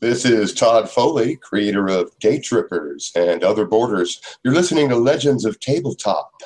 This 0.00 0.24
is 0.24 0.54
Todd 0.54 0.88
Foley, 0.88 1.34
creator 1.34 1.88
of 1.88 2.16
Day 2.20 2.38
Trippers 2.38 3.10
and 3.16 3.42
Other 3.42 3.64
Borders. 3.64 4.20
You're 4.44 4.54
listening 4.54 4.88
to 4.90 4.96
Legends 4.96 5.44
of 5.44 5.58
Tabletop. 5.58 6.40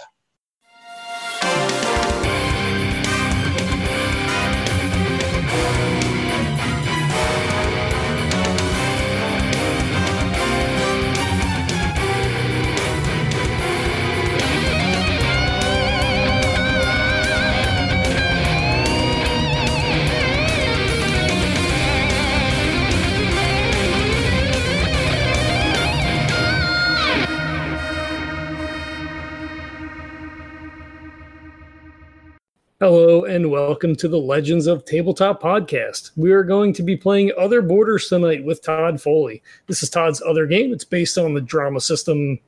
Hello 32.82 33.26
and 33.26 33.48
welcome 33.48 33.94
to 33.94 34.08
the 34.08 34.18
Legends 34.18 34.66
of 34.66 34.84
Tabletop 34.84 35.40
podcast. 35.40 36.10
We 36.16 36.32
are 36.32 36.42
going 36.42 36.72
to 36.72 36.82
be 36.82 36.96
playing 36.96 37.30
Other 37.38 37.62
Borders 37.62 38.08
tonight 38.08 38.44
with 38.44 38.60
Todd 38.60 39.00
Foley. 39.00 39.40
This 39.68 39.84
is 39.84 39.88
Todd's 39.88 40.20
other 40.20 40.48
game. 40.48 40.72
It's 40.72 40.84
based 40.84 41.16
on 41.16 41.32
the 41.32 41.40
drama 41.40 41.80
system 41.80 42.40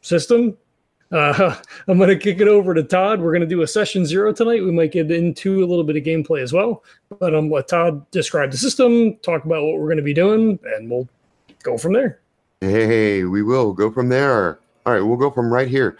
system. 0.00 0.56
Uh, 1.10 1.56
I'm 1.88 1.98
going 1.98 2.08
to 2.08 2.16
kick 2.16 2.40
it 2.40 2.48
over 2.48 2.72
to 2.72 2.82
Todd. 2.82 3.20
We're 3.20 3.32
going 3.32 3.42
to 3.42 3.46
do 3.46 3.60
a 3.60 3.66
session 3.66 4.06
zero 4.06 4.32
tonight. 4.32 4.62
We 4.62 4.70
might 4.70 4.92
get 4.92 5.10
into 5.10 5.62
a 5.62 5.66
little 5.66 5.84
bit 5.84 5.96
of 5.96 6.04
gameplay 6.04 6.40
as 6.40 6.54
well, 6.54 6.82
but 7.10 7.34
I'm 7.34 7.40
um, 7.40 7.50
let 7.50 7.68
Todd 7.68 8.10
describe 8.12 8.50
the 8.50 8.56
system, 8.56 9.16
talk 9.16 9.44
about 9.44 9.62
what 9.62 9.74
we're 9.74 9.88
going 9.88 9.98
to 9.98 10.02
be 10.02 10.14
doing, 10.14 10.58
and 10.74 10.90
we'll 10.90 11.06
go 11.62 11.76
from 11.76 11.92
there. 11.92 12.18
Hey, 12.62 13.24
we 13.24 13.42
will 13.42 13.74
go 13.74 13.90
from 13.90 14.08
there. 14.08 14.58
All 14.86 14.94
right, 14.94 15.02
we'll 15.02 15.18
go 15.18 15.30
from 15.30 15.52
right 15.52 15.68
here. 15.68 15.98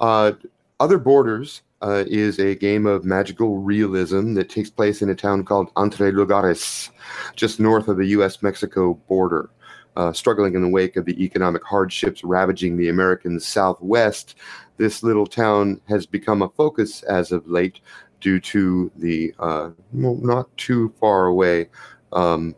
Uh, 0.00 0.32
Other 0.80 0.98
Borders 0.98 1.62
uh, 1.82 2.04
is 2.06 2.38
a 2.38 2.54
game 2.54 2.86
of 2.86 3.04
magical 3.04 3.58
realism 3.58 4.34
that 4.34 4.48
takes 4.48 4.70
place 4.70 5.02
in 5.02 5.10
a 5.10 5.14
town 5.14 5.44
called 5.44 5.70
Entre 5.76 6.10
Lugares, 6.12 6.90
just 7.36 7.60
north 7.60 7.88
of 7.88 7.96
the 7.96 8.06
U.S. 8.06 8.42
Mexico 8.42 8.94
border. 9.08 9.50
Uh, 9.96 10.12
struggling 10.12 10.54
in 10.54 10.62
the 10.62 10.68
wake 10.68 10.96
of 10.96 11.04
the 11.06 11.24
economic 11.24 11.64
hardships 11.64 12.22
ravaging 12.22 12.76
the 12.76 12.88
American 12.88 13.40
Southwest, 13.40 14.36
this 14.76 15.02
little 15.02 15.26
town 15.26 15.80
has 15.88 16.06
become 16.06 16.40
a 16.40 16.48
focus 16.50 17.02
as 17.02 17.32
of 17.32 17.44
late 17.48 17.80
due 18.20 18.38
to 18.38 18.92
the 18.96 19.34
uh, 19.40 19.70
not 19.92 20.56
too 20.56 20.94
far 21.00 21.26
away 21.26 21.68
um, 22.12 22.54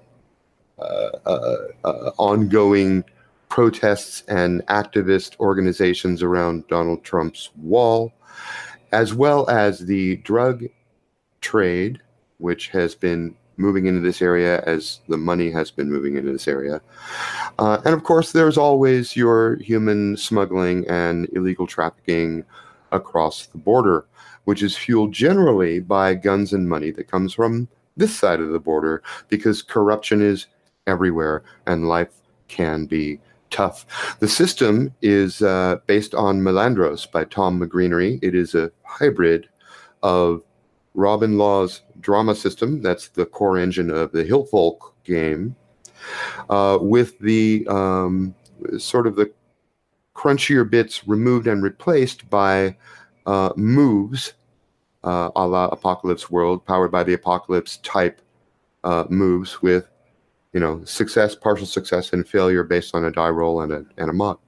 uh, 0.79 1.11
uh, 1.27 2.11
ongoing 2.19 3.05
protests 3.49 4.23
and 4.29 4.65
activist 4.67 5.39
organizations 5.41 6.23
around 6.23 6.67
Donald 6.69 7.03
Trump's 7.05 7.51
wall 7.57 8.13
as 8.93 9.15
well 9.15 9.49
as 9.49 9.81
the 9.81 10.17
drug 10.19 10.65
trade, 11.41 12.01
which 12.39 12.69
has 12.69 12.95
been 12.95 13.35
moving 13.57 13.87
into 13.87 14.01
this 14.01 14.23
area 14.23 14.63
as 14.63 15.01
the 15.09 15.19
money 15.19 15.51
has 15.51 15.71
been 15.71 15.91
moving 15.91 16.17
into 16.17 16.33
this 16.33 16.49
area. 16.49 16.81
Uh, 17.59 17.81
and 17.85 17.95
of 17.95 18.03
course, 18.05 18.33
there's 18.33 18.57
always 18.57 19.15
your 19.15 19.57
human 19.57 20.17
smuggling 20.17 20.89
and 20.89 21.29
illegal 21.35 21.67
trafficking 21.67 22.45
across 22.91 23.47
the 23.47 23.59
border, 23.59 24.07
which 24.45 24.63
is 24.63 24.77
fueled 24.77 25.13
generally 25.13 25.79
by 25.79 26.15
guns 26.15 26.53
and 26.53 26.69
money 26.69 26.91
that 26.91 27.11
comes 27.11 27.35
from 27.35 27.69
this 27.97 28.17
side 28.17 28.41
of 28.41 28.51
the 28.51 28.59
border 28.59 29.03
because 29.29 29.63
corruption 29.63 30.23
is 30.23 30.47
everywhere 30.87 31.43
and 31.67 31.89
life 31.89 32.09
can 32.49 32.87
be 32.87 33.21
tough. 33.51 34.17
The 34.21 34.29
system 34.29 34.95
is 35.03 35.43
uh, 35.43 35.77
based 35.87 36.15
on 36.15 36.41
Malandros 36.41 37.11
by 37.11 37.25
Tom 37.25 37.61
McGrenery. 37.61 38.19
It 38.23 38.35
is 38.35 38.55
a 38.55 38.71
hybrid 38.85 39.49
of 40.03 40.43
Robin 40.95 41.39
Laws' 41.39 41.83
drama 42.01 42.35
system, 42.35 42.83
that's 42.83 43.09
the 43.09 43.27
core 43.27 43.59
engine 43.59 43.91
of 43.91 44.13
the 44.13 44.25
Hillfolk 44.25 44.93
game, 45.05 45.55
uh, 46.49 46.79
with 46.81 47.19
the 47.21 47.67
um, 47.69 48.35
sort 48.79 49.07
of 49.07 49.17
the 49.17 49.31
crunchier 50.15 50.69
bits 50.69 51.07
removed 51.07 51.47
and 51.47 51.63
replaced 51.63 52.29
by 52.29 52.77
uh, 53.27 53.53
moves 53.57 54.35
uh, 55.05 55.31
a 55.37 55.47
la 55.47 55.67
Apocalypse 55.67 56.31
World, 56.31 56.65
powered 56.65 56.91
by 56.91 57.05
the 57.05 57.15
Apocalypse 57.15 57.79
type 57.79 58.21
uh, 58.85 59.05
moves 59.09 59.63
with 59.63 59.89
you 60.53 60.61
know, 60.61 60.83
success, 60.85 61.35
partial 61.35 61.67
success, 61.67 62.13
and 62.13 62.29
failure 62.29 62.65
based 62.65 62.95
on 62.95 63.05
a 63.05 63.11
die 63.11 63.29
roll 63.29 63.61
and 63.61 63.73
a, 63.73 63.85
and 63.97 64.11
a 64.11 64.13
mod. 64.13 64.39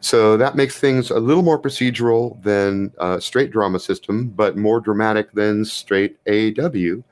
So 0.00 0.36
that 0.36 0.56
makes 0.56 0.78
things 0.78 1.10
a 1.10 1.20
little 1.20 1.42
more 1.42 1.60
procedural 1.60 2.42
than 2.42 2.92
a 2.98 3.20
straight 3.20 3.50
drama 3.50 3.78
system, 3.78 4.28
but 4.28 4.56
more 4.56 4.80
dramatic 4.80 5.32
than 5.32 5.64
straight 5.64 6.16
AW. 6.26 7.02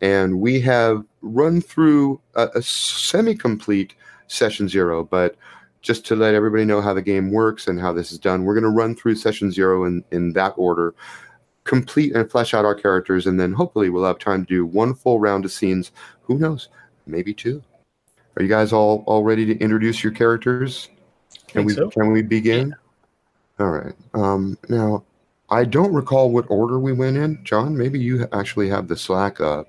And 0.00 0.40
we 0.40 0.60
have 0.60 1.04
run 1.22 1.60
through 1.60 2.20
a, 2.34 2.48
a 2.56 2.62
semi 2.62 3.34
complete 3.34 3.94
session 4.26 4.68
zero, 4.68 5.04
but 5.04 5.36
just 5.82 6.06
to 6.06 6.16
let 6.16 6.34
everybody 6.34 6.64
know 6.64 6.80
how 6.80 6.94
the 6.94 7.02
game 7.02 7.30
works 7.30 7.68
and 7.68 7.78
how 7.78 7.92
this 7.92 8.10
is 8.10 8.18
done, 8.18 8.44
we're 8.44 8.54
going 8.54 8.64
to 8.64 8.70
run 8.70 8.96
through 8.96 9.14
session 9.14 9.52
zero 9.52 9.84
in, 9.84 10.02
in 10.10 10.32
that 10.32 10.54
order, 10.56 10.94
complete 11.64 12.14
and 12.14 12.30
flesh 12.30 12.54
out 12.54 12.64
our 12.64 12.74
characters, 12.74 13.26
and 13.26 13.38
then 13.38 13.52
hopefully 13.52 13.90
we'll 13.90 14.04
have 14.04 14.18
time 14.18 14.44
to 14.44 14.54
do 14.54 14.66
one 14.66 14.94
full 14.94 15.20
round 15.20 15.44
of 15.44 15.52
scenes. 15.52 15.92
Who 16.22 16.38
knows? 16.38 16.68
Maybe 17.06 17.34
two. 17.34 17.62
Are 18.36 18.42
you 18.42 18.48
guys 18.48 18.72
all 18.72 19.04
all 19.06 19.22
ready 19.22 19.46
to 19.46 19.56
introduce 19.58 20.02
your 20.02 20.12
characters? 20.12 20.88
Can 21.48 21.64
we 21.64 21.74
so. 21.74 21.90
can 21.90 22.12
we 22.12 22.22
begin? 22.22 22.68
Yeah. 23.58 23.64
All 23.64 23.70
right. 23.70 23.94
Um, 24.14 24.58
now, 24.68 25.04
I 25.50 25.64
don't 25.64 25.94
recall 25.94 26.32
what 26.32 26.46
order 26.48 26.78
we 26.78 26.92
went 26.92 27.16
in. 27.16 27.38
John, 27.44 27.76
maybe 27.76 28.00
you 28.00 28.26
actually 28.32 28.68
have 28.68 28.88
the 28.88 28.96
Slack 28.96 29.40
up. 29.40 29.68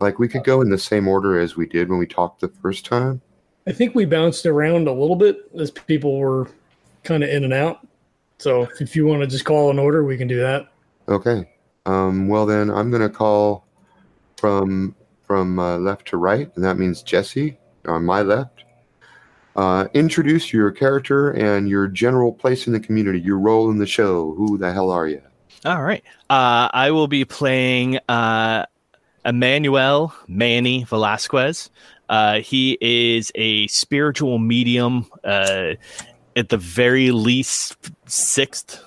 Like 0.00 0.18
we 0.18 0.28
could 0.28 0.44
go 0.44 0.60
in 0.60 0.70
the 0.70 0.78
same 0.78 1.06
order 1.06 1.38
as 1.38 1.56
we 1.56 1.66
did 1.66 1.88
when 1.88 1.98
we 1.98 2.06
talked 2.06 2.40
the 2.40 2.48
first 2.48 2.84
time. 2.84 3.20
I 3.66 3.72
think 3.72 3.94
we 3.94 4.04
bounced 4.04 4.44
around 4.44 4.88
a 4.88 4.92
little 4.92 5.16
bit 5.16 5.48
as 5.58 5.70
people 5.70 6.18
were 6.18 6.48
kind 7.04 7.22
of 7.22 7.30
in 7.30 7.44
and 7.44 7.52
out. 7.52 7.86
So 8.38 8.68
if 8.80 8.96
you 8.96 9.06
want 9.06 9.22
to 9.22 9.26
just 9.26 9.44
call 9.44 9.70
an 9.70 9.78
order, 9.78 10.04
we 10.04 10.18
can 10.18 10.28
do 10.28 10.38
that. 10.40 10.68
Okay. 11.08 11.48
Um, 11.86 12.28
well, 12.28 12.44
then 12.44 12.70
I'm 12.70 12.90
going 12.90 13.02
to 13.02 13.08
call 13.08 13.64
from 14.36 14.94
from 15.34 15.58
uh, 15.58 15.76
left 15.78 16.06
to 16.06 16.16
right, 16.16 16.48
and 16.54 16.64
that 16.64 16.78
means 16.78 17.02
Jesse 17.02 17.58
on 17.86 18.04
my 18.04 18.22
left. 18.22 18.62
Uh, 19.56 19.88
introduce 19.92 20.52
your 20.52 20.70
character 20.70 21.32
and 21.32 21.68
your 21.68 21.88
general 21.88 22.32
place 22.32 22.68
in 22.68 22.72
the 22.72 22.78
community, 22.78 23.18
your 23.18 23.40
role 23.40 23.68
in 23.68 23.78
the 23.78 23.86
show. 23.86 24.32
Who 24.34 24.56
the 24.58 24.72
hell 24.72 24.90
are 24.90 25.08
you? 25.08 25.20
All 25.64 25.82
right. 25.82 26.04
Uh, 26.30 26.70
I 26.72 26.92
will 26.92 27.08
be 27.08 27.24
playing 27.24 27.98
uh, 28.08 28.66
Emmanuel 29.24 30.14
Manny 30.28 30.84
Velasquez. 30.84 31.68
Uh, 32.08 32.38
he 32.38 32.78
is 32.80 33.32
a 33.34 33.66
spiritual 33.66 34.38
medium, 34.38 35.04
uh, 35.24 35.72
at 36.36 36.48
the 36.48 36.58
very 36.58 37.10
least, 37.10 37.90
sixth 38.06 38.80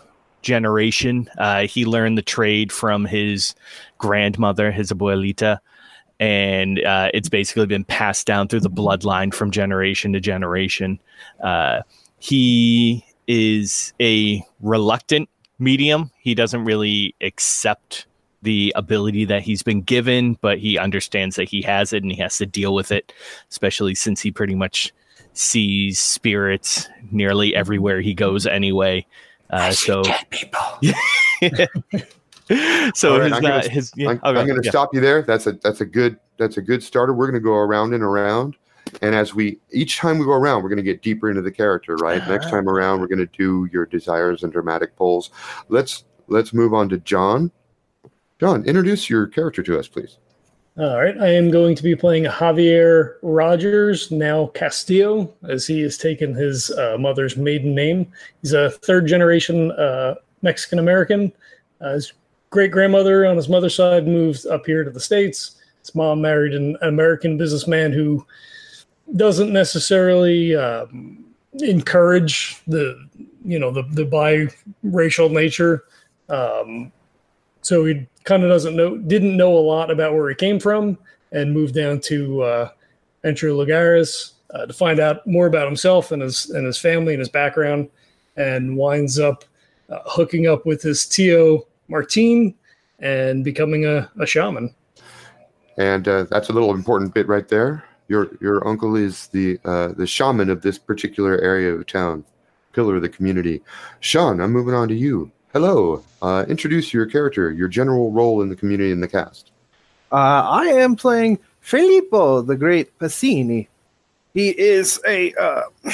generation. 0.43 1.29
Uh, 1.37 1.67
he 1.67 1.83
learned 1.83 2.17
the 2.17 2.21
trade 2.21 2.71
from 2.71 3.03
his 3.03 3.53
grandmother, 3.97 4.71
his 4.71 4.93
abuelita 4.93 5.59
and 6.19 6.83
uh, 6.83 7.11
it's 7.13 7.29
basically 7.29 7.65
been 7.65 7.83
passed 7.83 8.25
down 8.25 8.47
through 8.47 8.61
the 8.61 8.69
bloodline 8.69 9.33
from 9.33 9.51
generation 9.51 10.13
to 10.13 10.19
generation. 10.19 10.99
Uh, 11.43 11.81
he 12.19 13.05
is 13.27 13.93
a 13.99 14.43
reluctant 14.61 15.29
medium. 15.59 16.11
He 16.19 16.33
doesn't 16.33 16.63
really 16.65 17.15
accept 17.21 18.07
the 18.41 18.71
ability 18.75 19.25
that 19.25 19.41
he's 19.41 19.63
been 19.63 19.81
given, 19.81 20.37
but 20.41 20.59
he 20.59 20.77
understands 20.77 21.35
that 21.35 21.49
he 21.49 21.61
has 21.63 21.93
it 21.93 22.03
and 22.03 22.11
he 22.11 22.17
has 22.21 22.37
to 22.37 22.45
deal 22.45 22.73
with 22.73 22.91
it, 22.91 23.13
especially 23.49 23.95
since 23.95 24.21
he 24.21 24.31
pretty 24.31 24.55
much 24.55 24.93
sees 25.33 25.99
spirits 25.99 26.87
nearly 27.11 27.55
everywhere 27.55 28.01
he 28.01 28.13
goes 28.13 28.47
anyway. 28.47 29.05
Uh, 29.49 29.71
so 29.71 30.03
people. 30.29 30.61
so 32.95 33.17
right, 33.17 33.23
his, 33.23 33.33
I'm 33.33 33.41
gonna, 33.41 33.69
his 33.69 33.91
yeah, 33.95 34.09
I'm, 34.09 34.17
okay, 34.17 34.39
I'm 34.39 34.47
going 34.47 34.61
to 34.61 34.65
yeah. 34.65 34.71
stop 34.71 34.93
you 34.93 35.01
there. 35.01 35.21
That's 35.21 35.47
a 35.47 35.53
that's 35.53 35.81
a 35.81 35.85
good 35.85 36.17
that's 36.37 36.57
a 36.57 36.61
good 36.61 36.81
starter. 36.81 37.13
We're 37.13 37.27
going 37.27 37.41
to 37.41 37.45
go 37.45 37.55
around 37.55 37.93
and 37.93 38.03
around, 38.03 38.55
and 39.01 39.13
as 39.13 39.35
we 39.35 39.59
each 39.71 39.97
time 39.97 40.17
we 40.17 40.25
go 40.25 40.31
around, 40.31 40.63
we're 40.63 40.69
going 40.69 40.77
to 40.77 40.83
get 40.83 41.01
deeper 41.01 41.29
into 41.29 41.41
the 41.41 41.51
character. 41.51 41.95
Right. 41.95 42.21
Uh-huh. 42.21 42.31
Next 42.31 42.49
time 42.49 42.69
around, 42.69 43.01
we're 43.01 43.07
going 43.07 43.19
to 43.19 43.37
do 43.37 43.67
your 43.71 43.85
desires 43.85 44.43
and 44.43 44.51
dramatic 44.51 44.95
poles. 44.95 45.31
Let's 45.67 46.05
let's 46.27 46.53
move 46.53 46.73
on 46.73 46.89
to 46.89 46.97
John. 46.99 47.51
John, 48.39 48.63
introduce 48.65 49.09
your 49.09 49.27
character 49.27 49.63
to 49.63 49.79
us, 49.79 49.87
please. 49.87 50.17
All 50.79 50.99
right, 50.99 51.17
I 51.17 51.29
am 51.29 51.49
going 51.49 51.75
to 51.75 51.81
be 51.81 51.95
playing 51.95 52.25
Javier 52.25 53.15
Rogers, 53.23 54.11
now 54.11 54.45
Castillo, 54.53 55.33
as 55.49 55.65
he 55.65 55.81
has 55.81 55.97
taken 55.97 56.35
his 56.35 56.69
uh, 56.69 56.97
mother's 56.99 57.35
maiden 57.35 57.73
name. 57.73 58.11
He's 58.43 58.53
a 58.53 58.69
third 58.69 59.07
generation 59.07 59.71
uh, 59.71 60.13
Mexican 60.43 60.77
American. 60.77 61.33
Uh, 61.81 61.93
his 61.93 62.13
great 62.49 62.71
grandmother 62.71 63.25
on 63.25 63.35
his 63.35 63.49
mother's 63.49 63.75
side 63.75 64.07
moved 64.07 64.45
up 64.47 64.65
here 64.65 64.83
to 64.83 64.89
the 64.89 64.99
States. 64.99 65.55
His 65.81 65.93
mom 65.95 66.21
married 66.21 66.53
an 66.53 66.77
American 66.81 67.37
businessman 67.37 67.91
who 67.91 68.25
doesn't 69.15 69.53
necessarily 69.53 70.55
um, 70.55 71.25
encourage 71.59 72.61
the 72.67 73.07
you 73.45 73.59
know 73.59 73.71
the 73.71 73.83
the 73.91 74.05
biracial 74.05 75.31
nature. 75.31 75.85
Um, 76.29 76.91
so 77.61 77.85
he 77.85 78.05
kind 78.23 78.43
of 78.43 78.49
doesn't 78.49 78.75
know, 78.75 78.97
didn't 78.97 79.35
know 79.35 79.57
a 79.57 79.59
lot 79.59 79.91
about 79.91 80.13
where 80.13 80.29
he 80.29 80.35
came 80.35 80.59
from, 80.59 80.97
and 81.31 81.53
moved 81.53 81.75
down 81.75 81.99
to 82.01 82.41
uh, 82.41 82.69
Entre 83.25 83.49
Lugares 83.49 84.33
uh, 84.53 84.65
to 84.65 84.73
find 84.73 84.99
out 84.99 85.25
more 85.25 85.47
about 85.47 85.67
himself 85.67 86.11
and 86.11 86.21
his 86.21 86.49
and 86.51 86.65
his 86.65 86.77
family 86.77 87.13
and 87.13 87.19
his 87.19 87.29
background, 87.29 87.89
and 88.35 88.75
winds 88.75 89.19
up 89.19 89.45
uh, 89.89 89.99
hooking 90.05 90.47
up 90.47 90.65
with 90.65 90.81
his 90.81 91.05
Tio 91.05 91.65
Martin 91.87 92.53
and 92.99 93.43
becoming 93.43 93.85
a, 93.85 94.09
a 94.19 94.25
shaman. 94.25 94.73
And 95.77 96.07
uh, 96.07 96.23
that's 96.29 96.49
a 96.49 96.53
little 96.53 96.73
important 96.73 97.13
bit 97.13 97.27
right 97.27 97.47
there. 97.47 97.83
Your 98.07 98.29
your 98.39 98.65
uncle 98.67 98.95
is 98.95 99.27
the 99.27 99.59
uh, 99.65 99.89
the 99.89 100.07
shaman 100.07 100.49
of 100.49 100.61
this 100.61 100.77
particular 100.77 101.39
area 101.39 101.73
of 101.73 101.85
town, 101.85 102.23
pillar 102.73 102.95
of 102.95 103.01
the 103.01 103.09
community. 103.09 103.61
Sean, 103.99 104.39
I'm 104.39 104.51
moving 104.51 104.73
on 104.73 104.87
to 104.87 104.95
you. 104.95 105.31
Hello. 105.53 106.03
Uh, 106.21 106.45
introduce 106.47 106.93
your 106.93 107.05
character, 107.05 107.51
your 107.51 107.67
general 107.67 108.11
role 108.11 108.41
in 108.41 108.49
the 108.49 108.55
community 108.55 108.91
and 108.91 109.03
the 109.03 109.07
cast. 109.07 109.51
Uh, 110.11 110.15
I 110.15 110.65
am 110.65 110.95
playing 110.95 111.39
Filippo, 111.59 112.41
the 112.41 112.55
Great 112.55 112.97
Passini. 112.97 113.67
He 114.33 114.49
is 114.49 115.01
a 115.05 115.33
uh, 115.33 115.63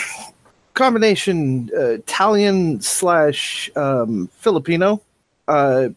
combination 0.75 1.71
uh, 1.75 1.93
Italian 1.93 2.79
slash 2.81 3.71
um, 3.75 4.29
Filipino 4.37 5.01
uh, 5.47 5.89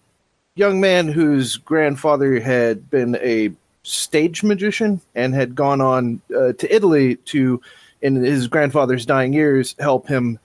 young 0.54 0.81
man 0.81 1.08
whose 1.08 1.56
grandfather 1.56 2.40
had 2.40 2.90
been 2.90 3.16
a 3.16 3.52
stage 3.82 4.43
magician 4.43 5.00
and 5.14 5.34
had 5.34 5.54
gone 5.54 5.81
on 5.81 6.20
uh, 6.37 6.52
to 6.54 6.75
Italy 6.75 7.16
to, 7.16 7.60
in 8.02 8.16
his 8.16 8.48
grandfather's 8.48 9.06
dying 9.06 9.32
years, 9.32 9.76
help 9.78 10.08
him 10.08 10.38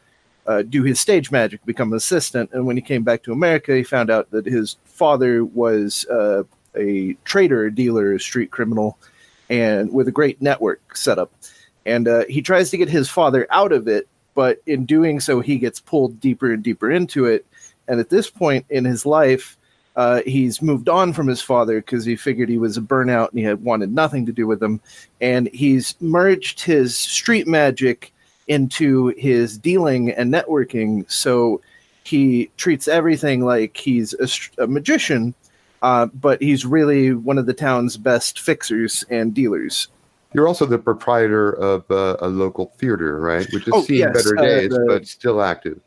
uh, 0.45 0.61
do 0.61 0.83
his 0.83 0.99
stage 0.99 1.31
magic, 1.31 1.63
become 1.65 1.91
an 1.91 1.97
assistant. 1.97 2.49
And 2.53 2.65
when 2.65 2.75
he 2.75 2.81
came 2.81 3.03
back 3.03 3.23
to 3.23 3.31
America, 3.31 3.75
he 3.75 3.83
found 3.83 4.09
out 4.09 4.29
that 4.31 4.45
his 4.45 4.77
father 4.85 5.43
was 5.45 6.05
uh, 6.05 6.43
a 6.75 7.13
trader, 7.23 7.65
a 7.65 7.73
dealer, 7.73 8.13
a 8.13 8.19
street 8.19 8.51
criminal, 8.51 8.97
and 9.49 9.91
with 9.91 10.07
a 10.07 10.11
great 10.11 10.41
network 10.41 10.95
set 10.95 11.19
up. 11.19 11.31
And 11.85 12.07
uh, 12.07 12.25
he 12.29 12.41
tries 12.41 12.69
to 12.71 12.77
get 12.77 12.89
his 12.89 13.09
father 13.09 13.47
out 13.49 13.71
of 13.71 13.87
it, 13.87 14.07
but 14.33 14.61
in 14.65 14.85
doing 14.85 15.19
so, 15.19 15.39
he 15.39 15.57
gets 15.57 15.79
pulled 15.79 16.19
deeper 16.19 16.53
and 16.53 16.63
deeper 16.63 16.91
into 16.91 17.25
it. 17.25 17.45
And 17.87 17.99
at 17.99 18.09
this 18.09 18.29
point 18.29 18.65
in 18.69 18.85
his 18.85 19.05
life, 19.05 19.57
uh, 19.95 20.21
he's 20.25 20.61
moved 20.61 20.87
on 20.87 21.11
from 21.11 21.27
his 21.27 21.41
father 21.41 21.81
because 21.81 22.05
he 22.05 22.15
figured 22.15 22.47
he 22.47 22.57
was 22.57 22.77
a 22.77 22.81
burnout 22.81 23.29
and 23.29 23.39
he 23.39 23.45
had 23.45 23.61
wanted 23.63 23.91
nothing 23.93 24.25
to 24.25 24.31
do 24.31 24.47
with 24.47 24.61
him. 24.63 24.79
And 25.19 25.49
he's 25.53 25.95
merged 25.99 26.61
his 26.61 26.95
street 26.97 27.47
magic 27.47 28.13
into 28.47 29.07
his 29.17 29.57
dealing 29.57 30.11
and 30.11 30.33
networking. 30.33 31.09
So 31.11 31.61
he 32.05 32.49
treats 32.57 32.87
everything 32.87 33.43
like 33.43 33.75
he's 33.77 34.13
a, 34.57 34.63
a 34.63 34.67
magician, 34.67 35.33
uh, 35.81 36.05
but 36.07 36.41
he's 36.41 36.65
really 36.65 37.13
one 37.13 37.37
of 37.37 37.45
the 37.45 37.53
town's 37.53 37.97
best 37.97 38.39
fixers 38.39 39.03
and 39.09 39.33
dealers. 39.33 39.89
You're 40.33 40.47
also 40.47 40.65
the 40.65 40.79
proprietor 40.79 41.51
of 41.51 41.89
uh, 41.91 42.15
a 42.21 42.29
local 42.29 42.67
theater, 42.77 43.19
right? 43.19 43.45
Which 43.51 43.65
has 43.65 43.73
Oh, 43.75 43.83
seen 43.83 43.97
yes, 43.97 44.13
better 44.13 44.35
days, 44.35 44.69
the- 44.69 44.85
but 44.87 45.05
still 45.05 45.41
active. 45.41 45.81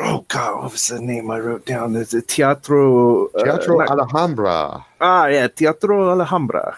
Oh 0.00 0.24
God, 0.28 0.62
what 0.62 0.72
was 0.72 0.88
the 0.88 1.00
name 1.00 1.30
I 1.30 1.38
wrote 1.40 1.66
down? 1.66 1.92
There's 1.92 2.14
a 2.14 2.22
Teatro. 2.22 3.28
uh, 3.28 3.44
Teatro 3.44 3.78
not- 3.78 3.90
Alhambra. 3.90 4.84
Ah, 5.00 5.26
yeah, 5.26 5.48
Teatro 5.48 6.10
Alhambra. 6.10 6.76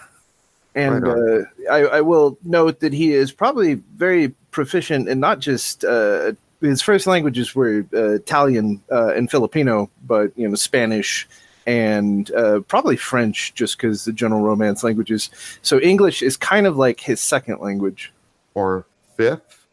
And 0.73 1.03
Right 1.05 1.45
uh, 1.67 1.71
I, 1.71 1.97
I 1.97 2.01
will 2.01 2.37
note 2.43 2.79
that 2.79 2.93
he 2.93 3.11
is 3.13 3.31
probably 3.33 3.75
very 3.95 4.29
proficient 4.51 5.09
in 5.09 5.19
not 5.19 5.39
just 5.39 5.83
uh, 5.83 6.31
his 6.61 6.81
first 6.81 7.07
languages 7.07 7.53
were 7.53 7.85
uh, 7.93 8.11
Italian 8.13 8.81
uh, 8.91 9.07
and 9.13 9.29
Filipino, 9.29 9.89
but 10.07 10.31
you 10.37 10.47
know 10.47 10.55
Spanish 10.55 11.27
and 11.67 12.31
uh, 12.31 12.61
probably 12.61 12.95
French, 12.95 13.53
just 13.53 13.77
because 13.77 14.05
the 14.05 14.13
general 14.13 14.41
Romance 14.41 14.83
languages. 14.83 15.29
So 15.61 15.79
English 15.79 16.21
is 16.23 16.37
kind 16.37 16.65
of 16.65 16.77
like 16.77 16.99
his 17.01 17.19
second 17.21 17.59
language. 17.59 18.11
or 18.53 18.85
fifth. 19.17 19.67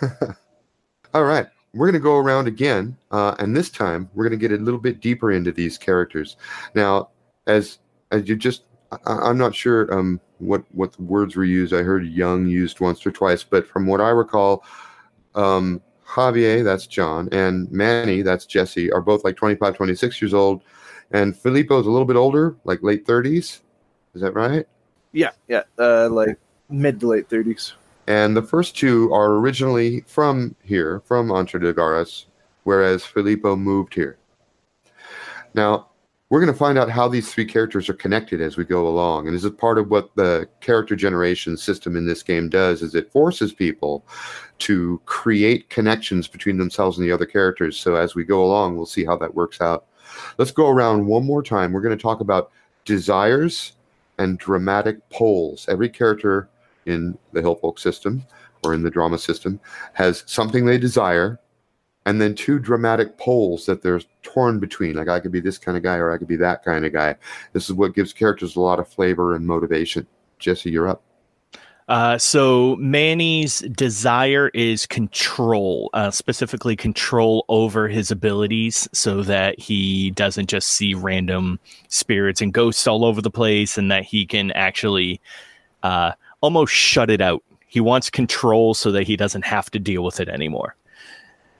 All 1.14 1.24
right, 1.24 1.46
we're 1.74 1.86
going 1.86 1.94
to 1.94 2.00
go 2.00 2.16
around 2.18 2.48
again, 2.48 2.96
uh, 3.10 3.34
and 3.38 3.56
this 3.56 3.70
time 3.70 4.08
we're 4.14 4.24
going 4.28 4.38
to 4.38 4.48
get 4.48 4.58
a 4.58 4.62
little 4.62 4.80
bit 4.80 5.00
deeper 5.00 5.32
into 5.32 5.52
these 5.52 5.78
characters. 5.78 6.36
Now, 6.74 7.08
as 7.46 7.78
as 8.10 8.28
you 8.28 8.36
just, 8.36 8.64
I, 8.92 8.98
I'm 9.06 9.38
not 9.38 9.54
sure 9.54 9.92
um, 9.92 10.20
what 10.38 10.64
what 10.72 10.92
the 10.92 11.02
words 11.02 11.34
were 11.34 11.44
used. 11.44 11.72
I 11.72 11.82
heard 11.82 12.06
"young" 12.06 12.46
used 12.46 12.80
once 12.80 13.06
or 13.06 13.10
twice, 13.10 13.42
but 13.42 13.66
from 13.66 13.86
what 13.86 14.00
I 14.00 14.10
recall, 14.10 14.64
um, 15.34 15.80
Javier, 16.06 16.62
that's 16.62 16.86
John, 16.86 17.28
and 17.32 17.70
Manny, 17.72 18.22
that's 18.22 18.44
Jesse, 18.44 18.92
are 18.92 19.00
both 19.00 19.24
like 19.24 19.36
25, 19.36 19.76
26 19.76 20.20
years 20.20 20.34
old, 20.34 20.62
and 21.10 21.34
Filippo's 21.34 21.86
a 21.86 21.90
little 21.90 22.06
bit 22.06 22.16
older, 22.16 22.54
like 22.64 22.82
late 22.82 23.06
30s. 23.06 23.60
Is 24.14 24.20
that 24.20 24.34
right? 24.34 24.66
Yeah, 25.12 25.30
yeah, 25.48 25.62
uh, 25.78 26.08
like 26.10 26.38
mid 26.68 27.00
to 27.00 27.08
late 27.08 27.28
thirties. 27.28 27.74
And 28.12 28.36
the 28.36 28.42
first 28.42 28.76
two 28.76 29.10
are 29.10 29.38
originally 29.38 30.02
from 30.06 30.54
here, 30.62 31.00
from 31.06 31.32
Entre 31.32 31.58
Lugares, 31.58 32.26
whereas 32.64 33.06
Filippo 33.06 33.56
moved 33.56 33.94
here. 33.94 34.18
Now, 35.54 35.88
we're 36.28 36.40
going 36.40 36.52
to 36.52 36.58
find 36.58 36.76
out 36.76 36.90
how 36.90 37.08
these 37.08 37.32
three 37.32 37.46
characters 37.46 37.88
are 37.88 37.94
connected 37.94 38.42
as 38.42 38.58
we 38.58 38.64
go 38.64 38.86
along. 38.86 39.26
And 39.26 39.34
this 39.34 39.44
is 39.44 39.50
part 39.52 39.78
of 39.78 39.88
what 39.88 40.14
the 40.14 40.46
character 40.60 40.94
generation 40.94 41.56
system 41.56 41.96
in 41.96 42.04
this 42.04 42.22
game 42.22 42.50
does 42.50 42.82
is 42.82 42.94
it 42.94 43.10
forces 43.10 43.54
people 43.54 44.04
to 44.58 45.00
create 45.06 45.70
connections 45.70 46.28
between 46.28 46.58
themselves 46.58 46.98
and 46.98 47.06
the 47.06 47.12
other 47.12 47.24
characters. 47.24 47.78
So 47.78 47.94
as 47.94 48.14
we 48.14 48.24
go 48.24 48.44
along, 48.44 48.76
we'll 48.76 48.84
see 48.84 49.06
how 49.06 49.16
that 49.16 49.34
works 49.34 49.62
out. 49.62 49.86
Let's 50.36 50.52
go 50.52 50.68
around 50.68 51.06
one 51.06 51.24
more 51.24 51.42
time. 51.42 51.72
We're 51.72 51.80
going 51.80 51.96
to 51.96 52.02
talk 52.02 52.20
about 52.20 52.50
desires 52.84 53.72
and 54.18 54.38
dramatic 54.38 55.08
poles. 55.08 55.66
Every 55.66 55.88
character 55.88 56.50
in 56.86 57.16
the 57.32 57.40
Hillfolk 57.40 57.78
system 57.78 58.24
or 58.64 58.74
in 58.74 58.82
the 58.82 58.90
drama 58.90 59.18
system 59.18 59.60
has 59.92 60.24
something 60.26 60.64
they 60.64 60.78
desire 60.78 61.38
and 62.06 62.20
then 62.20 62.34
two 62.34 62.58
dramatic 62.58 63.16
poles 63.18 63.66
that 63.66 63.82
they're 63.82 64.00
torn 64.22 64.58
between. 64.58 64.94
Like 64.94 65.08
I 65.08 65.20
could 65.20 65.32
be 65.32 65.40
this 65.40 65.58
kind 65.58 65.76
of 65.76 65.82
guy 65.82 65.96
or 65.96 66.12
I 66.12 66.18
could 66.18 66.28
be 66.28 66.36
that 66.36 66.64
kind 66.64 66.84
of 66.84 66.92
guy. 66.92 67.14
This 67.52 67.68
is 67.68 67.74
what 67.74 67.94
gives 67.94 68.12
characters 68.12 68.56
a 68.56 68.60
lot 68.60 68.80
of 68.80 68.88
flavor 68.88 69.34
and 69.34 69.46
motivation. 69.46 70.06
Jesse, 70.38 70.70
you're 70.70 70.88
up. 70.88 71.02
Uh, 71.88 72.16
so 72.16 72.76
Manny's 72.76 73.60
desire 73.72 74.50
is 74.54 74.86
control, 74.86 75.90
uh, 75.94 76.10
specifically 76.10 76.76
control 76.76 77.44
over 77.48 77.88
his 77.88 78.10
abilities, 78.10 78.88
so 78.92 79.22
that 79.22 79.58
he 79.58 80.10
doesn't 80.12 80.48
just 80.48 80.70
see 80.70 80.94
random 80.94 81.58
spirits 81.88 82.40
and 82.40 82.54
ghosts 82.54 82.86
all 82.86 83.04
over 83.04 83.20
the 83.20 83.30
place, 83.30 83.76
and 83.76 83.90
that 83.90 84.04
he 84.04 84.24
can 84.24 84.52
actually 84.52 85.20
uh, 85.82 86.12
almost 86.42 86.72
shut 86.72 87.10
it 87.10 87.22
out. 87.22 87.42
He 87.66 87.80
wants 87.80 88.10
control 88.10 88.74
so 88.74 88.92
that 88.92 89.04
he 89.04 89.16
doesn't 89.16 89.46
have 89.46 89.70
to 89.70 89.78
deal 89.78 90.04
with 90.04 90.20
it 90.20 90.28
anymore. 90.28 90.76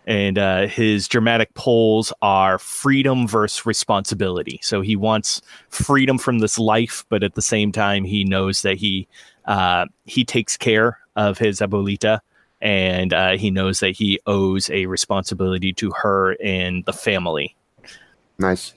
And 0.07 0.37
uh, 0.37 0.67
his 0.67 1.09
dramatic 1.09 1.55
poles 1.55 2.13
are 2.23 2.59
freedom 2.59 3.27
versus 3.27 3.65
responsibility. 3.65 4.59
So 4.63 4.81
he 4.83 4.97
wants 4.97 5.41
freedom 5.71 6.19
from 6.19 6.41
this 6.41 6.59
life, 6.59 7.07
but 7.09 7.23
at 7.23 7.35
the 7.35 7.43
same 7.43 7.73
time, 7.73 8.05
he 8.05 8.25
knows 8.25 8.63
that 8.63 8.77
he 8.77 9.09
uh, 9.47 9.87
he 10.05 10.25
takes 10.25 10.57
care 10.57 10.99
of 11.17 11.39
his 11.39 11.61
abuelita 11.61 12.21
and 12.61 13.13
uh, 13.13 13.37
he 13.37 13.51
knows 13.51 13.81
that 13.81 13.91
he 13.91 14.21
owes 14.27 14.71
a 14.71 14.87
responsibility 14.87 15.73
to 15.75 15.91
her 15.91 16.37
and 16.43 16.85
the 16.85 16.93
family. 16.93 17.57
Nice. 18.39 18.75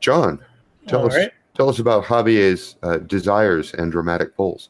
John, 0.00 0.40
tell 0.88 1.00
All 1.00 1.06
us 1.06 1.14
right. 1.14 1.32
tell 1.54 1.68
us 1.68 1.78
about 1.78 2.04
Javier's 2.04 2.76
uh, 2.82 2.98
desires 2.98 3.72
and 3.74 3.92
dramatic 3.92 4.36
poles. 4.36 4.68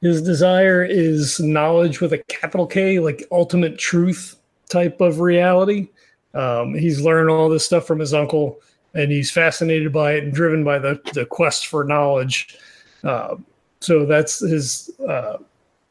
His 0.00 0.22
desire 0.22 0.84
is 0.84 1.40
knowledge 1.40 2.00
with 2.00 2.12
a 2.12 2.18
capital 2.28 2.66
K, 2.66 3.00
like 3.00 3.24
ultimate 3.32 3.78
truth 3.78 4.36
type 4.68 5.00
of 5.00 5.20
reality. 5.20 5.88
Um, 6.34 6.74
he's 6.74 7.00
learned 7.00 7.30
all 7.30 7.48
this 7.48 7.64
stuff 7.64 7.86
from 7.86 7.98
his 7.98 8.14
uncle, 8.14 8.60
and 8.94 9.10
he's 9.10 9.30
fascinated 9.30 9.92
by 9.92 10.12
it 10.12 10.24
and 10.24 10.32
driven 10.32 10.62
by 10.62 10.78
the, 10.78 11.00
the 11.14 11.26
quest 11.26 11.66
for 11.66 11.82
knowledge. 11.82 12.56
Uh, 13.02 13.36
so 13.80 14.06
that's 14.06 14.38
his 14.40 14.90
uh, 15.08 15.38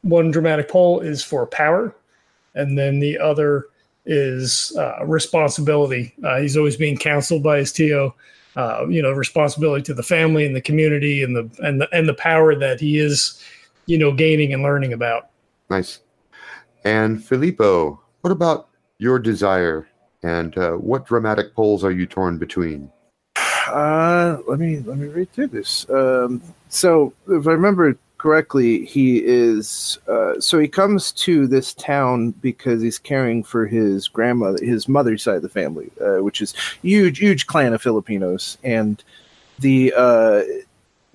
one 0.02 0.30
dramatic 0.30 0.68
pole 0.68 1.00
is 1.00 1.22
for 1.22 1.46
power, 1.46 1.94
and 2.54 2.78
then 2.78 3.00
the 3.00 3.18
other 3.18 3.66
is 4.06 4.74
uh, 4.78 5.04
responsibility. 5.04 6.14
Uh, 6.24 6.40
he's 6.40 6.56
always 6.56 6.76
being 6.76 6.96
counseled 6.96 7.42
by 7.42 7.58
his 7.58 7.72
Tio. 7.72 8.14
Uh, 8.56 8.86
you 8.88 9.00
know, 9.00 9.12
responsibility 9.12 9.82
to 9.82 9.94
the 9.94 10.02
family 10.02 10.44
and 10.44 10.56
the 10.56 10.60
community, 10.60 11.22
and 11.22 11.36
the 11.36 11.48
and 11.62 11.80
the 11.80 11.88
and 11.94 12.08
the 12.08 12.14
power 12.14 12.56
that 12.56 12.80
he 12.80 12.98
is 12.98 13.40
you 13.88 13.96
know, 13.98 14.12
gaining 14.12 14.52
and 14.52 14.62
learning 14.62 14.92
about. 14.92 15.30
Nice. 15.70 16.00
And 16.84 17.24
Filippo, 17.24 18.00
what 18.20 18.30
about 18.30 18.68
your 18.98 19.18
desire 19.18 19.88
and 20.22 20.56
uh, 20.58 20.72
what 20.72 21.06
dramatic 21.06 21.54
poles 21.54 21.82
are 21.84 21.90
you 21.90 22.06
torn 22.06 22.38
between? 22.38 22.90
Uh, 23.68 24.38
let 24.46 24.58
me 24.58 24.78
let 24.80 24.96
me 24.96 25.08
read 25.08 25.32
through 25.32 25.48
this. 25.48 25.88
Um, 25.90 26.42
so 26.68 27.12
if 27.28 27.46
I 27.46 27.52
remember 27.52 27.96
correctly, 28.18 28.84
he 28.84 29.24
is. 29.24 29.98
Uh, 30.08 30.38
so 30.40 30.58
he 30.58 30.68
comes 30.68 31.12
to 31.12 31.46
this 31.46 31.74
town 31.74 32.32
because 32.42 32.82
he's 32.82 32.98
caring 32.98 33.42
for 33.42 33.66
his 33.66 34.08
grandmother, 34.08 34.64
his 34.64 34.88
mother's 34.88 35.22
side 35.22 35.36
of 35.36 35.42
the 35.42 35.48
family, 35.48 35.90
uh, 36.00 36.22
which 36.22 36.40
is 36.40 36.54
huge, 36.82 37.18
huge 37.18 37.46
clan 37.46 37.72
of 37.72 37.82
Filipinos, 37.82 38.58
and 38.62 39.02
the 39.58 39.92
uh, 39.96 40.42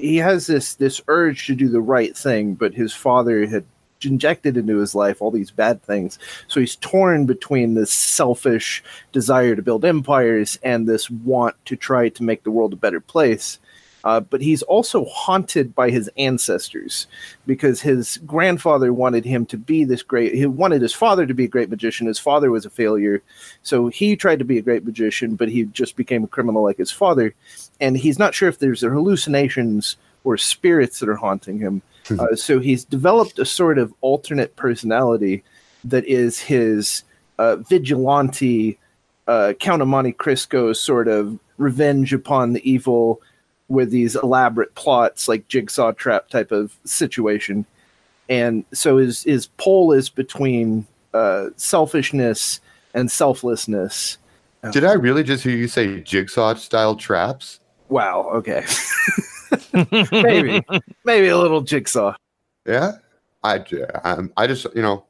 he 0.04 0.18
has 0.18 0.48
this 0.48 0.76
this 0.76 1.02
urge 1.08 1.48
to 1.48 1.56
do 1.56 1.70
the 1.70 1.82
right 1.82 2.16
thing, 2.16 2.56
but 2.56 2.74
his 2.74 2.94
father 2.94 3.48
had 3.48 3.64
injected 4.02 4.58
into 4.58 4.78
his 4.78 4.94
life 4.94 5.22
all 5.22 5.32
these 5.32 5.50
bad 5.50 5.82
things. 5.82 6.20
So 6.50 6.60
he's 6.60 6.76
torn 6.76 7.26
between 7.26 7.74
this 7.74 7.92
selfish 7.92 8.84
desire 9.14 9.56
to 9.56 9.62
build 9.62 9.86
empires 9.86 10.60
and 10.62 10.86
this 10.86 11.10
want 11.10 11.56
to 11.66 11.78
try 11.78 12.10
to 12.10 12.24
make 12.24 12.44
the 12.44 12.52
world 12.52 12.74
a 12.74 12.78
better 12.78 13.00
place. 13.00 13.60
Uh, 14.04 14.20
but 14.20 14.42
he's 14.42 14.62
also 14.64 15.06
haunted 15.06 15.74
by 15.74 15.90
his 15.90 16.10
ancestors 16.18 17.08
because 17.46 17.82
his 17.82 18.18
grandfather 18.26 18.94
wanted 18.94 19.24
him 19.24 19.46
to 19.46 19.58
be 19.58 19.86
this 19.86 20.04
great. 20.04 20.36
He 20.36 20.46
wanted 20.46 20.82
his 20.82 20.94
father 20.94 21.26
to 21.26 21.34
be 21.34 21.46
a 21.46 21.50
great 21.50 21.70
magician. 21.70 22.08
His 22.08 22.20
father 22.20 22.52
was 22.52 22.66
a 22.66 22.70
failure. 22.70 23.22
So 23.62 23.88
he 23.88 24.16
tried 24.16 24.40
to 24.40 24.46
be 24.46 24.58
a 24.58 24.62
great 24.62 24.84
magician, 24.84 25.36
but 25.36 25.50
he 25.50 25.64
just 25.66 25.96
became 25.96 26.24
a 26.24 26.28
criminal 26.28 26.64
like 26.64 26.78
his 26.78 26.92
father. 26.92 27.34
And 27.80 27.96
he's 27.96 28.20
not 28.20 28.36
sure 28.36 28.50
if 28.50 28.60
there's 28.60 28.82
hallucinations 28.82 29.96
or 30.26 30.38
spirits 30.38 31.00
that 31.00 31.10
are 31.10 31.16
haunting 31.16 31.60
him. 31.60 31.82
Uh, 32.20 32.36
so 32.36 32.60
he's 32.60 32.84
developed 32.84 33.40
a 33.40 33.46
sort 33.46 33.78
of 33.78 33.94
alternate 34.02 34.56
personality 34.58 35.44
that 35.86 36.06
is 36.06 36.40
his 36.40 37.04
uh, 37.40 37.56
vigilante, 37.56 38.78
uh, 39.28 39.54
Count 39.60 39.82
of 39.82 39.88
Monte 39.88 40.12
Cristo 40.14 40.74
sort 40.74 41.08
of 41.08 41.40
revenge 41.58 42.14
upon 42.14 42.54
the 42.54 42.70
evil 42.70 43.22
with 43.74 43.90
these 43.90 44.16
elaborate 44.16 44.74
plots 44.76 45.28
like 45.28 45.48
jigsaw 45.48 45.92
trap 45.92 46.30
type 46.30 46.52
of 46.52 46.78
situation. 46.86 47.66
And 48.30 48.64
so 48.72 48.98
his, 48.98 49.24
his 49.24 49.48
pole 49.58 49.92
is 49.92 50.10
between 50.10 50.88
uh, 51.14 51.50
selfishness 51.58 52.62
and 52.94 53.12
selflessness. 53.12 54.18
Did 54.72 54.86
I 54.86 54.94
really 54.94 55.24
just 55.24 55.44
hear 55.44 55.58
you 55.58 55.68
say 55.68 56.00
jigsaw 56.00 56.54
style 56.54 56.96
traps? 56.96 57.60
Wow, 57.90 58.30
okay. 58.34 58.64
maybe 60.12 60.66
maybe 61.04 61.28
a 61.28 61.38
little 61.38 61.62
jigsaw 61.62 62.16
Yeah, 62.66 62.94
I, 63.44 63.64
I, 64.04 64.18
I 64.38 64.48
just 64.48 64.66
you 64.74 64.82
know, 64.82 65.06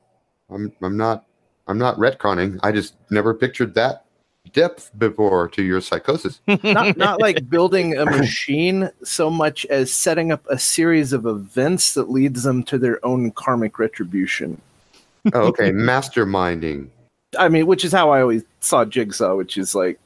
I'm 0.49 0.73
I'm 0.81 0.97
not 0.97 1.25
I'm 1.67 1.77
not 1.77 1.97
retconning. 1.97 2.59
I 2.63 2.71
just 2.71 2.95
never 3.11 3.33
pictured 3.33 3.75
that 3.75 4.05
depth 4.51 4.91
before 4.97 5.47
to 5.49 5.63
your 5.63 5.81
psychosis. 5.81 6.41
not 6.63 6.97
not 6.97 7.21
like 7.21 7.49
building 7.49 7.97
a 7.97 8.05
machine 8.05 8.89
so 9.03 9.29
much 9.29 9.65
as 9.67 9.91
setting 9.91 10.31
up 10.31 10.45
a 10.49 10.59
series 10.59 11.13
of 11.13 11.25
events 11.25 11.93
that 11.93 12.09
leads 12.09 12.43
them 12.43 12.63
to 12.63 12.77
their 12.77 13.03
own 13.05 13.31
karmic 13.31 13.79
retribution 13.79 14.59
oh, 15.33 15.47
okay, 15.47 15.71
masterminding. 15.71 16.87
i 17.39 17.47
mean 17.47 17.65
which 17.65 17.85
is 17.85 17.91
how 17.91 18.09
i 18.09 18.21
always 18.21 18.43
saw 18.59 18.83
jigsaw 18.83 19.35
which 19.35 19.57
is 19.57 19.73
like 19.73 19.99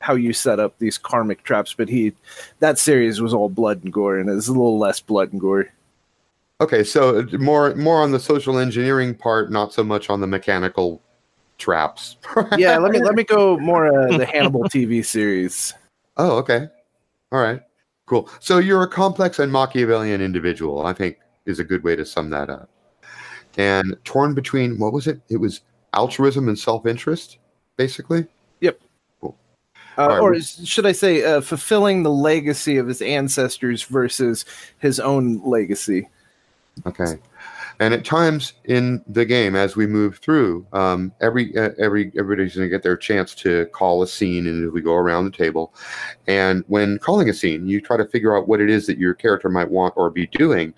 how 0.00 0.14
you 0.14 0.32
set 0.32 0.60
up 0.60 0.78
these 0.78 0.96
karmic 0.96 1.42
traps 1.42 1.74
but 1.74 1.88
he 1.88 2.12
that 2.60 2.78
series 2.78 3.20
was 3.20 3.34
all 3.34 3.48
blood 3.48 3.82
and 3.82 3.92
gore 3.92 4.18
and 4.18 4.30
it's 4.30 4.48
a 4.48 4.52
little 4.52 4.78
less 4.78 5.00
blood 5.00 5.32
and 5.32 5.40
gore 5.40 5.68
Okay, 6.60 6.84
so 6.84 7.26
more 7.38 7.74
more 7.74 8.02
on 8.02 8.12
the 8.12 8.20
social 8.20 8.58
engineering 8.58 9.14
part, 9.14 9.50
not 9.50 9.72
so 9.72 9.82
much 9.82 10.10
on 10.10 10.20
the 10.20 10.26
mechanical 10.26 11.00
traps. 11.60 12.16
yeah 12.56 12.78
let 12.78 12.90
me 12.90 12.98
let 12.98 13.14
me 13.14 13.22
go 13.22 13.56
more 13.60 13.86
uh, 13.86 14.16
the 14.16 14.26
hannibal 14.26 14.64
tv 14.64 15.04
series 15.04 15.74
Oh, 16.20 16.36
okay. 16.36 16.68
All 17.32 17.40
right. 17.40 17.62
Cool. 18.04 18.28
So 18.40 18.58
you're 18.58 18.82
a 18.82 18.88
complex 18.88 19.38
and 19.38 19.50
Machiavellian 19.50 20.20
individual, 20.20 20.84
I 20.84 20.92
think 20.92 21.16
is 21.46 21.58
a 21.58 21.64
good 21.64 21.82
way 21.82 21.96
to 21.96 22.04
sum 22.04 22.28
that 22.30 22.50
up. 22.50 22.68
And 23.56 23.96
torn 24.04 24.34
between 24.34 24.78
what 24.78 24.92
was 24.92 25.06
it? 25.06 25.20
It 25.30 25.38
was 25.38 25.62
altruism 25.94 26.48
and 26.48 26.58
self-interest, 26.58 27.38
basically. 27.78 28.26
Uh, 29.96 30.02
All 30.02 30.08
right, 30.08 30.20
or 30.20 30.40
should 30.40 30.84
I 30.84 30.92
say, 30.92 31.24
uh, 31.24 31.40
fulfilling 31.40 32.02
the 32.02 32.10
legacy 32.10 32.76
of 32.76 32.86
his 32.86 33.00
ancestors 33.00 33.82
versus 33.84 34.44
his 34.78 35.00
own 35.00 35.40
legacy? 35.42 36.08
Okay. 36.86 37.18
And 37.80 37.94
at 37.94 38.04
times 38.04 38.52
in 38.66 39.02
the 39.08 39.24
game, 39.24 39.56
as 39.56 39.74
we 39.74 39.86
move 39.86 40.18
through, 40.18 40.66
um, 40.74 41.12
every 41.22 41.56
uh, 41.56 41.70
every 41.78 42.12
everybody's 42.16 42.54
going 42.54 42.66
to 42.66 42.70
get 42.70 42.82
their 42.82 42.96
chance 42.96 43.34
to 43.36 43.64
call 43.72 44.02
a 44.02 44.06
scene, 44.06 44.46
and 44.46 44.70
we 44.70 44.82
go 44.82 44.94
around 44.94 45.24
the 45.24 45.30
table. 45.30 45.74
And 46.26 46.62
when 46.68 46.98
calling 46.98 47.30
a 47.30 47.32
scene, 47.32 47.66
you 47.66 47.80
try 47.80 47.96
to 47.96 48.04
figure 48.04 48.36
out 48.36 48.46
what 48.46 48.60
it 48.60 48.68
is 48.68 48.86
that 48.86 48.98
your 48.98 49.14
character 49.14 49.48
might 49.48 49.70
want 49.70 49.94
or 49.96 50.10
be 50.10 50.26
doing. 50.26 50.74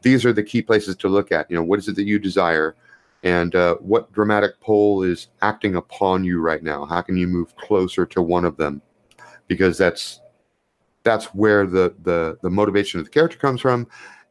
These 0.00 0.24
are 0.24 0.32
the 0.32 0.42
key 0.42 0.62
places 0.62 0.96
to 0.96 1.08
look 1.08 1.30
at. 1.30 1.50
You 1.50 1.56
know, 1.56 1.62
what 1.62 1.78
is 1.78 1.88
it 1.88 1.96
that 1.96 2.04
you 2.06 2.18
desire, 2.18 2.74
and 3.22 3.54
uh, 3.54 3.74
what 3.76 4.10
dramatic 4.14 4.58
pole 4.60 5.02
is 5.02 5.28
acting 5.42 5.76
upon 5.76 6.24
you 6.24 6.40
right 6.40 6.62
now? 6.62 6.86
How 6.86 7.02
can 7.02 7.18
you 7.18 7.26
move 7.26 7.54
closer 7.56 8.06
to 8.06 8.22
one 8.22 8.46
of 8.46 8.56
them? 8.56 8.80
Because 9.46 9.76
that's 9.76 10.20
that's 11.02 11.26
where 11.34 11.66
the 11.66 11.94
the 12.02 12.38
the 12.42 12.48
motivation 12.48 12.98
of 12.98 13.04
the 13.04 13.12
character 13.12 13.36
comes 13.36 13.60
from 13.60 13.86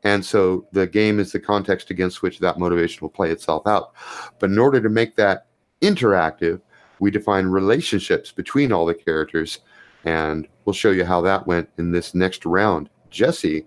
and 0.06 0.24
so 0.24 0.68
the 0.72 0.86
game 0.86 1.20
is 1.20 1.32
the 1.32 1.40
context 1.40 1.90
against 1.90 2.22
which 2.22 2.38
that 2.40 2.60
motivation 2.60 3.00
will 3.02 3.10
play 3.10 3.32
itself 3.32 3.66
out. 3.66 3.92
But 4.38 4.52
in 4.52 4.60
order 4.60 4.80
to 4.80 4.88
make 4.88 5.16
that 5.16 5.48
interactive, 5.82 6.62
we 7.00 7.10
define 7.10 7.48
relationships 7.48 8.32
between 8.32 8.72
all 8.72 8.86
the 8.86 8.94
characters. 8.94 9.60
And 10.06 10.48
we'll 10.64 10.74
show 10.74 10.92
you 10.92 11.06
how 11.06 11.22
that 11.22 11.48
went 11.48 11.70
in 11.80 11.92
this 11.92 12.14
next 12.14 12.46
round. 12.46 12.88
Jesse, 13.10 13.66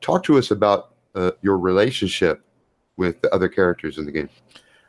talk 0.00 0.24
to 0.24 0.36
us 0.36 0.50
about 0.50 0.94
uh, 1.14 1.30
your 1.40 1.56
relationship 1.56 2.44
with 2.96 3.20
the 3.22 3.32
other 3.32 3.48
characters 3.48 3.96
in 3.96 4.06
the 4.06 4.12
game. 4.12 4.28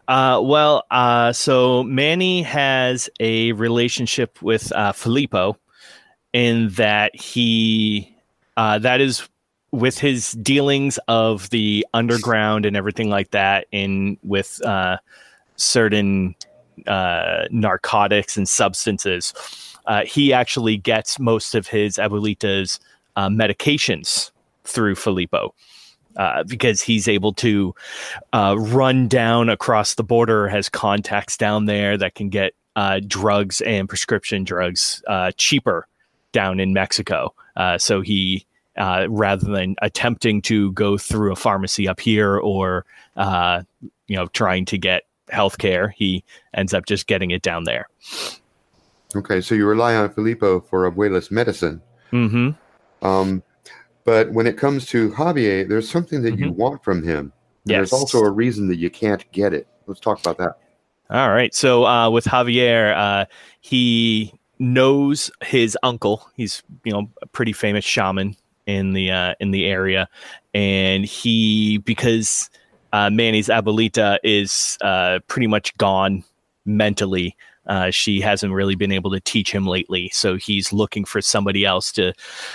Uh, 0.08 0.42
well, 0.44 0.84
uh, 0.90 1.32
so 1.32 1.84
Manny 1.84 2.42
has 2.42 3.08
a 3.20 3.52
relationship 3.52 4.42
with 4.42 4.72
uh, 4.72 4.94
Filippo 4.94 5.60
in 6.34 6.70
that 6.70 7.16
he, 7.16 8.16
uh, 8.56 8.80
that 8.80 9.00
is 9.00 9.30
with 9.78 10.00
his 10.00 10.32
dealings 10.32 11.00
of 11.08 11.50
the 11.52 11.86
underground 11.94 12.66
and 12.66 12.76
everything 12.76 13.10
like 13.10 13.32
that, 13.32 13.68
in 13.72 14.18
with 14.24 14.60
uh, 14.66 14.98
certain 15.56 16.36
uh, 16.88 17.46
narcotics 17.52 18.38
and 18.38 18.50
substances. 18.50 19.34
Uh, 19.86 20.04
he 20.04 20.34
actually 20.34 20.78
gets 20.78 21.20
most 21.20 21.56
of 21.56 21.68
his 21.68 21.98
abuelita's 21.98 22.80
uh, 23.16 23.30
medications 23.30 24.32
through 24.64 24.96
Filippo. 24.96 25.54
Uh, 26.16 26.44
because 26.46 26.82
he's 26.82 27.08
able 27.08 27.32
to 27.32 27.76
uh, 28.34 28.56
run 28.58 29.08
down 29.08 29.50
across 29.50 29.94
the 29.94 30.04
border, 30.04 30.48
has 30.48 30.68
contacts 30.68 31.38
down 31.38 31.66
there 31.66 31.96
that 31.96 32.16
can 32.16 32.28
get 32.28 32.54
drugs 33.08 33.62
and 33.62 33.88
prescription 33.88 34.44
drugs 34.44 35.04
cheaper 35.36 35.88
down 36.32 36.60
in 36.60 36.74
Mexico. 36.74 37.36
Uh, 37.56 37.78
so 37.78 38.02
he, 38.02 38.47
uh, 38.78 39.08
rather 39.10 39.46
than 39.46 39.76
attempting 39.82 40.42
to 40.44 40.72
go 40.74 40.98
through 40.98 41.32
a 41.32 41.36
pharmacy 41.36 41.88
up 41.88 42.00
here 42.00 42.38
or, 42.38 42.86
uh, 43.16 43.64
you 44.08 44.16
know, 44.16 44.28
trying 44.28 44.66
to 44.66 44.78
get 44.78 45.04
healthcare, 45.32 45.92
he 45.96 46.24
ends 46.54 46.74
up 46.74 46.86
just 46.86 47.08
getting 47.08 47.32
it 47.32 47.42
down 47.42 47.64
there. 47.64 47.88
Okay, 49.16 49.42
so 49.42 49.56
you 49.56 49.66
rely 49.66 49.96
on 49.96 50.14
Filippo 50.14 50.60
for 50.60 50.90
abuela's 50.90 51.32
medicine. 51.32 51.82
hmm 52.12 52.52
Um, 53.02 53.44
but 54.04 54.32
when 54.32 54.48
it 54.48 54.58
comes 54.58 54.86
to 54.88 55.10
Javier, 55.12 55.68
there's 55.68 55.90
something 55.90 56.22
that 56.24 56.38
you 56.40 56.52
want 56.52 56.84
from 56.84 57.04
him. 57.04 57.20
And 57.20 57.32
There's 57.66 57.92
also 57.92 58.20
a 58.20 58.32
reason 58.32 58.68
that 58.70 58.78
you 58.78 58.90
can't 58.90 59.30
get 59.34 59.54
it. 59.54 59.68
Let's 59.86 60.00
talk 60.00 60.20
about 60.20 60.38
that. 60.38 60.58
All 61.10 61.30
right. 61.30 61.54
So 61.54 61.86
uh, 61.86 62.10
with 62.10 62.26
Javier, 62.26 62.96
uh, 62.96 63.26
he 63.60 64.34
knows 64.60 65.30
his 65.44 65.78
uncle. 65.84 66.30
He's 66.36 66.64
you 66.84 66.92
know 66.94 67.10
a 67.22 67.28
pretty 67.28 67.54
famous 67.54 67.84
shaman 67.86 68.36
in 68.68 68.94
the 68.94 69.10
uh, 69.10 69.34
in 69.40 69.52
the 69.52 69.66
area, 69.66 70.08
and 70.54 71.06
he 71.06 71.80
because 71.80 72.50
uh, 72.94 73.10
Manny's 73.10 73.48
abuelita 73.48 74.20
is 74.24 74.78
uh, 74.82 75.20
pretty 75.28 75.48
much 75.48 75.76
gone 75.78 76.24
mentally. 76.66 77.36
Uh, 77.66 77.92
she 77.92 78.22
hasn't 78.22 78.54
really 78.54 78.76
been 78.76 78.94
able 78.94 79.12
to 79.12 79.20
teach 79.20 79.52
him 79.52 79.66
lately, 79.66 80.10
so 80.14 80.36
he's 80.36 80.72
looking 80.72 81.04
for 81.04 81.22
somebody 81.22 81.66
else 81.66 81.92
to 81.92 82.14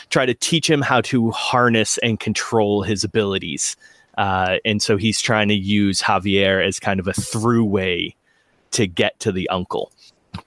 try 0.08 0.24
to 0.24 0.32
teach 0.32 0.70
him 0.70 0.80
how 0.80 1.00
to 1.00 1.30
harness 1.32 1.98
and 1.98 2.20
control 2.20 2.82
his 2.82 3.04
abilities. 3.04 3.76
Uh, 4.16 4.56
and 4.64 4.82
so 4.82 4.96
he's 4.96 5.20
trying 5.20 5.48
to 5.48 5.54
use 5.54 6.00
Javier 6.00 6.66
as 6.66 6.78
kind 6.78 7.00
of 7.00 7.08
a 7.08 7.12
throughway 7.12 8.14
to 8.72 8.86
get 8.86 9.18
to 9.20 9.32
the 9.32 9.48
uncle. 9.48 9.92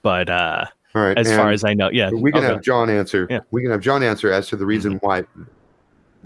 But 0.02 0.28
uh, 0.28 0.66
All 0.94 1.02
right. 1.02 1.18
as 1.18 1.34
far 1.34 1.50
as 1.50 1.64
I 1.64 1.74
know, 1.74 1.90
yeah, 1.90 2.10
we 2.10 2.32
can 2.32 2.44
okay. 2.44 2.54
have 2.54 2.62
John 2.62 2.90
answer. 2.90 3.26
Yeah. 3.30 3.38
Mm-hmm. 3.38 3.46
We 3.50 3.62
can 3.62 3.70
have 3.70 3.80
John 3.80 4.02
answer 4.02 4.32
as 4.32 4.48
to 4.48 4.56
the 4.56 4.66
reason 4.66 4.98
why 5.00 5.24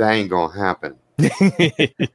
that 0.01 0.13
ain't 0.13 0.31
gonna 0.31 0.59
happen. 0.59 0.97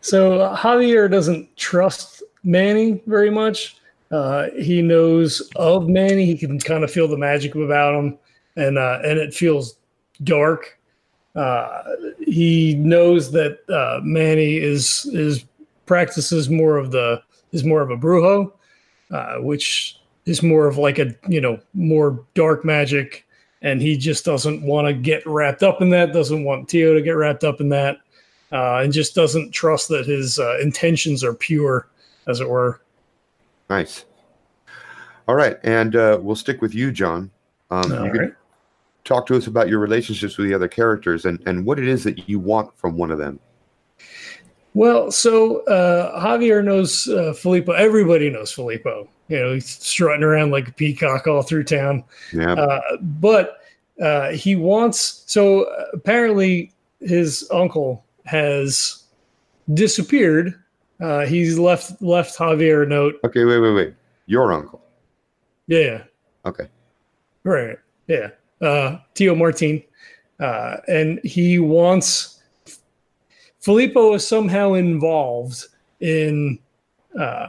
So 0.00 0.40
uh, 0.40 0.56
Javier 0.56 1.10
doesn't 1.10 1.56
trust 1.56 2.22
Manny 2.42 3.02
very 3.06 3.30
much. 3.30 3.76
Uh, 4.10 4.46
he 4.58 4.82
knows 4.82 5.40
of 5.56 5.88
Manny. 5.88 6.24
He 6.24 6.36
can 6.36 6.58
kind 6.58 6.82
of 6.82 6.90
feel 6.90 7.06
the 7.06 7.16
magic 7.16 7.54
about 7.54 7.94
him, 7.94 8.18
and 8.56 8.78
uh, 8.78 8.98
and 9.04 9.18
it 9.18 9.32
feels 9.34 9.76
dark. 10.24 10.78
Uh, 11.36 11.82
he 12.18 12.74
knows 12.74 13.30
that 13.32 13.58
uh, 13.68 14.00
Manny 14.02 14.56
is 14.56 15.06
is 15.12 15.44
practices 15.86 16.50
more 16.50 16.76
of 16.76 16.90
the 16.90 17.22
is 17.52 17.62
more 17.62 17.82
of 17.82 17.90
a 17.90 17.96
brujo, 17.96 18.50
uh, 19.10 19.36
which 19.36 20.00
is 20.26 20.42
more 20.42 20.66
of 20.66 20.76
like 20.76 20.98
a 20.98 21.14
you 21.28 21.40
know 21.40 21.60
more 21.74 22.24
dark 22.34 22.64
magic, 22.64 23.26
and 23.62 23.80
he 23.80 23.96
just 23.96 24.24
doesn't 24.24 24.62
want 24.62 24.86
to 24.86 24.92
get 24.92 25.26
wrapped 25.26 25.62
up 25.62 25.82
in 25.82 25.90
that. 25.90 26.12
Doesn't 26.12 26.44
want 26.44 26.68
Tio 26.68 26.94
to 26.94 27.02
get 27.02 27.12
wrapped 27.12 27.44
up 27.44 27.60
in 27.60 27.68
that, 27.70 27.98
uh, 28.52 28.76
and 28.76 28.92
just 28.92 29.14
doesn't 29.14 29.52
trust 29.52 29.88
that 29.88 30.06
his 30.06 30.38
uh, 30.38 30.58
intentions 30.60 31.22
are 31.22 31.34
pure, 31.34 31.88
as 32.26 32.40
it 32.40 32.48
were. 32.48 32.80
Nice. 33.68 34.04
All 35.28 35.34
right, 35.34 35.58
and 35.62 35.94
uh, 35.94 36.18
we'll 36.20 36.36
stick 36.36 36.60
with 36.60 36.74
you, 36.74 36.90
John. 36.90 37.30
Um, 37.70 37.92
All 37.92 38.06
you 38.06 38.12
right. 38.12 38.32
talk 39.04 39.26
to 39.26 39.36
us 39.36 39.46
about 39.46 39.68
your 39.68 39.78
relationships 39.78 40.36
with 40.36 40.48
the 40.48 40.54
other 40.54 40.66
characters 40.66 41.24
and, 41.24 41.40
and 41.46 41.64
what 41.64 41.78
it 41.78 41.86
is 41.86 42.02
that 42.04 42.28
you 42.28 42.40
want 42.40 42.76
from 42.76 42.96
one 42.96 43.12
of 43.12 43.18
them. 43.18 43.38
Well, 44.74 45.10
so 45.10 45.64
uh, 45.66 46.20
Javier 46.20 46.64
knows 46.64 47.08
uh, 47.08 47.32
Filippo. 47.32 47.72
Everybody 47.72 48.30
knows 48.30 48.52
Filippo. 48.52 49.08
You 49.30 49.38
know, 49.38 49.54
he's 49.54 49.66
strutting 49.68 50.22
around 50.24 50.50
like 50.50 50.68
a 50.68 50.72
peacock 50.72 51.26
all 51.26 51.42
through 51.42 51.64
town. 51.64 52.04
Yeah. 52.32 52.52
Uh, 52.52 52.80
but 53.00 53.60
uh, 54.02 54.30
he 54.32 54.56
wants. 54.56 55.22
So 55.26 55.62
uh, 55.64 55.84
apparently, 55.94 56.72
his 57.00 57.48
uncle 57.52 58.04
has 58.26 59.04
disappeared. 59.72 60.54
Uh, 61.00 61.24
he's 61.26 61.58
left 61.58 62.02
left 62.02 62.36
Javier 62.36 62.82
a 62.82 62.86
note. 62.86 63.14
okay, 63.24 63.44
wait, 63.44 63.58
wait, 63.60 63.72
wait. 63.72 63.94
Your 64.26 64.52
uncle. 64.52 64.82
Yeah, 65.66 66.02
Okay. 66.44 66.66
right. 67.44 67.78
Yeah, 68.08 68.30
uh, 68.60 68.98
Tio 69.14 69.34
Martin, 69.36 69.82
uh, 70.40 70.78
and 70.88 71.20
he 71.24 71.58
wants. 71.60 72.42
Filippo 73.60 74.14
is 74.14 74.26
somehow 74.26 74.72
involved 74.72 75.66
in 76.00 76.58
uh, 77.18 77.48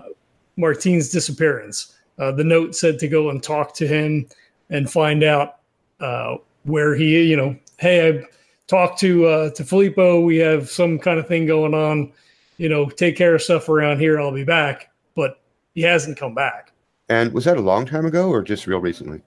Martin's 0.62 1.10
disappearance. 1.10 1.94
Uh, 2.20 2.32
the 2.32 2.44
note 2.44 2.76
said 2.76 3.00
to 3.00 3.08
go 3.08 3.30
and 3.32 3.42
talk 3.42 3.74
to 3.76 3.88
him 3.88 4.28
and 4.70 4.90
find 4.90 5.24
out 5.24 5.58
uh, 6.00 6.38
where 6.64 6.96
he, 6.96 7.24
you 7.24 7.36
know, 7.36 7.58
hey, 7.78 8.08
I 8.08 8.24
talked 8.68 9.00
to 9.00 9.26
uh, 9.26 9.50
to 9.52 9.64
Filippo. 9.66 10.22
We 10.22 10.38
have 10.38 10.70
some 10.70 11.00
kind 11.00 11.20
of 11.20 11.28
thing 11.28 11.46
going 11.46 11.74
on. 11.74 12.14
You 12.58 12.70
know, 12.70 12.90
take 12.90 13.18
care 13.18 13.36
of 13.36 13.42
stuff 13.42 13.68
around 13.68 14.00
here. 14.00 14.20
I'll 14.20 14.32
be 14.32 14.44
back. 14.44 14.92
But 15.16 15.42
he 15.74 15.82
hasn't 15.82 16.18
come 16.18 16.36
back. 16.36 16.72
And 17.10 17.34
was 17.34 17.46
that 17.46 17.58
a 17.58 17.62
long 17.62 17.86
time 17.86 18.06
ago 18.06 18.30
or 18.30 18.44
just 18.44 18.68
real 18.68 18.80
recently? 18.80 19.22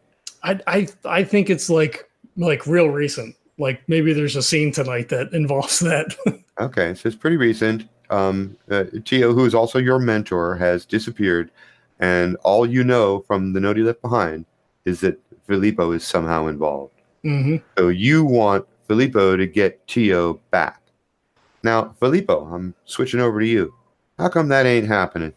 I 0.45 0.61
I 0.67 0.89
I 1.05 1.25
think 1.25 1.51
it's 1.51 1.69
like 1.69 2.09
like 2.37 2.67
real 2.67 2.89
recent. 2.89 3.35
Like 3.59 3.83
maybe 3.89 4.13
there's 4.13 4.37
a 4.37 4.43
scene 4.43 4.73
tonight 4.73 5.09
that 5.09 5.33
involves 5.33 5.81
that. 5.81 6.15
Okay, 6.61 6.95
so 6.95 7.09
it's 7.09 7.17
pretty 7.17 7.37
recent. 7.37 7.89
Um, 8.15 8.57
uh, 8.71 8.85
Tio, 9.05 9.33
who 9.33 9.45
is 9.45 9.55
also 9.55 9.79
your 9.79 9.99
mentor, 9.99 10.55
has 10.57 10.87
disappeared, 10.87 11.51
and 11.99 12.37
all 12.45 12.65
you 12.67 12.85
know 12.85 13.21
from 13.27 13.53
the 13.53 13.61
note 13.61 13.77
he 13.77 13.83
left 13.83 14.03
behind 14.03 14.45
is 14.85 15.01
that 15.01 15.19
Filippo 15.47 15.93
is 15.93 16.05
somehow 16.05 16.47
involved. 16.47 16.95
hmm 17.23 17.57
So 17.77 17.89
you 17.89 18.25
want 18.25 18.67
Filippo 18.87 19.37
to 19.37 19.47
get 19.47 19.87
Tio 19.87 20.41
back. 20.51 20.81
Now, 21.63 21.95
Filippo, 21.99 22.45
I'm 22.55 22.75
switching 22.85 23.21
over 23.21 23.41
to 23.41 23.47
you. 23.47 23.75
How 24.19 24.29
come 24.29 24.49
that 24.49 24.67
ain't 24.67 24.87
happening? 24.87 25.33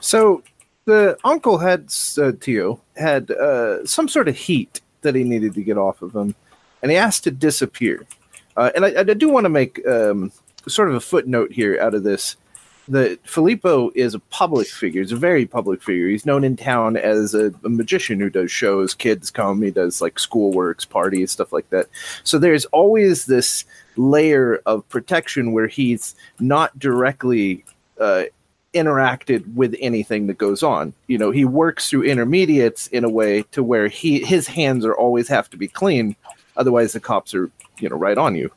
So 0.00 0.42
the 0.84 1.16
uncle 1.24 1.58
had 1.58 1.92
uh, 2.18 2.32
Tio 2.40 2.80
had 2.96 3.30
uh, 3.30 3.86
some 3.86 4.08
sort 4.08 4.28
of 4.28 4.36
heat 4.36 4.80
that 5.02 5.14
he 5.14 5.24
needed 5.24 5.54
to 5.54 5.62
get 5.62 5.78
off 5.78 6.02
of 6.02 6.14
him, 6.14 6.34
and 6.82 6.90
he 6.90 6.96
asked 6.96 7.24
to 7.24 7.30
disappear. 7.30 8.06
Uh, 8.56 8.70
and 8.74 8.84
I, 8.84 9.00
I 9.00 9.04
do 9.04 9.28
want 9.28 9.44
to 9.44 9.48
make 9.48 9.80
um, 9.86 10.32
sort 10.68 10.88
of 10.88 10.94
a 10.94 11.00
footnote 11.00 11.52
here 11.52 11.78
out 11.80 11.94
of 11.94 12.02
this. 12.02 12.36
That 12.88 13.24
Filippo 13.24 13.92
is 13.94 14.14
a 14.14 14.18
public 14.18 14.66
figure. 14.66 15.00
He's 15.00 15.12
a 15.12 15.16
very 15.16 15.46
public 15.46 15.80
figure. 15.80 16.08
He's 16.08 16.26
known 16.26 16.42
in 16.42 16.56
town 16.56 16.96
as 16.96 17.34
a, 17.34 17.52
a 17.64 17.68
magician 17.68 18.18
who 18.18 18.30
does 18.30 18.50
shows. 18.50 18.94
Kids 18.94 19.30
come. 19.30 19.62
He 19.62 19.70
does 19.70 20.00
like 20.00 20.18
school 20.18 20.50
works, 20.50 20.84
parties, 20.84 21.30
stuff 21.30 21.52
like 21.52 21.70
that. 21.70 21.86
So 22.24 22.38
there's 22.38 22.64
always 22.66 23.26
this 23.26 23.64
layer 23.96 24.60
of 24.66 24.88
protection 24.88 25.52
where 25.52 25.68
he's 25.68 26.16
not 26.40 26.76
directly 26.80 27.64
uh, 28.00 28.24
interacted 28.74 29.54
with 29.54 29.74
anything 29.80 30.26
that 30.26 30.38
goes 30.38 30.62
on. 30.62 30.92
You 31.06 31.18
know, 31.18 31.30
he 31.30 31.44
works 31.44 31.90
through 31.90 32.04
intermediates 32.04 32.86
in 32.88 33.04
a 33.04 33.10
way 33.10 33.42
to 33.52 33.62
where 33.62 33.88
he 33.88 34.24
his 34.24 34.46
hands 34.46 34.84
are 34.84 34.94
always 34.94 35.28
have 35.28 35.50
to 35.50 35.56
be 35.56 35.68
clean, 35.68 36.16
otherwise 36.56 36.92
the 36.92 37.00
cops 37.00 37.34
are 37.34 37.50
you 37.78 37.88
know 37.88 37.96
right 37.96 38.18
on 38.18 38.34
you. 38.34 38.50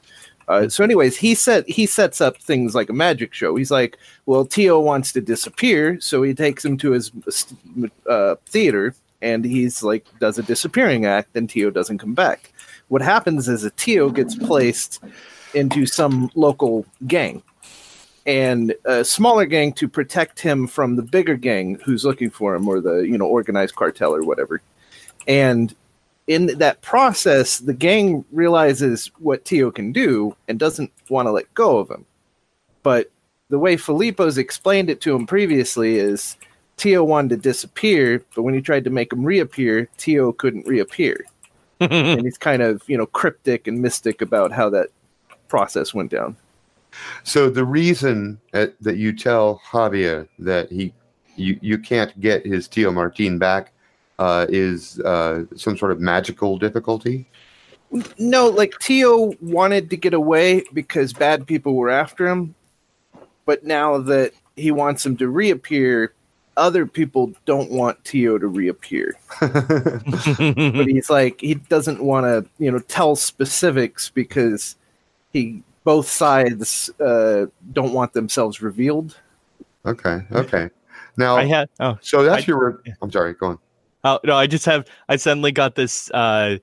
Uh, 0.47 0.67
so, 0.69 0.83
anyways, 0.83 1.17
he 1.17 1.35
set 1.35 1.67
he 1.67 1.85
sets 1.85 2.21
up 2.21 2.37
things 2.37 2.75
like 2.75 2.89
a 2.89 2.93
magic 2.93 3.33
show. 3.33 3.55
He's 3.55 3.71
like, 3.71 3.97
well, 4.25 4.45
Tio 4.45 4.79
wants 4.79 5.11
to 5.13 5.21
disappear, 5.21 5.99
so 5.99 6.21
he 6.23 6.33
takes 6.33 6.63
him 6.63 6.77
to 6.77 6.91
his 6.91 7.11
uh, 8.09 8.35
theater, 8.47 8.95
and 9.21 9.45
he's 9.45 9.83
like 9.83 10.05
does 10.19 10.37
a 10.37 10.43
disappearing 10.43 11.05
act, 11.05 11.35
and 11.35 11.49
Tio 11.49 11.69
doesn't 11.69 11.99
come 11.99 12.13
back. 12.13 12.51
What 12.89 13.01
happens 13.01 13.47
is 13.47 13.63
a 13.63 13.71
Tio 13.71 14.09
gets 14.09 14.35
placed 14.35 15.03
into 15.53 15.85
some 15.85 16.29
local 16.35 16.85
gang 17.07 17.43
and 18.25 18.73
a 18.85 19.03
smaller 19.03 19.45
gang 19.45 19.73
to 19.73 19.87
protect 19.87 20.39
him 20.39 20.67
from 20.67 20.95
the 20.95 21.01
bigger 21.01 21.35
gang 21.35 21.75
who's 21.83 22.05
looking 22.05 22.29
for 22.29 22.55
him 22.55 22.67
or 22.67 22.79
the 22.79 22.99
you 23.01 23.17
know 23.17 23.25
organized 23.25 23.75
cartel 23.75 24.15
or 24.15 24.23
whatever 24.23 24.61
and 25.27 25.75
in 26.27 26.57
that 26.57 26.81
process 26.81 27.57
the 27.59 27.73
gang 27.73 28.23
realizes 28.31 29.11
what 29.19 29.45
tio 29.45 29.71
can 29.71 29.91
do 29.91 30.35
and 30.47 30.59
doesn't 30.59 30.91
want 31.09 31.27
to 31.27 31.31
let 31.31 31.53
go 31.53 31.77
of 31.77 31.89
him. 31.89 32.05
But 32.81 33.11
the 33.49 33.59
way 33.59 33.77
filippo's 33.77 34.37
explained 34.37 34.89
it 34.89 35.01
to 35.01 35.15
him 35.15 35.27
previously 35.27 35.97
is 35.97 36.37
tio 36.77 37.03
wanted 37.03 37.29
to 37.29 37.37
disappear 37.37 38.23
but 38.35 38.43
when 38.43 38.53
he 38.53 38.61
tried 38.61 38.83
to 38.83 38.89
make 38.89 39.11
him 39.11 39.23
reappear 39.23 39.89
tio 39.97 40.31
couldn't 40.31 40.67
reappear. 40.67 41.23
And 41.79 42.21
he's 42.21 42.37
kind 42.37 42.61
of 42.61 42.81
you 42.87 42.97
know 42.97 43.07
cryptic 43.07 43.67
and 43.67 43.81
mystic 43.81 44.21
about 44.21 44.53
how 44.53 44.69
that 44.69 44.87
process 45.49 45.93
went 45.93 46.11
down. 46.11 46.37
So 47.23 47.49
the 47.49 47.65
reason 47.65 48.39
that, 48.51 48.75
that 48.81 48.97
you 48.97 49.11
tell 49.11 49.61
Javier 49.69 50.27
that 50.39 50.71
he 50.71 50.93
you, 51.35 51.57
you 51.61 51.77
can't 51.77 52.17
get 52.21 52.45
his 52.45 52.67
Tio 52.67 52.91
Martin 52.91 53.37
back 53.39 53.72
uh, 54.23 54.45
is 54.49 54.99
uh, 55.01 55.43
some 55.55 55.75
sort 55.77 55.91
of 55.91 55.99
magical 55.99 56.57
difficulty. 56.57 57.27
No, 58.17 58.47
like 58.49 58.73
Tio 58.79 59.33
wanted 59.41 59.89
to 59.91 59.97
get 59.97 60.13
away 60.13 60.63
because 60.73 61.13
bad 61.13 61.45
people 61.45 61.75
were 61.75 61.89
after 61.91 62.27
him, 62.27 62.55
but 63.45 63.63
now 63.63 63.97
that 63.99 64.31
he 64.55 64.71
wants 64.71 65.05
him 65.05 65.15
to 65.17 65.27
reappear, 65.27 66.13
other 66.55 66.85
people 66.85 67.33
don't 67.45 67.69
want 67.71 68.03
Tio 68.03 68.37
to 68.37 68.47
reappear. 68.47 69.13
But 69.41 70.87
he's 70.87 71.09
like 71.09 71.41
he 71.41 71.55
doesn't 71.55 72.01
want 72.03 72.25
to, 72.25 72.45
you 72.63 72.71
know, 72.71 72.79
tell 72.79 73.15
specifics 73.15 74.09
because 74.09 74.75
he 75.33 75.61
both 75.83 76.07
sides 76.07 76.89
uh, 76.99 77.47
don't 77.73 77.93
want 77.93 78.13
themselves 78.13 78.61
revealed. 78.61 79.19
okay, 79.85 80.21
okay. 80.31 80.69
Now, 81.17 81.35
I 81.37 81.45
had 81.45 81.69
oh 81.79 81.97
so 82.01 82.23
that's 82.23 82.43
I- 82.43 82.47
your. 82.47 82.81
yeah. 82.85 82.93
I'm 83.01 83.11
sorry. 83.11 83.33
Go 83.33 83.47
on. 83.47 83.59
Oh 84.03 84.19
no, 84.23 84.35
I 84.35 84.47
just 84.47 84.65
have 84.65 84.85
I 85.09 85.15
suddenly 85.15 85.51
got 85.51 85.75
this 85.75 86.11
uh 86.11 86.57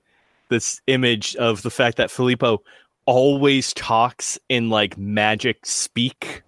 this 0.49 0.81
image 0.89 1.37
of 1.37 1.63
the 1.63 1.71
fact 1.71 1.97
that 1.97 2.11
Filippo 2.11 2.63
always 3.07 3.73
talks 3.75 4.39
in 4.49 4.69
like 4.69 4.99
magic 4.99 5.65
speak. 5.65 6.43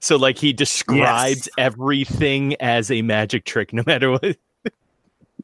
So 0.00 0.16
like 0.16 0.36
he 0.38 0.52
describes 0.52 1.48
everything 1.58 2.54
as 2.60 2.90
a 2.90 3.02
magic 3.02 3.44
trick, 3.44 3.72
no 3.72 3.82
matter 3.86 4.10
what. 4.12 4.36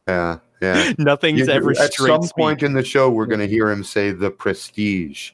Yeah, 0.08 0.38
yeah. 0.60 0.92
Nothing's 0.98 1.46
You- 1.46 1.52
ever 1.52 1.70
at 1.70 1.92
straight 1.92 2.08
some 2.08 2.22
speak. 2.24 2.34
point 2.36 2.62
in 2.64 2.72
the 2.72 2.82
show, 2.84 3.08
we're 3.08 3.26
going 3.26 3.38
to 3.40 3.46
hear 3.46 3.70
him 3.70 3.84
say 3.84 4.10
the 4.10 4.32
prestige. 4.32 5.30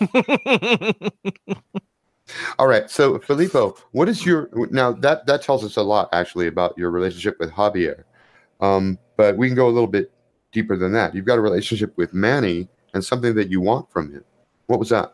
All 2.58 2.66
right. 2.68 2.88
So, 2.90 3.18
Filippo, 3.18 3.76
what 3.92 4.08
is 4.08 4.24
your 4.24 4.48
now 4.70 4.92
that 4.92 5.26
that 5.26 5.42
tells 5.42 5.64
us 5.64 5.76
a 5.76 5.82
lot 5.82 6.08
actually 6.12 6.46
about 6.46 6.76
your 6.78 6.90
relationship 6.90 7.36
with 7.40 7.50
Javier. 7.50 8.04
Um, 8.60 8.98
but 9.16 9.36
we 9.36 9.48
can 9.48 9.56
go 9.56 9.68
a 9.68 9.70
little 9.70 9.86
bit 9.86 10.12
deeper 10.52 10.76
than 10.76 10.92
that. 10.92 11.14
You've 11.14 11.24
got 11.24 11.38
a 11.38 11.42
relationship 11.42 11.96
with 11.96 12.14
Manny 12.14 12.68
and 12.94 13.04
something 13.04 13.34
that 13.34 13.50
you 13.50 13.60
want 13.60 13.90
from 13.90 14.12
him. 14.12 14.24
What 14.66 14.78
was 14.78 14.88
that? 14.90 15.12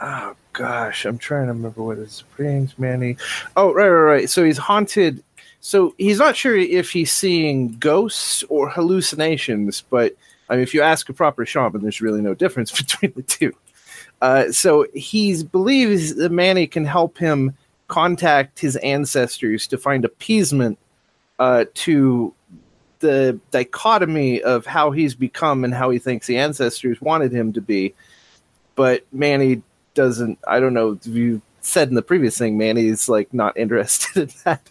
Oh 0.00 0.34
gosh, 0.52 1.04
I'm 1.04 1.18
trying 1.18 1.46
to 1.46 1.52
remember 1.52 1.82
what 1.82 1.98
his 1.98 2.24
brings 2.36 2.78
Manny. 2.78 3.16
Oh 3.56 3.72
right, 3.72 3.88
right, 3.88 4.00
right. 4.00 4.30
So 4.30 4.44
he's 4.44 4.58
haunted. 4.58 5.22
So 5.60 5.94
he's 5.96 6.18
not 6.18 6.34
sure 6.34 6.56
if 6.56 6.90
he's 6.90 7.12
seeing 7.12 7.76
ghosts 7.78 8.42
or 8.48 8.68
hallucinations, 8.68 9.84
but 9.88 10.16
I 10.48 10.54
mean, 10.54 10.64
if 10.64 10.74
you 10.74 10.82
ask 10.82 11.08
a 11.08 11.12
proper 11.12 11.46
shaman, 11.46 11.82
there's 11.82 12.00
really 12.00 12.20
no 12.20 12.34
difference 12.34 12.72
between 12.76 13.12
the 13.14 13.22
two. 13.22 13.52
Uh, 14.20 14.50
so 14.50 14.86
he 14.94 15.42
believes 15.44 16.16
that 16.16 16.30
Manny 16.30 16.66
can 16.66 16.84
help 16.84 17.16
him 17.18 17.56
contact 17.88 18.58
his 18.58 18.76
ancestors 18.76 19.66
to 19.68 19.78
find 19.78 20.04
appeasement 20.04 20.78
uh, 21.38 21.64
to 21.74 22.34
the 23.00 23.38
dichotomy 23.50 24.42
of 24.42 24.64
how 24.64 24.90
he's 24.90 25.14
become 25.14 25.64
and 25.64 25.74
how 25.74 25.90
he 25.90 25.98
thinks 25.98 26.26
the 26.26 26.38
ancestors 26.38 27.00
wanted 27.00 27.32
him 27.32 27.52
to 27.52 27.60
be 27.60 27.94
but 28.74 29.04
Manny 29.12 29.62
doesn't. 29.94 30.38
I 30.46 30.60
don't 30.60 30.74
know. 30.74 30.98
You 31.02 31.42
said 31.60 31.88
in 31.88 31.94
the 31.94 32.02
previous 32.02 32.38
thing, 32.38 32.58
Manny's 32.58 33.08
like 33.08 33.32
not 33.32 33.56
interested 33.56 34.16
in 34.22 34.30
that. 34.44 34.70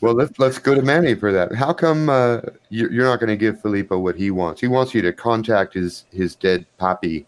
well, 0.00 0.14
let's 0.14 0.38
let's 0.38 0.58
go 0.58 0.74
to 0.74 0.82
Manny 0.82 1.14
for 1.14 1.32
that. 1.32 1.54
How 1.54 1.72
come 1.72 2.08
uh, 2.08 2.40
you're, 2.68 2.92
you're 2.92 3.04
not 3.04 3.18
going 3.18 3.30
to 3.30 3.36
give 3.36 3.60
Filippo 3.60 3.98
what 3.98 4.16
he 4.16 4.30
wants? 4.30 4.60
He 4.60 4.68
wants 4.68 4.94
you 4.94 5.02
to 5.02 5.12
contact 5.12 5.74
his 5.74 6.04
his 6.12 6.34
dead 6.34 6.66
poppy. 6.78 7.26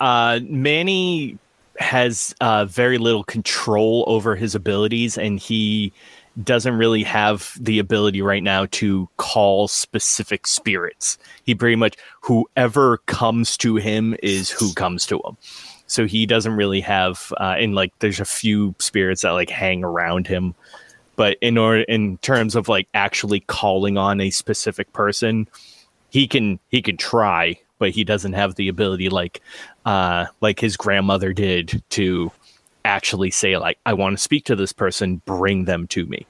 Uh, 0.00 0.40
Manny 0.44 1.38
has 1.78 2.34
uh, 2.40 2.64
very 2.66 2.98
little 2.98 3.24
control 3.24 4.04
over 4.06 4.36
his 4.36 4.54
abilities, 4.54 5.18
and 5.18 5.38
he 5.38 5.92
doesn't 6.42 6.76
really 6.76 7.02
have 7.02 7.56
the 7.58 7.78
ability 7.78 8.22
right 8.22 8.42
now 8.42 8.66
to 8.66 9.08
call 9.16 9.68
specific 9.68 10.46
spirits. 10.46 11.18
He 11.44 11.54
pretty 11.54 11.76
much 11.76 11.96
whoever 12.20 12.98
comes 13.06 13.56
to 13.58 13.76
him 13.76 14.16
is 14.22 14.50
who 14.50 14.72
comes 14.74 15.06
to 15.06 15.16
him. 15.24 15.36
So 15.86 16.06
he 16.06 16.26
doesn't 16.26 16.56
really 16.56 16.80
have, 16.80 17.32
uh, 17.38 17.54
and 17.58 17.74
like 17.74 17.92
there's 18.00 18.20
a 18.20 18.24
few 18.24 18.74
spirits 18.78 19.22
that 19.22 19.30
like 19.30 19.50
hang 19.50 19.84
around 19.84 20.26
him, 20.26 20.54
but 21.14 21.38
in 21.40 21.56
order 21.56 21.82
in 21.82 22.18
terms 22.18 22.54
of 22.54 22.68
like 22.68 22.88
actually 22.92 23.40
calling 23.40 23.96
on 23.96 24.20
a 24.20 24.30
specific 24.30 24.92
person, 24.92 25.48
he 26.10 26.26
can 26.26 26.58
he 26.68 26.82
can 26.82 26.96
try, 26.96 27.58
but 27.78 27.90
he 27.90 28.04
doesn't 28.04 28.34
have 28.34 28.56
the 28.56 28.68
ability 28.68 29.08
like 29.08 29.40
uh 29.84 30.26
like 30.40 30.60
his 30.60 30.76
grandmother 30.76 31.32
did 31.32 31.82
to 31.90 32.30
actually 32.86 33.30
say 33.30 33.56
like 33.58 33.78
I 33.84 33.92
want 33.92 34.16
to 34.16 34.22
speak 34.22 34.44
to 34.46 34.56
this 34.56 34.72
person, 34.72 35.20
bring 35.26 35.64
them 35.64 35.86
to 35.88 36.06
me. 36.06 36.26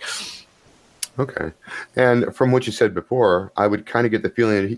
Okay. 1.18 1.52
And 1.94 2.34
from 2.34 2.52
what 2.52 2.66
you 2.66 2.72
said 2.72 2.94
before, 2.94 3.52
I 3.56 3.66
would 3.66 3.86
kind 3.86 4.04
of 4.04 4.12
get 4.12 4.22
the 4.22 4.30
feeling 4.30 4.62
that 4.62 4.68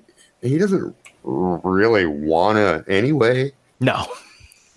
he, 0.42 0.48
he 0.48 0.58
doesn't 0.58 0.94
really 1.24 2.06
want 2.06 2.56
to 2.56 2.84
anyway. 2.92 3.52
No. 3.80 4.06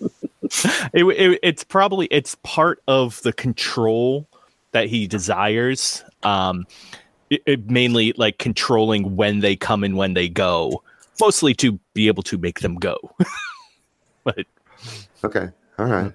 it, 0.92 1.04
it, 1.04 1.38
it's 1.42 1.64
probably 1.64 2.06
it's 2.06 2.36
part 2.42 2.82
of 2.88 3.22
the 3.22 3.32
control 3.32 4.26
that 4.72 4.88
he 4.88 5.06
desires. 5.06 6.02
Um, 6.22 6.66
it, 7.30 7.42
it 7.46 7.70
mainly 7.70 8.12
like 8.16 8.38
controlling 8.38 9.16
when 9.16 9.40
they 9.40 9.54
come 9.54 9.84
and 9.84 9.96
when 9.96 10.14
they 10.14 10.28
go, 10.28 10.82
mostly 11.20 11.54
to 11.54 11.78
be 11.94 12.08
able 12.08 12.22
to 12.24 12.38
make 12.38 12.60
them 12.60 12.74
go. 12.74 12.96
but 14.24 14.46
Okay. 15.24 15.48
All 15.78 15.86
right. 15.86 16.12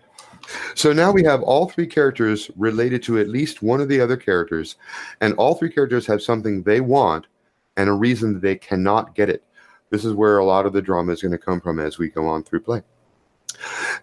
So 0.75 0.93
now 0.93 1.11
we 1.11 1.23
have 1.23 1.41
all 1.41 1.67
three 1.67 1.87
characters 1.87 2.49
related 2.55 3.03
to 3.03 3.19
at 3.19 3.29
least 3.29 3.61
one 3.61 3.81
of 3.81 3.89
the 3.89 3.99
other 3.99 4.17
characters, 4.17 4.75
and 5.21 5.33
all 5.33 5.55
three 5.55 5.71
characters 5.71 6.05
have 6.07 6.21
something 6.21 6.63
they 6.63 6.81
want 6.81 7.27
and 7.75 7.89
a 7.89 7.93
reason 7.93 8.33
that 8.33 8.41
they 8.41 8.55
cannot 8.55 9.15
get 9.15 9.29
it. 9.29 9.43
This 9.89 10.03
is 10.03 10.13
where 10.13 10.37
a 10.37 10.45
lot 10.45 10.65
of 10.65 10.73
the 10.73 10.81
drama 10.81 11.13
is 11.13 11.21
going 11.21 11.31
to 11.31 11.37
come 11.37 11.61
from 11.61 11.79
as 11.79 11.97
we 11.97 12.09
go 12.09 12.27
on 12.27 12.43
through 12.43 12.61
play. 12.61 12.81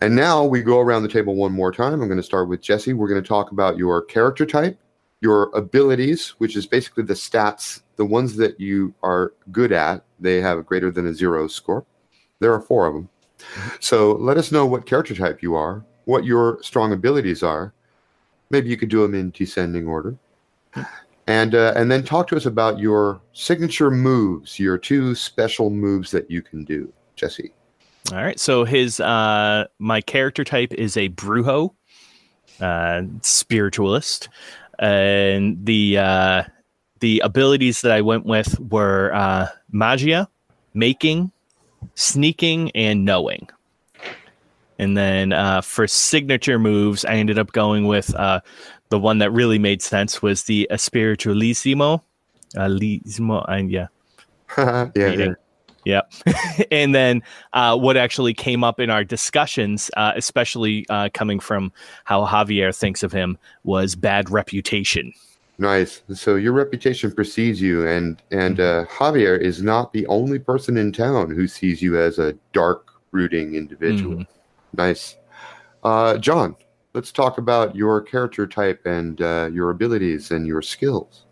And 0.00 0.16
now 0.16 0.44
we 0.44 0.62
go 0.62 0.80
around 0.80 1.02
the 1.02 1.09
table 1.09 1.35
one 1.35 1.52
more 1.52 1.72
time. 1.72 2.00
I'm 2.00 2.09
going 2.09 2.16
to 2.16 2.22
start 2.22 2.48
with 2.48 2.62
Jesse. 2.62 2.92
We're 2.92 3.09
going 3.09 3.22
to 3.22 3.28
talk 3.28 3.52
about 3.52 3.76
your 3.76 4.02
character 4.02 4.46
type, 4.46 4.78
your 5.20 5.50
abilities, 5.54 6.30
which 6.38 6.57
is 6.57 6.66
basically 6.66 7.04
the 7.04 7.14
stats, 7.14 7.83
the 7.96 8.04
ones 8.04 8.37
that 8.37 8.59
you 8.59 8.94
are 9.02 9.35
good 9.52 9.72
at. 9.72 10.04
They 10.18 10.40
have 10.40 10.59
a 10.59 10.62
greater 10.62 10.90
than 10.90 11.07
a 11.07 11.14
zero 11.14 11.46
score. 11.46 11.85
There 12.40 12.52
are 12.52 12.61
four 12.61 12.87
of 12.87 12.94
them. 12.94 13.09
So 13.80 14.12
let 14.12 14.38
us 14.38 14.50
know 14.50 14.66
what 14.66 14.87
character 14.87 15.14
type 15.14 15.42
you 15.42 15.54
are, 15.54 15.85
what 16.05 16.25
your 16.25 16.59
strong 16.62 16.93
abilities 16.93 17.43
are. 17.43 17.73
Maybe 18.51 18.69
you 18.69 18.77
could 18.77 18.90
do 18.90 19.03
them 19.03 19.14
in 19.14 19.31
descending 19.31 19.87
order. 19.87 20.17
And 21.27 21.55
uh, 21.55 21.73
and 21.75 21.90
then 21.90 22.03
talk 22.03 22.27
to 22.29 22.37
us 22.37 22.45
about 22.45 22.79
your 22.79 23.21
signature 23.33 23.90
moves, 23.90 24.59
your 24.59 24.77
two 24.77 25.14
special 25.14 25.71
moves 25.71 26.11
that 26.11 26.31
you 26.31 26.43
can 26.43 26.64
do, 26.64 26.93
Jesse. 27.17 27.53
All 28.12 28.23
right. 28.23 28.38
So 28.38 28.64
his 28.64 29.01
uh 29.01 29.64
my 29.79 30.03
character 30.03 30.45
type 30.45 30.75
is 30.75 30.97
a 30.99 31.09
brujo, 31.09 31.75
uh 32.61 33.03
spiritualist. 33.23 34.29
And 34.79 35.64
the 35.64 35.99
uh 35.99 36.43
the 37.01 37.21
abilities 37.21 37.81
that 37.81 37.93
I 37.93 38.03
went 38.03 38.27
with 38.27 38.61
were 38.61 39.11
uh 39.14 39.49
magia, 39.71 40.29
making, 40.75 41.33
sneaking, 41.95 42.71
and 42.73 43.07
knowing. 43.07 43.49
And 44.78 44.96
then 44.96 45.32
uh 45.32 45.60
for 45.60 45.87
signature 45.87 46.58
moves, 46.58 47.04
I 47.04 47.14
ended 47.14 47.38
up 47.38 47.52
going 47.52 47.87
with 47.87 48.14
uh 48.14 48.40
the 48.88 48.98
one 48.98 49.18
that 49.18 49.30
really 49.30 49.58
made 49.58 49.82
sense 49.82 50.22
was 50.22 50.44
the 50.44 50.68
espiritualissimo. 50.70 52.00
Uh, 52.56 52.68
lismo, 52.68 53.44
and 53.48 53.68
yeah, 53.70 53.88
yeah, 54.56 54.90
yeah. 54.94 55.34
Yep. 55.84 56.12
and 56.70 56.94
then 56.94 57.22
uh, 57.52 57.76
what 57.76 57.96
actually 57.96 58.34
came 58.34 58.64
up 58.64 58.80
in 58.80 58.90
our 58.90 59.04
discussions, 59.04 59.90
uh, 59.96 60.12
especially 60.16 60.87
uh, 60.88 61.08
coming 61.14 61.40
from 61.40 61.72
how 62.04 62.24
Javier 62.24 62.74
thinks 62.76 63.02
of 63.02 63.12
him, 63.12 63.38
was 63.64 63.94
bad 63.94 64.30
reputation. 64.30 65.12
Nice. 65.58 66.02
So 66.12 66.37
your 66.37 66.52
reputation 66.52 67.12
precedes 67.12 67.60
you, 67.60 67.87
and 67.87 68.20
and 68.30 68.58
uh, 68.58 68.87
Javier 68.87 69.40
is 69.40 69.62
not 69.62 69.92
the 69.92 70.06
only 70.08 70.38
person 70.38 70.76
in 70.76 70.92
town 70.92 71.30
who 71.30 71.46
sees 71.46 71.80
you 71.80 71.98
as 71.98 72.18
a 72.18 72.34
dark, 72.52 72.90
brooding 73.10 73.54
individual. 73.54 74.16
Mhm. 74.16 74.26
Nice. 74.76 75.16
Uh, 75.82 76.18
John, 76.18 76.56
let's 76.94 77.12
talk 77.12 77.38
about 77.38 77.76
your 77.76 78.00
character 78.00 78.46
type 78.46 78.87
and 78.87 79.20
uh, 79.20 79.50
your 79.52 79.70
abilities 79.70 80.30
and 80.30 80.46
your 80.46 80.62
skills. 80.62 81.24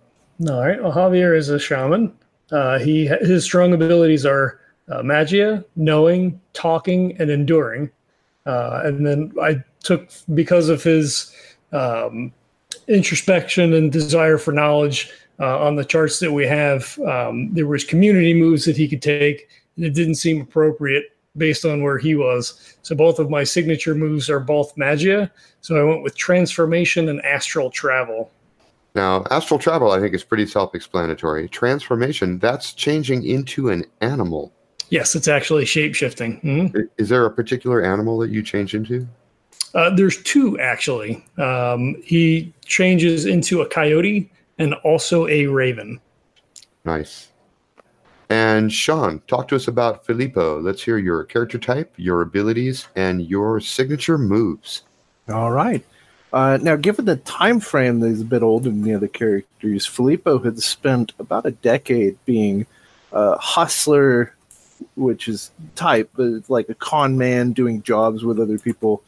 All 0.48 0.61
right. 0.61 0.83
Well, 0.83 0.92
Javier 0.92 1.37
is 1.37 1.48
a 1.48 1.59
shaman. 1.59 2.12
Uh, 2.50 2.78
he 2.78 3.07
his 3.07 3.44
strong 3.44 3.72
abilities 3.72 4.26
are 4.26 4.61
uh, 4.88 5.02
magia, 5.02 5.64
knowing, 5.76 6.40
talking, 6.52 7.16
and 7.18 7.31
enduring. 7.31 7.90
Uh, 8.44 8.83
and 8.85 9.07
then 9.07 9.33
I 9.40 9.62
took 9.83 10.11
because 10.35 10.68
of 10.68 10.83
his 10.83 11.35
um, 11.72 12.33
introspection 12.88 13.72
and 13.72 13.90
desire 13.90 14.38
for 14.38 14.52
knowledge 14.52 15.11
uh, 15.38 15.64
on 15.64 15.76
the 15.76 15.85
charts 15.85 16.18
that 16.18 16.33
we 16.33 16.46
have. 16.46 16.98
Um, 17.00 17.55
there 17.55 17.66
was 17.66 17.85
community 17.85 18.35
moves 18.35 18.64
that 18.64 18.76
he 18.76 18.88
could 18.88 19.02
take, 19.02 19.48
and 19.76 19.85
it 19.85 19.94
didn't 19.94 20.16
seem 20.16 20.40
appropriate 20.40 21.16
based 21.37 21.64
on 21.64 21.83
where 21.83 21.99
he 21.99 22.14
was. 22.14 22.77
So 22.83 22.95
both 22.95 23.18
of 23.18 23.31
my 23.31 23.45
signature 23.45 23.95
moves 23.95 24.29
are 24.29 24.40
both 24.40 24.77
magia. 24.77 25.31
So 25.61 25.77
I 25.77 25.85
went 25.85 26.03
with 26.03 26.16
transformation 26.16 27.09
and 27.09 27.25
astral 27.25 27.71
travel. 27.71 28.31
Now, 28.95 29.25
astral 29.31 29.59
travel, 29.59 29.90
I 29.92 30.01
think, 30.01 30.14
is 30.14 30.23
pretty 30.23 30.47
self-explanatory. 30.47 31.49
Transformation, 31.49 32.38
that's 32.38 32.75
changing 32.75 33.25
into 33.25 33.71
an 33.71 33.85
animal. 34.03 34.53
Yes, 34.90 35.14
it's 35.14 35.29
actually 35.29 35.64
shape 35.64 35.95
shifting. 35.95 36.38
Mhm. 36.42 36.88
Is 36.99 37.09
there 37.09 37.25
a 37.25 37.31
particular 37.31 37.83
animal 37.83 38.18
that 38.18 38.31
you 38.31 38.42
change 38.42 38.75
into? 38.75 39.09
Uh, 39.75 39.88
there's 39.88 40.23
two 40.23 40.59
actually. 40.59 41.25
Um, 41.38 41.97
he 42.05 42.53
changes 42.66 43.25
into 43.25 43.62
a 43.62 43.66
coyote 43.66 44.31
and 44.59 44.75
also 44.85 45.27
a 45.29 45.47
raven. 45.47 45.99
Nice. 46.85 47.29
And 48.33 48.73
Sean, 48.73 49.21
talk 49.29 49.47
to 49.49 49.57
us 49.57 49.68
about 49.68 50.07
Filippo. 50.07 50.59
Let's 50.59 50.83
hear 50.83 50.97
your 50.97 51.23
character 51.25 51.59
type, 51.59 51.92
your 51.99 52.23
abilities, 52.23 52.88
and 52.97 53.27
your 53.27 53.61
signature 53.61 54.16
moves. 54.16 54.85
All 55.29 55.51
right. 55.51 55.85
Uh, 56.33 56.59
now, 56.62 56.77
given 56.77 57.05
the 57.05 57.16
time 57.16 57.61
frame 57.61 58.01
that 58.01 58.09
he's 58.09 58.23
a 58.23 58.25
bit 58.25 58.42
older 58.42 58.71
than 58.71 58.85
the 58.85 58.95
other 58.95 59.07
characters, 59.07 59.85
Filippo 59.85 60.38
had 60.38 60.59
spent 60.62 61.12
about 61.18 61.45
a 61.45 61.51
decade 61.51 62.16
being 62.25 62.64
a 63.12 63.37
hustler, 63.37 64.35
which 64.95 65.29
is 65.29 65.51
type, 65.75 66.09
but 66.16 66.49
like 66.49 66.71
a 66.71 66.75
con 66.75 67.18
man 67.18 67.53
doing 67.53 67.83
jobs 67.83 68.25
with 68.25 68.40
other 68.40 68.59
people, 68.59 69.03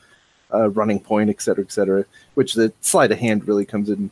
uh, 0.52 0.68
running 0.68 1.00
point, 1.00 1.30
et 1.30 1.40
cetera, 1.40 1.64
et 1.64 1.72
cetera, 1.72 2.04
which 2.34 2.52
the 2.52 2.74
sleight 2.82 3.10
of 3.10 3.18
hand 3.18 3.48
really 3.48 3.64
comes 3.64 3.88
in. 3.88 4.10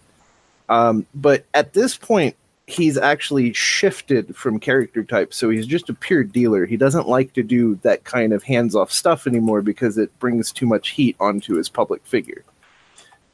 Um, 0.71 1.05
but 1.15 1.45
at 1.53 1.75
this 1.75 1.99
point, 1.99 2.35
he's 2.73 2.97
actually 2.97 3.53
shifted 3.53 4.35
from 4.35 4.59
character 4.59 5.05
type. 5.05 5.35
So 5.35 5.51
he's 5.51 5.67
just 5.67 5.89
a 5.91 5.95
pure 5.95 6.25
dealer. 6.25 6.67
He 6.67 6.77
doesn't 6.77 7.09
like 7.09 7.33
to 7.35 7.43
do 7.43 7.77
that 7.83 8.05
kind 8.05 8.33
of 8.33 8.43
hands 8.43 8.75
off 8.75 8.91
stuff 8.91 9.27
anymore 9.27 9.63
because 9.63 9.99
it 9.99 10.17
brings 10.19 10.51
too 10.53 10.67
much 10.67 10.91
heat 10.91 11.17
onto 11.21 11.55
his 11.55 11.69
public 11.69 12.05
figure. 12.05 12.45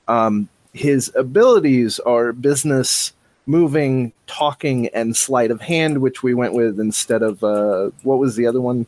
Um, 0.08 0.48
his 0.72 1.12
abilities 1.14 1.98
are 2.00 2.32
business, 2.32 3.12
moving, 3.46 4.12
talking, 4.26 4.88
and 4.88 5.16
sleight 5.16 5.50
of 5.50 5.60
hand, 5.60 5.98
which 5.98 6.22
we 6.22 6.34
went 6.34 6.54
with 6.54 6.80
instead 6.80 7.22
of 7.22 7.42
uh, 7.42 7.90
what 8.02 8.18
was 8.18 8.36
the 8.36 8.46
other 8.46 8.60
one? 8.60 8.86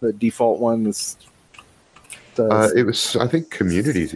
The 0.00 0.12
default 0.12 0.58
one 0.60 0.84
was 0.84 1.16
the 2.34 2.44
Uh, 2.48 2.68
it 2.76 2.84
was, 2.84 3.16
I 3.16 3.26
think, 3.26 3.50
communities. 3.50 4.14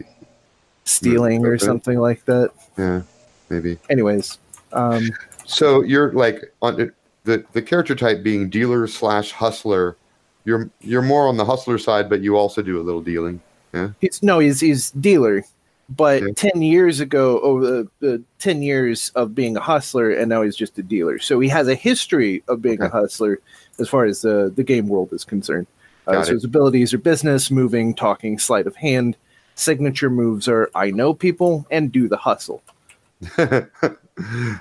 stealing 0.84 1.46
or 1.46 1.56
something 1.56 1.98
like 1.98 2.24
that. 2.24 2.50
Yeah, 2.76 3.02
maybe. 3.48 3.78
Anyways, 3.88 4.38
um, 4.72 5.10
So 5.50 5.82
you're 5.82 6.12
like 6.12 6.52
on 6.62 6.92
the 7.24 7.44
the 7.52 7.62
character 7.62 7.94
type 7.94 8.22
being 8.22 8.48
dealer 8.48 8.86
slash 8.86 9.32
hustler. 9.32 9.96
You're 10.44 10.70
you're 10.80 11.02
more 11.02 11.28
on 11.28 11.36
the 11.36 11.44
hustler 11.44 11.78
side, 11.78 12.08
but 12.08 12.20
you 12.22 12.36
also 12.36 12.62
do 12.62 12.80
a 12.80 12.82
little 12.82 13.02
dealing. 13.02 13.40
He's 14.00 14.22
no, 14.22 14.38
he's 14.38 14.60
he's 14.60 14.90
dealer, 14.92 15.44
but 15.90 16.22
Yeah. 16.22 16.28
ten 16.34 16.62
years 16.62 16.98
ago, 17.00 17.40
over 17.40 17.60
the, 17.64 17.88
the 18.00 18.22
ten 18.38 18.62
years 18.62 19.10
of 19.14 19.34
being 19.34 19.56
a 19.56 19.60
hustler, 19.60 20.10
and 20.10 20.28
now 20.28 20.42
he's 20.42 20.56
just 20.56 20.78
a 20.78 20.82
dealer. 20.82 21.18
So 21.18 21.38
he 21.40 21.48
has 21.48 21.68
a 21.68 21.74
history 21.74 22.42
of 22.48 22.62
being 22.62 22.80
a 22.80 22.88
hustler 22.88 23.38
as 23.78 23.88
far 23.88 24.06
as 24.06 24.22
the 24.22 24.52
the 24.54 24.64
game 24.64 24.88
world 24.88 25.12
is 25.12 25.24
concerned. 25.24 25.66
Uh, 26.06 26.22
so 26.24 26.30
it. 26.30 26.34
his 26.34 26.44
abilities 26.44 26.92
are 26.94 26.98
business, 26.98 27.50
moving, 27.50 27.94
talking, 27.94 28.38
sleight 28.38 28.66
of 28.66 28.74
hand. 28.74 29.16
Signature 29.54 30.10
moves 30.10 30.48
are 30.48 30.70
I 30.74 30.90
know 30.90 31.12
people 31.14 31.66
and 31.70 31.92
do 31.92 32.08
the 32.08 32.16
hustle. 32.16 32.62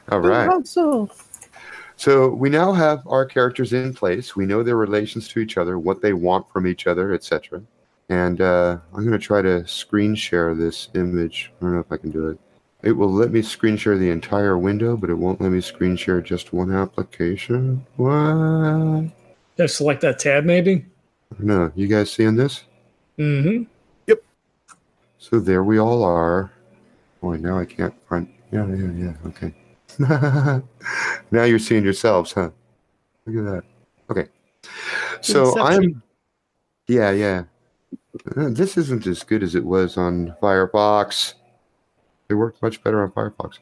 All 0.09 0.19
right. 0.19 0.47
hustle. 0.47 1.11
So 1.95 2.29
we 2.29 2.49
now 2.49 2.71
have 2.71 3.05
our 3.07 3.25
characters 3.25 3.73
in 3.73 3.93
place. 3.93 4.35
We 4.35 4.45
know 4.45 4.63
their 4.63 4.77
relations 4.77 5.27
to 5.29 5.39
each 5.39 5.57
other, 5.57 5.77
what 5.77 6.01
they 6.01 6.13
want 6.13 6.49
from 6.51 6.65
each 6.65 6.87
other, 6.87 7.13
etc. 7.13 7.61
And 8.07 8.39
uh, 8.39 8.77
I'm 8.93 9.05
going 9.05 9.11
to 9.11 9.19
try 9.19 9.41
to 9.41 9.67
screen 9.67 10.15
share 10.15 10.55
this 10.55 10.87
image. 10.95 11.51
I 11.59 11.63
don't 11.63 11.73
know 11.73 11.79
if 11.79 11.91
I 11.91 11.97
can 11.97 12.11
do 12.11 12.29
it. 12.29 12.39
It 12.81 12.93
will 12.93 13.11
let 13.11 13.31
me 13.31 13.41
screen 13.41 13.75
share 13.75 13.97
the 13.97 14.09
entire 14.09 14.57
window, 14.57 14.95
but 14.95 15.09
it 15.09 15.15
won't 15.15 15.41
let 15.41 15.51
me 15.51 15.59
screen 15.59 15.97
share 15.97 16.21
just 16.21 16.53
one 16.53 16.73
application. 16.73 17.85
What? 17.97 19.11
Just 19.57 19.75
select 19.75 19.99
that 20.01 20.19
tab, 20.19 20.45
maybe. 20.45 20.85
No, 21.37 21.69
you 21.75 21.87
guys 21.87 22.11
seeing 22.11 22.35
this? 22.35 22.63
Mm-hmm. 23.17 23.63
Yep. 24.07 24.23
So 25.17 25.39
there 25.39 25.65
we 25.65 25.77
all 25.77 26.03
are. 26.03 26.51
Boy, 27.21 27.35
now 27.35 27.59
I 27.59 27.65
can't 27.65 27.93
find. 28.07 28.33
Yeah, 28.51 28.67
yeah, 28.67 28.91
yeah. 28.95 29.13
Okay. 29.27 29.53
now 31.31 31.43
you're 31.43 31.59
seeing 31.59 31.83
yourselves, 31.83 32.31
huh? 32.31 32.49
Look 33.25 33.45
at 33.45 33.51
that. 33.51 33.63
Okay. 34.09 34.29
So 35.21 35.59
I'm. 35.59 36.01
Yeah, 36.87 37.11
yeah. 37.11 37.43
Uh, 38.35 38.49
This 38.49 38.77
isn't 38.77 39.05
as 39.05 39.23
good 39.23 39.43
as 39.43 39.55
it 39.55 39.63
was 39.63 39.97
on 39.97 40.35
Firefox. 40.41 41.35
It 42.29 42.35
worked 42.35 42.61
much 42.61 42.83
better 42.83 43.03
on 43.03 43.11
Firefox. 43.11 43.59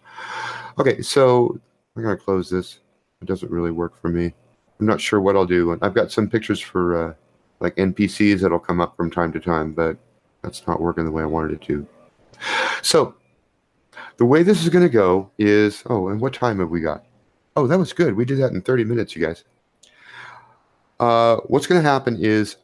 Okay, 0.80 1.02
so 1.02 1.60
I'm 1.96 2.04
gonna 2.04 2.18
close 2.18 2.50
this. 2.50 2.80
It 3.22 3.26
doesn't 3.26 3.52
really 3.52 3.72
work 3.72 4.00
for 4.00 4.10
me. 4.10 4.34
I'm 4.80 4.86
not 4.86 5.02
sure 5.02 5.20
what 5.20 5.36
I'll 5.36 5.46
do. 5.46 5.78
I've 5.82 5.94
got 5.94 6.12
some 6.12 6.30
pictures 6.30 6.60
for 6.60 7.10
uh, 7.10 7.14
like 7.60 7.76
NPCs 7.76 8.42
that'll 8.42 8.60
come 8.60 8.80
up 8.80 8.96
from 8.96 9.10
time 9.10 9.32
to 9.34 9.40
time, 9.40 9.74
but 9.74 9.98
that's 10.44 10.66
not 10.68 10.80
working 10.80 11.04
the 11.06 11.12
way 11.12 11.24
I 11.24 11.26
wanted 11.26 11.54
it 11.54 11.62
to. 11.64 11.88
So 12.82 13.16
the 14.18 14.26
way 14.26 14.44
this 14.44 14.62
is 14.62 14.70
going 14.70 14.84
to 14.84 14.90
go 14.90 15.32
is 15.38 15.84
oh, 15.88 16.10
and 16.10 16.20
what 16.20 16.34
time 16.34 16.60
have 16.60 16.70
we 16.70 16.82
got? 16.82 17.06
Oh, 17.56 17.68
that 17.68 17.80
was 17.80 17.94
good. 17.94 18.16
We 18.16 18.26
did 18.26 18.40
that 18.40 18.54
in 18.54 18.62
30 18.62 18.84
minutes, 18.84 19.16
you 19.16 19.26
guys. 19.26 19.44
Uh, 21.00 21.38
what's 21.48 21.68
going 21.68 21.82
to 21.82 21.88
happen 21.88 22.18
is 22.20 22.58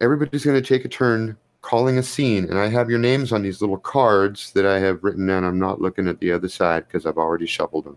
everybody's 0.00 0.44
going 0.44 0.60
to 0.60 0.66
take 0.66 0.84
a 0.84 0.88
turn 0.88 1.36
calling 1.62 1.98
a 1.98 2.02
scene, 2.02 2.44
and 2.44 2.58
I 2.58 2.68
have 2.68 2.88
your 2.88 2.98
names 2.98 3.32
on 3.32 3.42
these 3.42 3.60
little 3.60 3.78
cards 3.78 4.52
that 4.52 4.66
I 4.66 4.78
have 4.78 5.02
written 5.02 5.26
down. 5.26 5.44
I'm 5.44 5.58
not 5.58 5.80
looking 5.80 6.06
at 6.06 6.20
the 6.20 6.30
other 6.32 6.48
side 6.48 6.86
because 6.86 7.06
I've 7.06 7.18
already 7.18 7.46
shuffled 7.46 7.84
them. 7.84 7.96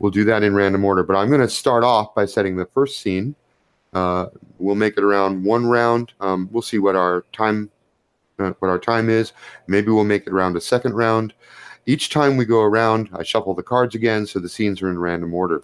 We'll 0.00 0.10
do 0.10 0.24
that 0.24 0.42
in 0.42 0.54
random 0.54 0.84
order, 0.84 1.04
but 1.04 1.16
I'm 1.16 1.28
going 1.28 1.40
to 1.40 1.48
start 1.48 1.84
off 1.84 2.14
by 2.14 2.26
setting 2.26 2.56
the 2.56 2.66
first 2.66 3.00
scene. 3.00 3.36
Uh, 3.92 4.26
we'll 4.58 4.74
make 4.74 4.98
it 4.98 5.04
around 5.04 5.44
one 5.44 5.66
round. 5.66 6.12
Um, 6.20 6.48
we'll 6.50 6.62
see 6.62 6.78
what 6.78 6.96
our 6.96 7.24
time 7.32 7.70
uh, 8.38 8.52
what 8.58 8.68
our 8.68 8.78
time 8.78 9.08
is. 9.08 9.32
Maybe 9.68 9.90
we'll 9.90 10.04
make 10.04 10.26
it 10.26 10.32
around 10.32 10.56
a 10.56 10.60
second 10.60 10.94
round. 10.94 11.32
Each 11.86 12.08
time 12.08 12.36
we 12.36 12.44
go 12.44 12.62
around, 12.62 13.10
I 13.12 13.22
shuffle 13.22 13.54
the 13.54 13.62
cards 13.62 13.94
again 13.94 14.26
so 14.26 14.38
the 14.38 14.48
scenes 14.48 14.80
are 14.82 14.90
in 14.90 14.98
random 14.98 15.34
order. 15.34 15.62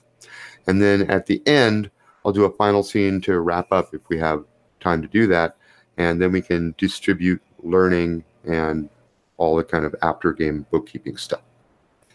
And 0.67 0.83
then 0.83 1.11
at 1.11 1.27
the 1.27 1.43
end, 1.47 1.91
I'll 2.25 2.33
do 2.33 2.45
a 2.45 2.57
final 2.57 2.83
scene 2.83 3.21
to 3.23 3.41
wrap 3.41 3.73
up 3.73 3.95
if 3.95 4.03
we 4.09 4.19
have 4.19 4.45
time 4.81 5.01
to 5.03 5.09
do 5.09 5.27
that. 5.29 5.57
And 5.97 6.21
then 6.21 6.33
we 6.33 6.43
can 6.43 6.75
distribute 6.79 7.41
learning 7.63 8.25
and 8.45 8.89
all 9.37 9.57
the 9.57 9.65
kind 9.65 9.85
of 9.85 9.95
after 10.03 10.33
game 10.33 10.67
bookkeeping 10.71 11.17
stuff. 11.17 11.43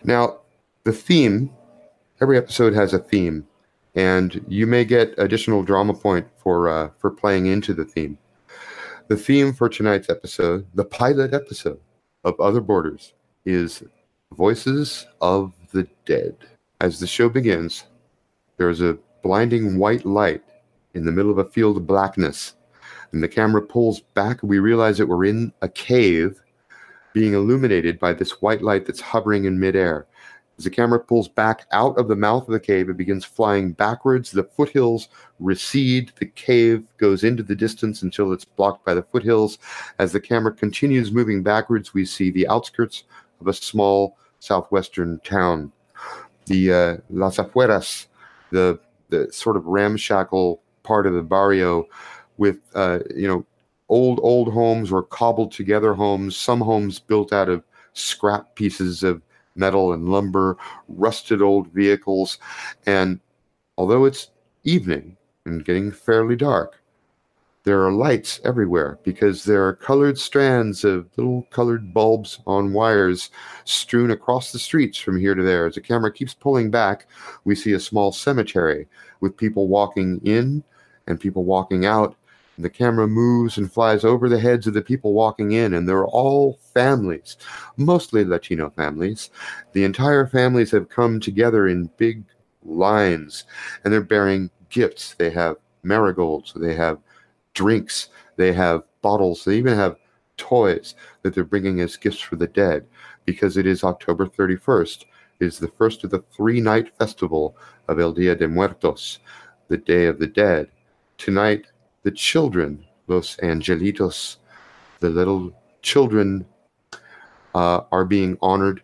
Now, 0.04 0.42
the 0.84 0.94
theme, 0.94 1.52
every 2.22 2.38
episode 2.38 2.74
has 2.74 2.94
a 2.94 3.00
theme, 3.00 3.48
and 3.96 4.46
you 4.48 4.68
may 4.68 4.86
get 4.86 5.16
additional 5.18 5.64
drama 5.64 5.94
point 5.96 6.28
for 6.38 6.70
uh, 6.70 6.90
for 7.00 7.10
playing 7.10 7.48
into 7.48 7.74
the 7.74 7.86
theme. 7.86 8.18
The 9.08 9.18
theme 9.18 9.54
for 9.54 9.70
tonight's 9.70 10.10
episode, 10.10 10.68
the 10.74 10.86
pilot 10.86 11.34
episode 11.34 11.80
of 12.24 12.40
Other 12.40 12.62
Borders, 12.62 13.14
is 13.46 13.84
Voices 14.34 15.06
of 15.22 15.54
the 15.72 15.88
Dead. 16.06 16.36
As 16.82 17.00
the 17.00 17.08
show 17.08 17.30
begins, 17.30 17.86
there 18.58 18.70
is 18.70 18.82
a 18.82 18.98
blinding 19.24 19.78
white 19.78 20.06
light 20.06 20.44
in 20.94 21.06
the 21.06 21.12
middle 21.12 21.32
of 21.32 21.38
a 21.38 21.50
field 21.50 21.78
of 21.78 21.88
blackness, 21.88 22.56
and 23.12 23.24
the 23.24 23.30
camera 23.30 23.62
pulls 23.62 24.02
back, 24.02 24.42
and 24.42 24.50
we 24.50 24.60
realize 24.60 24.98
that 24.98 25.08
we're 25.08 25.26
in 25.26 25.54
a 25.62 25.70
cave 25.70 26.42
being 27.14 27.34
illuminated 27.34 27.98
by 27.98 28.12
this 28.12 28.42
white 28.42 28.62
light 28.62 28.86
that's 28.86 29.00
hovering 29.00 29.46
in 29.46 29.60
midair. 29.60 30.06
As 30.58 30.64
the 30.64 30.70
camera 30.70 31.00
pulls 31.00 31.28
back 31.28 31.66
out 31.72 31.98
of 31.98 32.08
the 32.08 32.16
mouth 32.16 32.48
of 32.48 32.54
the 32.54 32.60
cave, 32.60 32.90
it 32.90 32.98
begins 32.98 33.26
flying 33.26 33.74
backwards. 33.74 34.32
The 34.32 34.44
foothills 34.44 35.10
recede. 35.40 36.14
The 36.18 36.28
cave 36.28 36.86
goes 36.98 37.26
into 37.26 37.44
the 37.44 37.56
distance 37.56 38.02
until 38.02 38.32
it's 38.32 38.46
blocked 38.46 38.86
by 38.86 38.94
the 38.94 39.04
foothills. 39.04 39.60
As 40.00 40.14
the 40.14 40.22
camera 40.22 40.54
continues 40.54 41.12
moving 41.12 41.44
backwards, 41.44 41.94
we 41.94 42.06
see 42.06 42.32
the 42.32 42.48
outskirts 42.48 43.04
of 43.42 43.48
a 43.48 43.54
small 43.54 44.18
southwestern 44.40 45.20
town. 45.24 45.72
The 46.46 46.74
uh, 46.74 46.98
Las 47.10 47.38
Afueras, 47.38 48.08
the, 48.52 48.80
the 49.10 49.32
sort 49.32 49.58
of 49.58 49.66
ramshackle 49.66 50.62
part 50.84 51.08
of 51.08 51.14
the 51.14 51.24
barrio 51.24 51.88
with, 52.38 52.60
uh, 52.76 53.00
you 53.16 53.28
know, 53.28 53.46
old, 53.90 54.20
old 54.22 54.52
homes 54.52 54.92
or 54.92 55.04
cobbled 55.04 55.52
together 55.52 55.94
homes, 55.94 56.36
some 56.36 56.62
homes 56.62 57.00
built 57.00 57.34
out 57.34 57.50
of 57.50 57.64
scrap 57.94 58.56
pieces 58.56 59.04
of 59.04 59.22
metal 59.56 59.94
and 59.94 60.10
lumber, 60.10 60.58
rusted 60.88 61.42
old 61.42 61.68
vehicles. 61.72 62.38
And 62.86 63.20
although 63.78 64.06
it's 64.06 64.30
evening 64.64 65.18
and 65.46 65.64
getting 65.64 65.92
fairly 65.92 66.36
dark, 66.36 66.82
there 67.66 67.84
are 67.84 67.92
lights 67.92 68.40
everywhere 68.44 69.00
because 69.04 69.44
there 69.44 69.68
are 69.68 69.74
colored 69.74 70.20
strands 70.20 70.84
of 70.84 71.10
little 71.18 71.48
colored 71.50 71.94
bulbs 71.96 72.40
on 72.46 72.74
wires 72.74 73.32
strewn 73.64 74.12
across 74.12 74.52
the 74.52 74.60
streets 74.60 75.00
from 75.00 75.20
here 75.20 75.34
to 75.34 75.42
there. 75.42 75.66
As 75.66 75.74
the 75.74 75.82
camera 75.82 76.14
keeps 76.14 76.36
pulling 76.36 76.70
back, 76.70 77.08
we 77.44 77.56
see 77.56 77.74
a 77.74 77.80
small 77.80 78.12
cemetery 78.12 78.88
with 79.20 79.36
people 79.36 79.68
walking 79.68 80.22
in 80.24 80.64
and 81.08 81.20
people 81.20 81.44
walking 81.44 81.88
out. 81.88 82.16
And 82.56 82.64
the 82.64 82.70
camera 82.70 83.08
moves 83.08 83.58
and 83.58 83.74
flies 83.74 84.06
over 84.06 84.30
the 84.30 84.40
heads 84.40 84.68
of 84.68 84.76
the 84.76 84.82
people 84.84 85.14
walking 85.14 85.52
in, 85.52 85.74
and 85.74 85.90
they're 85.90 86.06
all 86.06 86.60
families, 86.74 87.36
mostly 87.78 88.24
Latino 88.24 88.70
families. 88.70 89.32
The 89.74 89.84
entire 89.84 90.28
families 90.28 90.72
have 90.72 90.88
come 90.88 91.20
together 91.20 91.68
in 91.68 91.90
big 91.98 92.24
lines, 92.64 93.44
and 93.84 93.92
they're 93.92 94.02
bearing 94.02 94.52
gifts. 94.70 95.16
They 95.16 95.32
have 95.32 95.58
marigolds, 95.84 96.54
they 96.56 96.76
have 96.76 97.00
drinks, 97.56 98.10
they 98.36 98.54
have 98.54 98.84
bottles, 99.02 99.44
they 99.44 99.58
even 99.58 99.76
have 99.76 99.98
toys 100.38 100.96
that 101.24 101.34
they're 101.34 101.44
bringing 101.44 101.80
as 101.80 101.98
gifts 101.98 102.20
for 102.20 102.36
the 102.36 102.48
dead 102.48 102.86
because 103.26 103.58
it 103.58 103.66
is 103.66 103.84
October 103.84 104.28
31st. 104.28 105.06
It 105.40 105.46
is 105.46 105.60
the 105.60 105.70
first 105.70 106.04
of 106.04 106.12
the 106.12 106.24
three 106.36 106.62
night 106.62 106.92
festival 106.98 107.58
of 107.88 108.00
El 108.00 108.14
Dia 108.14 108.36
de 108.36 108.48
Muertos, 108.48 109.20
the 109.68 109.78
Day 109.78 110.06
of 110.06 110.20
the 110.20 110.28
Dead. 110.28 110.70
Tonight, 111.18 111.66
the 112.04 112.12
children, 112.12 112.86
los 113.08 113.38
angelitos, 113.38 114.38
the 115.00 115.10
little 115.10 115.52
children, 115.82 116.46
uh, 117.54 117.82
are 117.92 118.06
being 118.06 118.38
honored 118.42 118.82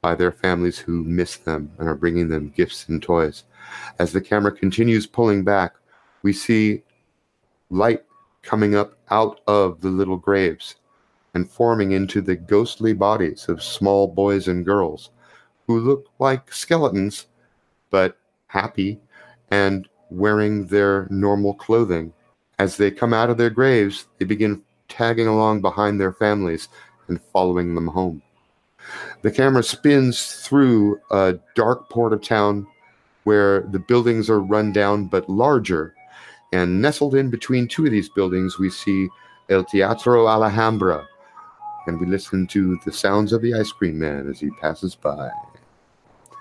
by 0.00 0.14
their 0.14 0.32
families 0.32 0.78
who 0.78 1.02
miss 1.04 1.36
them 1.36 1.72
and 1.78 1.88
are 1.88 1.94
bringing 1.94 2.28
them 2.28 2.52
gifts 2.54 2.88
and 2.88 3.02
toys. 3.02 3.44
As 3.98 4.12
the 4.12 4.20
camera 4.20 4.52
continues 4.52 5.06
pulling 5.06 5.44
back, 5.44 5.74
we 6.22 6.32
see 6.32 6.82
light 7.70 8.04
coming 8.42 8.74
up 8.74 8.96
out 9.10 9.40
of 9.46 9.80
the 9.80 9.88
little 9.88 10.16
graves 10.16 10.76
and 11.34 11.50
forming 11.50 11.92
into 11.92 12.20
the 12.20 12.36
ghostly 12.36 12.92
bodies 12.92 13.48
of 13.48 13.62
small 13.62 14.06
boys 14.06 14.48
and 14.48 14.64
girls 14.64 15.10
who 15.66 15.80
look 15.80 16.08
like 16.18 16.52
skeletons 16.52 17.26
but 17.90 18.16
happy 18.48 19.00
and 19.50 19.88
wearing 20.10 20.66
their 20.66 21.06
normal 21.10 21.54
clothing. 21.54 22.12
As 22.58 22.76
they 22.76 22.90
come 22.90 23.12
out 23.12 23.30
of 23.30 23.36
their 23.36 23.50
graves, 23.50 24.06
they 24.18 24.24
begin 24.24 24.62
tagging 24.88 25.26
along 25.26 25.60
behind 25.60 26.00
their 26.00 26.12
families 26.12 26.68
and 27.08 27.20
following 27.32 27.74
them 27.74 27.88
home. 27.88 28.22
The 29.22 29.30
camera 29.30 29.62
spins 29.62 30.44
through 30.46 31.00
a 31.10 31.38
dark 31.54 31.88
port 31.88 32.12
of 32.12 32.22
town 32.22 32.66
where 33.24 33.62
the 33.62 33.78
buildings 33.78 34.28
are 34.28 34.40
run 34.40 34.72
down 34.72 35.06
but 35.06 35.28
larger. 35.28 35.94
And 36.54 36.80
nestled 36.80 37.16
in 37.16 37.30
between 37.30 37.66
two 37.66 37.84
of 37.84 37.90
these 37.90 38.08
buildings, 38.08 38.60
we 38.60 38.70
see 38.70 39.08
El 39.50 39.64
Teatro 39.64 40.28
Alhambra. 40.28 41.04
And 41.88 41.98
we 41.98 42.06
listen 42.06 42.46
to 42.46 42.78
the 42.84 42.92
sounds 42.92 43.32
of 43.32 43.42
the 43.42 43.54
ice 43.54 43.72
cream 43.72 43.98
man 43.98 44.30
as 44.30 44.38
he 44.38 44.50
passes 44.60 44.94
by. 44.94 45.30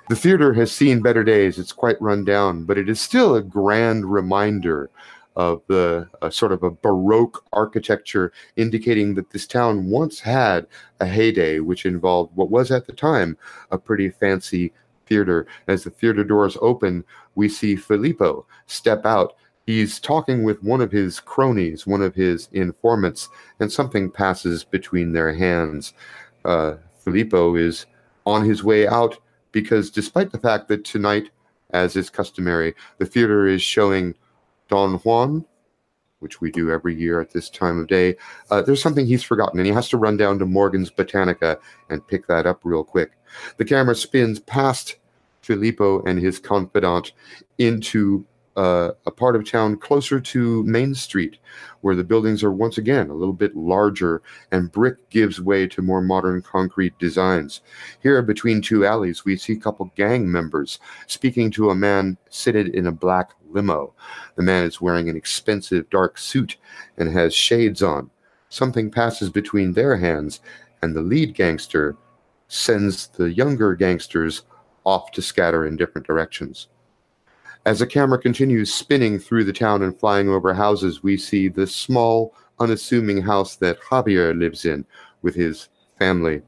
The 0.09 0.15
theater 0.15 0.53
has 0.53 0.71
seen 0.71 1.01
better 1.01 1.23
days. 1.23 1.57
It's 1.57 1.71
quite 1.71 1.99
run 1.99 2.23
down, 2.25 2.65
but 2.65 2.77
it 2.77 2.89
is 2.89 3.01
still 3.01 3.33
a 3.33 3.41
grand 3.41 4.05
reminder 4.05 4.91
of 5.35 5.63
the 5.67 6.07
sort 6.29 6.51
of 6.51 6.61
a 6.61 6.69
Baroque 6.69 7.43
architecture, 7.51 8.31
indicating 8.55 9.15
that 9.15 9.31
this 9.31 9.47
town 9.47 9.89
once 9.89 10.19
had 10.19 10.67
a 10.99 11.07
heyday, 11.07 11.59
which 11.59 11.87
involved 11.87 12.35
what 12.35 12.51
was 12.51 12.69
at 12.69 12.85
the 12.85 12.93
time 12.93 13.35
a 13.71 13.79
pretty 13.79 14.09
fancy 14.11 14.73
theater. 15.07 15.47
As 15.67 15.85
the 15.85 15.89
theater 15.89 16.23
doors 16.23 16.55
open, 16.61 17.03
we 17.33 17.49
see 17.49 17.75
Filippo 17.75 18.45
step 18.67 19.07
out 19.07 19.33
He's 19.65 19.99
talking 19.99 20.43
with 20.43 20.61
one 20.61 20.81
of 20.81 20.91
his 20.91 21.19
cronies, 21.19 21.87
one 21.87 22.01
of 22.01 22.15
his 22.15 22.49
informants, 22.51 23.29
and 23.59 23.71
something 23.71 24.11
passes 24.11 24.63
between 24.63 25.13
their 25.13 25.33
hands. 25.33 25.93
Uh, 26.43 26.75
Filippo 26.99 27.55
is 27.55 27.85
on 28.25 28.43
his 28.43 28.63
way 28.63 28.87
out 28.87 29.17
because, 29.51 29.89
despite 29.89 30.31
the 30.31 30.39
fact 30.39 30.67
that 30.67 30.83
tonight, 30.83 31.29
as 31.71 31.95
is 31.95 32.09
customary, 32.09 32.75
the 32.97 33.05
theater 33.05 33.47
is 33.47 33.61
showing 33.61 34.15
Don 34.67 34.95
Juan, 34.95 35.45
which 36.19 36.41
we 36.41 36.51
do 36.51 36.71
every 36.71 36.95
year 36.95 37.21
at 37.21 37.31
this 37.31 37.49
time 37.49 37.79
of 37.79 37.87
day, 37.87 38.15
uh, 38.49 38.61
there's 38.61 38.81
something 38.81 39.05
he's 39.05 39.23
forgotten, 39.23 39.59
and 39.59 39.67
he 39.67 39.73
has 39.73 39.89
to 39.89 39.97
run 39.97 40.17
down 40.17 40.39
to 40.39 40.45
Morgan's 40.45 40.91
Botanica 40.91 41.57
and 41.89 42.05
pick 42.07 42.27
that 42.27 42.45
up 42.45 42.61
real 42.63 42.83
quick. 42.83 43.11
The 43.57 43.65
camera 43.65 43.95
spins 43.95 44.39
past 44.39 44.97
Filippo 45.41 46.01
and 46.03 46.19
his 46.19 46.39
confidant 46.39 47.11
into 47.57 48.25
uh, 48.55 48.91
a 49.05 49.11
part 49.11 49.35
of 49.35 49.49
town 49.49 49.77
closer 49.77 50.19
to 50.19 50.63
Main 50.63 50.93
Street, 50.93 51.37
where 51.81 51.95
the 51.95 52.03
buildings 52.03 52.43
are 52.43 52.51
once 52.51 52.77
again 52.77 53.09
a 53.09 53.15
little 53.15 53.33
bit 53.33 53.55
larger 53.55 54.21
and 54.51 54.71
brick 54.71 55.09
gives 55.09 55.41
way 55.41 55.67
to 55.67 55.81
more 55.81 56.01
modern 56.01 56.41
concrete 56.41 56.97
designs. 56.99 57.61
Here, 58.01 58.21
between 58.21 58.61
two 58.61 58.85
alleys, 58.85 59.25
we 59.25 59.35
see 59.37 59.53
a 59.53 59.59
couple 59.59 59.91
gang 59.95 60.31
members 60.31 60.79
speaking 61.07 61.51
to 61.51 61.69
a 61.69 61.75
man 61.75 62.17
seated 62.29 62.69
in 62.69 62.87
a 62.87 62.91
black 62.91 63.31
limo. 63.49 63.93
The 64.35 64.43
man 64.43 64.65
is 64.65 64.81
wearing 64.81 65.09
an 65.09 65.17
expensive 65.17 65.89
dark 65.89 66.17
suit 66.17 66.57
and 66.97 67.11
has 67.11 67.33
shades 67.33 67.81
on. 67.81 68.09
Something 68.49 68.91
passes 68.91 69.29
between 69.29 69.73
their 69.73 69.97
hands, 69.97 70.39
and 70.81 70.95
the 70.95 71.01
lead 71.01 71.33
gangster 71.33 71.95
sends 72.47 73.07
the 73.07 73.33
younger 73.33 73.73
gangsters 73.73 74.43
off 74.83 75.11
to 75.11 75.21
scatter 75.21 75.65
in 75.65 75.75
different 75.75 76.05
directions. 76.05 76.67
As 77.65 77.79
the 77.79 77.87
camera 77.87 78.19
continues 78.19 78.73
spinning 78.73 79.17
through 79.19 79.45
the 79.45 79.53
town 79.53 79.83
and 79.83 79.97
flying 79.97 80.27
over 80.27 80.53
houses, 80.53 81.01
we 81.01 81.15
see 81.15 81.47
the 81.47 81.65
small, 81.65 82.35
unassuming 82.59 83.21
house 83.21 83.55
that 83.57 83.79
Javier 83.79 84.37
lives 84.37 84.65
in 84.65 84.85
with 85.21 85.33
his 85.33 85.69
family. 85.97 86.41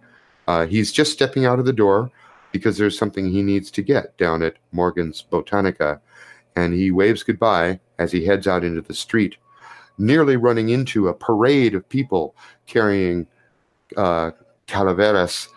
Uh, 0.48 0.66
he's 0.66 0.92
just 0.92 1.14
stepping 1.14 1.46
out 1.46 1.58
of 1.58 1.66
the 1.66 1.72
door 1.72 2.12
because 2.52 2.78
there's 2.78 2.98
something 2.98 3.30
he 3.30 3.42
needs 3.42 3.72
to 3.72 3.82
get 3.82 4.18
down 4.18 4.44
at 4.44 4.58
Morgan's 4.74 5.24
Botanica, 5.32 6.02
and 6.58 6.74
he 6.74 6.92
waves 6.92 7.24
goodbye 7.24 7.80
as 7.98 8.12
he 8.12 8.26
heads 8.26 8.46
out 8.46 8.66
into 8.66 8.82
the 8.82 8.94
street, 8.94 9.38
nearly 9.98 10.36
running 10.36 10.68
into 10.68 11.08
a 11.08 11.14
parade 11.14 11.76
of 11.76 11.88
people 11.88 12.36
carrying 12.68 13.26
uh, 13.96 14.32
calaveras, 14.68 15.48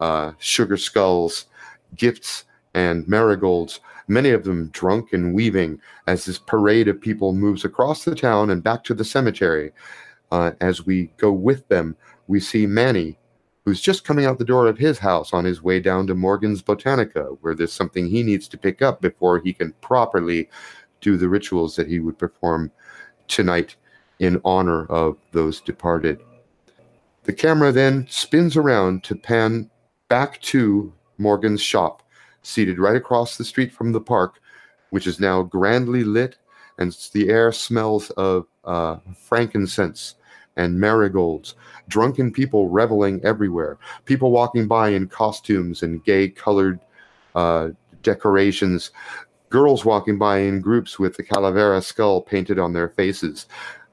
uh, 0.00 0.32
sugar 0.38 0.78
skulls, 0.78 1.44
gifts, 1.94 2.44
and 2.72 3.06
marigolds 3.06 3.80
many 4.08 4.30
of 4.30 4.44
them 4.44 4.68
drunk 4.68 5.12
and 5.12 5.34
weaving, 5.34 5.80
as 6.06 6.24
this 6.24 6.38
parade 6.38 6.88
of 6.88 7.00
people 7.00 7.32
moves 7.32 7.64
across 7.64 8.04
the 8.04 8.14
town 8.14 8.50
and 8.50 8.62
back 8.62 8.84
to 8.84 8.94
the 8.94 9.04
cemetery. 9.04 9.72
Uh, 10.30 10.52
as 10.60 10.86
we 10.86 11.12
go 11.16 11.32
with 11.32 11.66
them, 11.68 11.96
we 12.26 12.40
see 12.40 12.66
Manny, 12.66 13.18
who's 13.64 13.80
just 13.80 14.04
coming 14.04 14.26
out 14.26 14.38
the 14.38 14.44
door 14.44 14.66
of 14.66 14.78
his 14.78 14.98
house 14.98 15.32
on 15.32 15.44
his 15.44 15.62
way 15.62 15.80
down 15.80 16.06
to 16.06 16.14
Morgan's 16.14 16.62
Botanica, 16.62 17.36
where 17.40 17.54
there's 17.54 17.72
something 17.72 18.06
he 18.06 18.22
needs 18.22 18.48
to 18.48 18.58
pick 18.58 18.82
up 18.82 19.00
before 19.00 19.38
he 19.38 19.52
can 19.52 19.72
properly 19.80 20.48
do 21.00 21.16
the 21.16 21.28
rituals 21.28 21.76
that 21.76 21.88
he 21.88 22.00
would 22.00 22.18
perform 22.18 22.70
tonight 23.28 23.76
in 24.18 24.40
honor 24.44 24.86
of 24.86 25.16
those 25.32 25.60
departed. 25.60 26.20
The 27.24 27.32
camera 27.32 27.72
then 27.72 28.06
spins 28.08 28.56
around 28.56 29.02
to 29.04 29.14
pan 29.14 29.70
back 30.08 30.40
to 30.42 30.92
Morgan's 31.18 31.62
shop 31.62 32.02
seated 32.44 32.78
right 32.78 32.96
across 32.96 33.36
the 33.36 33.44
street 33.44 33.72
from 33.72 33.92
the 33.92 34.00
park, 34.00 34.40
which 34.90 35.06
is 35.06 35.18
now 35.18 35.42
grandly 35.42 36.04
lit, 36.04 36.36
and 36.78 36.92
the 37.12 37.28
air 37.28 37.50
smells 37.52 38.10
of 38.10 38.46
uh, 38.64 38.98
frankincense 39.16 40.16
and 40.56 40.78
marigolds. 40.78 41.54
Drunken 41.88 42.32
people 42.32 42.68
reveling 42.68 43.20
everywhere. 43.24 43.78
People 44.04 44.30
walking 44.30 44.68
by 44.68 44.90
in 44.90 45.08
costumes 45.08 45.82
and 45.82 46.04
gay 46.04 46.28
colored 46.28 46.80
uh, 47.34 47.70
decorations. 48.02 48.92
Girls 49.50 49.84
walking 49.84 50.18
by 50.18 50.38
in 50.38 50.60
groups 50.60 50.98
with 50.98 51.16
the 51.16 51.22
calavera 51.22 51.82
skull 51.82 52.20
painted 52.20 52.58
on 52.58 52.72
their 52.72 52.88
faces. 52.88 53.46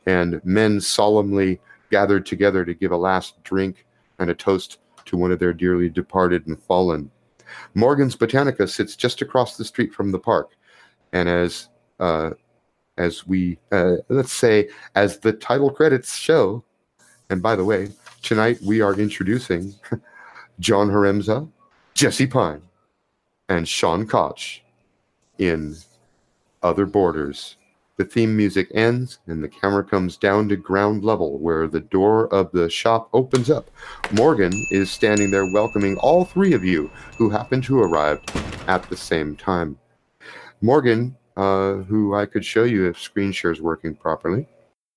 And 0.06 0.44
men 0.44 0.82
solemnly 0.82 1.60
gathered 1.90 2.26
together 2.26 2.66
to 2.66 2.74
give 2.74 2.92
a 2.92 2.98
last 2.98 3.44
drink 3.44 3.86
and 4.20 4.30
a 4.30 4.36
toast 4.36 4.80
to 5.06 5.18
one 5.18 5.32
of 5.32 5.40
their 5.40 5.54
dearly 5.54 5.90
departed 5.90 6.48
and 6.48 6.62
fallen. 6.62 7.12
Morgan's 7.74 8.16
Botanica 8.16 8.70
sits 8.70 8.96
just 8.96 9.22
across 9.22 9.58
the 9.58 9.66
street 9.66 9.94
from 9.94 10.12
the 10.12 10.20
park, 10.20 10.52
and 11.14 11.28
as 11.30 11.70
uh, 12.00 12.32
as 12.98 13.26
we 13.28 13.58
uh, 13.72 13.98
let's 14.10 14.34
say 14.34 14.70
as 14.96 15.20
the 15.20 15.34
title 15.34 15.70
credits 15.70 16.16
show, 16.16 16.64
and 17.30 17.42
by 17.42 17.56
the 17.56 17.66
way, 17.66 17.90
tonight 18.22 18.60
we 18.62 18.82
are 18.82 18.94
introducing 18.94 19.74
John 20.60 20.90
Haremza, 20.90 21.50
Jesse 21.94 22.28
Pine, 22.28 22.62
and 23.50 23.68
Sean 23.68 24.08
Koch 24.08 24.62
in 25.38 25.76
Other 26.62 26.86
Borders. 26.86 27.58
The 28.02 28.08
theme 28.08 28.36
music 28.36 28.72
ends 28.74 29.20
and 29.28 29.44
the 29.44 29.48
camera 29.48 29.84
comes 29.84 30.18
down 30.18 30.50
to 30.50 30.56
ground 30.56 31.06
level 31.06 31.38
where 31.38 31.68
the 31.68 31.82
door 31.82 32.34
of 32.34 32.52
the 32.52 32.68
shop 32.68 33.10
opens 33.14 33.52
up. 33.52 33.70
Morgan 34.14 34.52
is 34.72 34.90
standing 34.90 35.30
there 35.30 35.46
welcoming 35.54 35.98
all 35.98 36.26
three 36.26 36.54
of 36.54 36.66
you 36.66 36.90
who 37.20 37.30
happen 37.30 37.62
to 37.62 37.80
arrive 37.80 38.20
at 38.68 38.90
the 38.90 38.98
same 38.98 39.36
time. 39.36 39.78
Morgan, 40.62 41.16
uh, 41.38 41.74
who 41.74 42.16
I 42.16 42.26
could 42.26 42.44
show 42.44 42.64
you 42.64 42.90
if 42.90 43.00
screen 43.00 43.32
share 43.32 43.52
is 43.52 43.62
working 43.62 43.94
properly, 43.94 44.48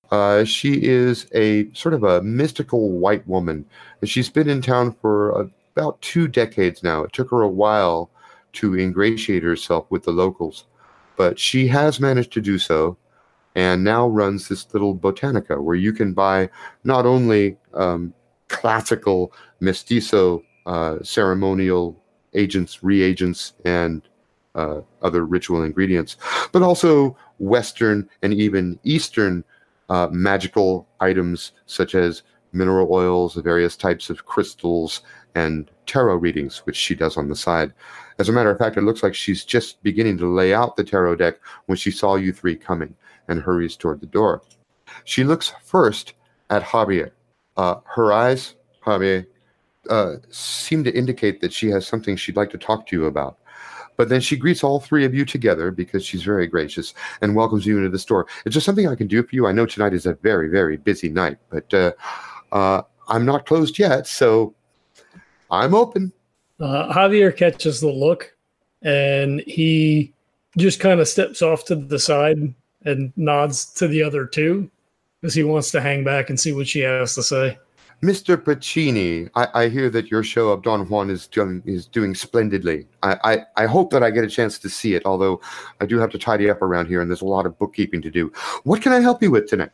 uh, 0.09 0.43
she 0.43 0.83
is 0.83 1.27
a 1.35 1.71
sort 1.73 1.93
of 1.93 2.03
a 2.03 2.23
mystical 2.23 2.89
white 2.89 3.27
woman. 3.27 3.67
She's 4.03 4.31
been 4.31 4.49
in 4.49 4.63
town 4.63 4.95
for 4.99 5.51
about 5.75 6.01
two 6.01 6.27
decades 6.27 6.81
now. 6.81 7.03
It 7.03 7.13
took 7.13 7.29
her 7.29 7.43
a 7.43 7.47
while 7.47 8.09
to 8.53 8.73
ingratiate 8.73 9.43
herself 9.43 9.85
with 9.91 10.01
the 10.05 10.11
locals 10.11 10.65
but 11.17 11.39
she 11.39 11.67
has 11.67 11.99
managed 11.99 12.31
to 12.33 12.41
do 12.41 12.57
so 12.57 12.97
and 13.55 13.83
now 13.83 14.07
runs 14.07 14.47
this 14.47 14.67
little 14.73 14.95
botanica 14.95 15.61
where 15.61 15.75
you 15.75 15.93
can 15.93 16.13
buy 16.13 16.49
not 16.83 17.05
only 17.05 17.57
um, 17.73 18.13
classical 18.49 19.31
mestizo 19.59 20.43
uh, 20.65 20.97
ceremonial 21.03 21.95
agents, 22.33 22.83
reagents, 22.83 23.53
and 23.65 24.01
uh, 24.55 24.81
other 25.01 25.25
ritual 25.25 25.63
ingredients, 25.63 26.17
but 26.51 26.61
also 26.61 27.15
Western 27.39 28.09
and 28.21 28.33
even 28.33 28.79
Eastern 28.83 29.43
uh, 29.89 30.07
magical 30.11 30.87
items 30.99 31.51
such 31.65 31.93
as 31.95 32.23
mineral 32.55 32.87
oils, 32.91 33.35
various 33.35 33.75
types 33.75 34.09
of 34.09 34.25
crystals, 34.25 35.01
and 35.35 35.69
tarot 35.85 36.15
readings, 36.15 36.59
which 36.59 36.75
she 36.75 36.95
does 36.95 37.17
on 37.17 37.29
the 37.29 37.35
side. 37.35 37.73
As 38.17 38.29
a 38.29 38.31
matter 38.31 38.49
of 38.49 38.57
fact, 38.57 38.77
it 38.77 38.81
looks 38.81 39.03
like 39.03 39.13
she's 39.13 39.43
just 39.43 39.83
beginning 39.83 40.17
to 40.19 40.33
lay 40.33 40.53
out 40.53 40.77
the 40.77 40.83
tarot 40.83 41.17
deck 41.17 41.35
when 41.65 41.77
she 41.77 41.91
saw 41.91 42.15
you 42.15 42.31
three 42.31 42.55
coming 42.55 42.95
and 43.27 43.41
hurries 43.41 43.75
toward 43.75 43.99
the 43.99 44.07
door. 44.07 44.41
She 45.03 45.23
looks 45.23 45.53
first 45.63 46.13
at 46.49 46.63
Javier. 46.63 47.11
Uh, 47.57 47.75
her 47.85 48.13
eyes, 48.13 48.55
Javier, 48.85 49.25
uh, 49.89 50.15
seem 50.29 50.83
to 50.83 50.95
indicate 50.95 51.41
that 51.41 51.53
she 51.53 51.69
has 51.69 51.85
something 51.85 52.15
she'd 52.15 52.37
like 52.37 52.49
to 52.51 52.57
talk 52.57 52.87
to 52.87 52.95
you 52.95 53.05
about. 53.05 53.37
But 53.97 54.09
then 54.09 54.21
she 54.21 54.35
greets 54.35 54.63
all 54.63 54.79
three 54.79 55.05
of 55.05 55.13
you 55.13 55.25
together 55.25 55.71
because 55.71 56.05
she's 56.05 56.23
very 56.23 56.47
gracious 56.47 56.93
and 57.21 57.35
welcomes 57.35 57.65
you 57.65 57.77
into 57.77 57.89
the 57.89 57.99
store. 57.99 58.27
It's 58.45 58.53
just 58.53 58.65
something 58.65 58.87
I 58.87 58.95
can 58.95 59.07
do 59.07 59.23
for 59.23 59.35
you? 59.35 59.47
I 59.47 59.53
know 59.53 59.65
tonight 59.65 59.93
is 59.93 60.05
a 60.05 60.15
very, 60.15 60.49
very 60.49 60.77
busy 60.77 61.09
night, 61.09 61.37
but 61.49 61.73
uh, 61.73 61.93
uh 62.55 62.81
I'm 63.07 63.25
not 63.25 63.45
closed 63.45 63.77
yet, 63.77 64.07
so 64.07 64.55
I'm 65.51 65.75
open. 65.75 66.11
Uh, 66.59 66.91
Javier 66.91 67.35
catches 67.35 67.81
the 67.81 67.91
look 67.91 68.33
and 68.81 69.41
he 69.41 70.13
just 70.57 70.79
kind 70.79 70.99
of 70.99 71.07
steps 71.07 71.41
off 71.41 71.65
to 71.65 71.75
the 71.75 71.99
side 71.99 72.37
and 72.85 73.13
nods 73.17 73.65
to 73.73 73.87
the 73.87 74.01
other 74.01 74.25
two 74.25 74.69
because 75.19 75.33
he 75.33 75.43
wants 75.43 75.71
to 75.71 75.81
hang 75.81 76.03
back 76.03 76.29
and 76.29 76.39
see 76.39 76.53
what 76.53 76.67
she 76.67 76.79
has 76.79 77.15
to 77.15 77.23
say. 77.23 77.57
Mr. 78.01 78.37
Pacini, 78.37 79.29
I, 79.35 79.47
I, 79.53 79.69
hear 79.69 79.89
that 79.89 80.11
your 80.11 80.21
show 80.21 80.49
of 80.49 80.61
Don 80.61 80.87
Juan 80.89 81.09
is 81.09 81.27
doing 81.27 81.63
is 81.65 81.87
doing 81.87 82.13
splendidly. 82.13 82.87
I, 83.01 83.17
I, 83.23 83.63
I, 83.63 83.65
hope 83.65 83.89
that 83.91 84.03
I 84.03 84.11
get 84.11 84.23
a 84.23 84.27
chance 84.27 84.59
to 84.59 84.69
see 84.69 84.95
it, 84.95 85.03
although 85.05 85.39
I 85.79 85.85
do 85.85 85.97
have 85.97 86.11
to 86.11 86.19
tidy 86.19 86.49
up 86.49 86.61
around 86.61 86.87
here 86.87 87.01
and 87.01 87.09
there's 87.09 87.21
a 87.21 87.25
lot 87.25 87.45
of 87.45 87.57
bookkeeping 87.57 88.01
to 88.01 88.11
do. 88.11 88.31
What 88.63 88.81
can 88.81 88.91
I 88.91 88.99
help 88.99 89.23
you 89.23 89.31
with 89.31 89.47
tonight? 89.47 89.71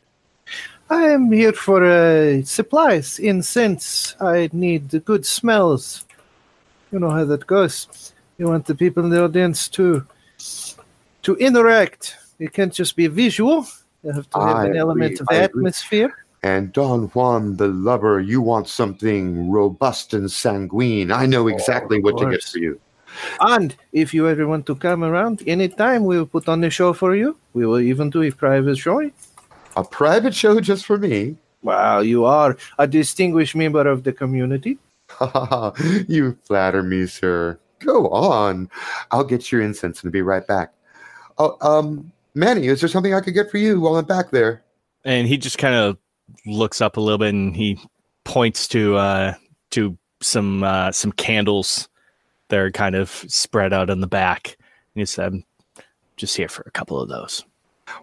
I 0.92 1.08
am 1.08 1.32
here 1.32 1.54
for 1.54 1.82
uh, 1.82 2.42
supplies, 2.44 3.18
incense. 3.18 4.14
I 4.20 4.50
need 4.52 5.02
good 5.06 5.24
smells. 5.24 6.04
You 6.90 6.98
know 6.98 7.08
how 7.08 7.24
that 7.24 7.46
goes. 7.46 8.12
You 8.36 8.48
want 8.48 8.66
the 8.66 8.74
people 8.74 9.02
in 9.02 9.08
the 9.08 9.24
audience 9.24 9.68
to 9.70 10.06
to 11.22 11.36
interact. 11.36 12.18
It 12.38 12.52
can't 12.52 12.74
just 12.74 12.94
be 12.94 13.06
visual. 13.06 13.66
You 14.04 14.12
have 14.12 14.28
to 14.30 14.38
have 14.38 14.56
I 14.56 14.60
an 14.64 14.66
agree, 14.66 14.80
element 14.80 15.20
of 15.20 15.28
I 15.30 15.36
atmosphere. 15.36 16.12
Agree. 16.12 16.50
And 16.50 16.72
Don 16.74 17.08
Juan, 17.14 17.56
the 17.56 17.68
lover, 17.68 18.20
you 18.20 18.42
want 18.42 18.68
something 18.68 19.50
robust 19.50 20.12
and 20.12 20.30
sanguine. 20.30 21.10
I 21.10 21.24
know 21.24 21.48
exactly 21.48 21.98
oh, 21.98 22.02
what 22.02 22.18
to 22.18 22.30
get 22.30 22.42
for 22.42 22.58
you. 22.58 22.78
And 23.40 23.74
if 23.92 24.12
you 24.12 24.28
ever 24.28 24.46
want 24.46 24.66
to 24.66 24.74
come 24.74 25.04
around 25.04 25.42
anytime, 25.46 26.04
we'll 26.04 26.26
put 26.26 26.48
on 26.50 26.62
a 26.64 26.70
show 26.70 26.92
for 26.92 27.14
you. 27.16 27.38
We 27.54 27.64
will 27.64 27.80
even 27.80 28.10
do 28.10 28.20
a 28.22 28.30
private 28.30 28.76
showing. 28.76 29.12
A 29.76 29.84
private 29.84 30.34
show 30.34 30.60
just 30.60 30.86
for 30.86 30.98
me. 30.98 31.36
Wow, 31.62 32.00
you 32.00 32.24
are 32.24 32.56
a 32.78 32.86
distinguished 32.86 33.54
member 33.54 33.86
of 33.86 34.04
the 34.04 34.12
community. 34.12 34.78
you 36.08 36.36
flatter 36.44 36.82
me, 36.82 37.06
sir. 37.06 37.58
Go 37.78 38.08
on. 38.08 38.68
I'll 39.10 39.24
get 39.24 39.50
your 39.50 39.60
incense 39.60 40.02
and 40.02 40.12
be 40.12 40.22
right 40.22 40.46
back. 40.46 40.72
Oh, 41.38 41.56
um, 41.60 42.12
Manny, 42.34 42.66
is 42.66 42.80
there 42.80 42.88
something 42.88 43.14
I 43.14 43.20
could 43.20 43.34
get 43.34 43.50
for 43.50 43.58
you 43.58 43.80
while 43.80 43.96
I'm 43.96 44.04
back 44.04 44.30
there? 44.30 44.62
And 45.04 45.26
he 45.26 45.36
just 45.36 45.58
kind 45.58 45.74
of 45.74 45.96
looks 46.46 46.80
up 46.80 46.96
a 46.96 47.00
little 47.00 47.18
bit 47.18 47.34
and 47.34 47.54
he 47.54 47.78
points 48.24 48.68
to 48.68 48.96
uh 48.96 49.34
to 49.70 49.96
some 50.20 50.62
uh 50.62 50.92
some 50.92 51.12
candles 51.12 51.88
that 52.48 52.58
are 52.58 52.70
kind 52.70 52.94
of 52.94 53.10
spread 53.28 53.72
out 53.72 53.90
in 53.90 54.00
the 54.00 54.06
back. 54.06 54.56
And 54.94 55.00
he 55.00 55.06
said, 55.06 55.34
just 56.16 56.36
here 56.36 56.48
for 56.48 56.62
a 56.66 56.70
couple 56.70 57.00
of 57.00 57.08
those. 57.08 57.44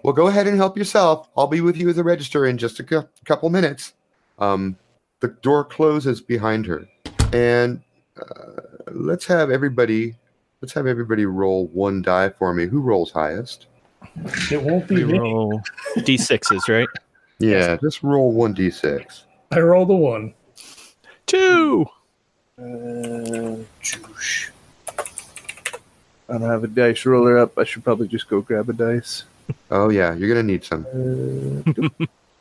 Well, 0.04 0.14
go 0.14 0.28
ahead 0.28 0.48
and 0.48 0.58
help 0.58 0.78
yourself. 0.78 1.30
I'll 1.38 1.48
be 1.48 1.62
with 1.62 1.78
you 1.78 1.90
at 1.90 1.96
the 1.96 2.04
register 2.04 2.46
in 2.46 2.58
just 2.58 2.80
a 2.80 2.84
cu- 2.84 3.08
couple 3.26 3.50
minutes. 3.50 3.94
Um, 4.38 4.78
the 5.20 5.30
door 5.30 5.64
closes 5.66 6.22
behind 6.22 6.66
her, 6.66 6.88
and 7.34 7.82
uh, 8.22 8.62
let's 8.92 9.26
have 9.26 9.52
everybody. 9.52 10.16
Let's 10.62 10.74
have 10.74 10.88
everybody 10.88 11.26
roll 11.26 11.68
one 11.68 12.02
die 12.02 12.30
for 12.30 12.54
me. 12.54 12.66
Who 12.68 12.82
rolls 12.82 13.12
highest? 13.12 13.68
It 14.52 14.62
won't 14.62 14.88
be 14.88 15.04
We 15.04 15.14
me. 15.14 15.20
roll 15.20 15.62
d6s, 15.98 16.68
right? 16.70 16.88
Yeah, 17.42 17.78
just 17.78 18.04
roll 18.04 18.34
one 18.34 18.54
d6. 18.54 19.24
I 19.52 19.60
roll 19.62 19.86
the 19.86 19.96
one. 19.96 20.34
Two. 21.26 21.86
Uh. 22.62 23.56
I 26.28 26.34
don't 26.34 26.42
have 26.42 26.66
a 26.66 26.68
dice 26.68 27.06
roller 27.06 27.38
up. 27.38 27.58
I 27.58 27.64
should 27.64 27.86
probably 27.86 28.10
just 28.10 28.28
go 28.30 28.42
grab 28.42 28.70
a 28.70 28.74
dice. 28.74 29.24
Oh 29.72 29.90
yeah, 29.90 30.14
you're 30.14 30.30
gonna 30.30 30.44
need 30.44 30.64
some. 30.64 30.86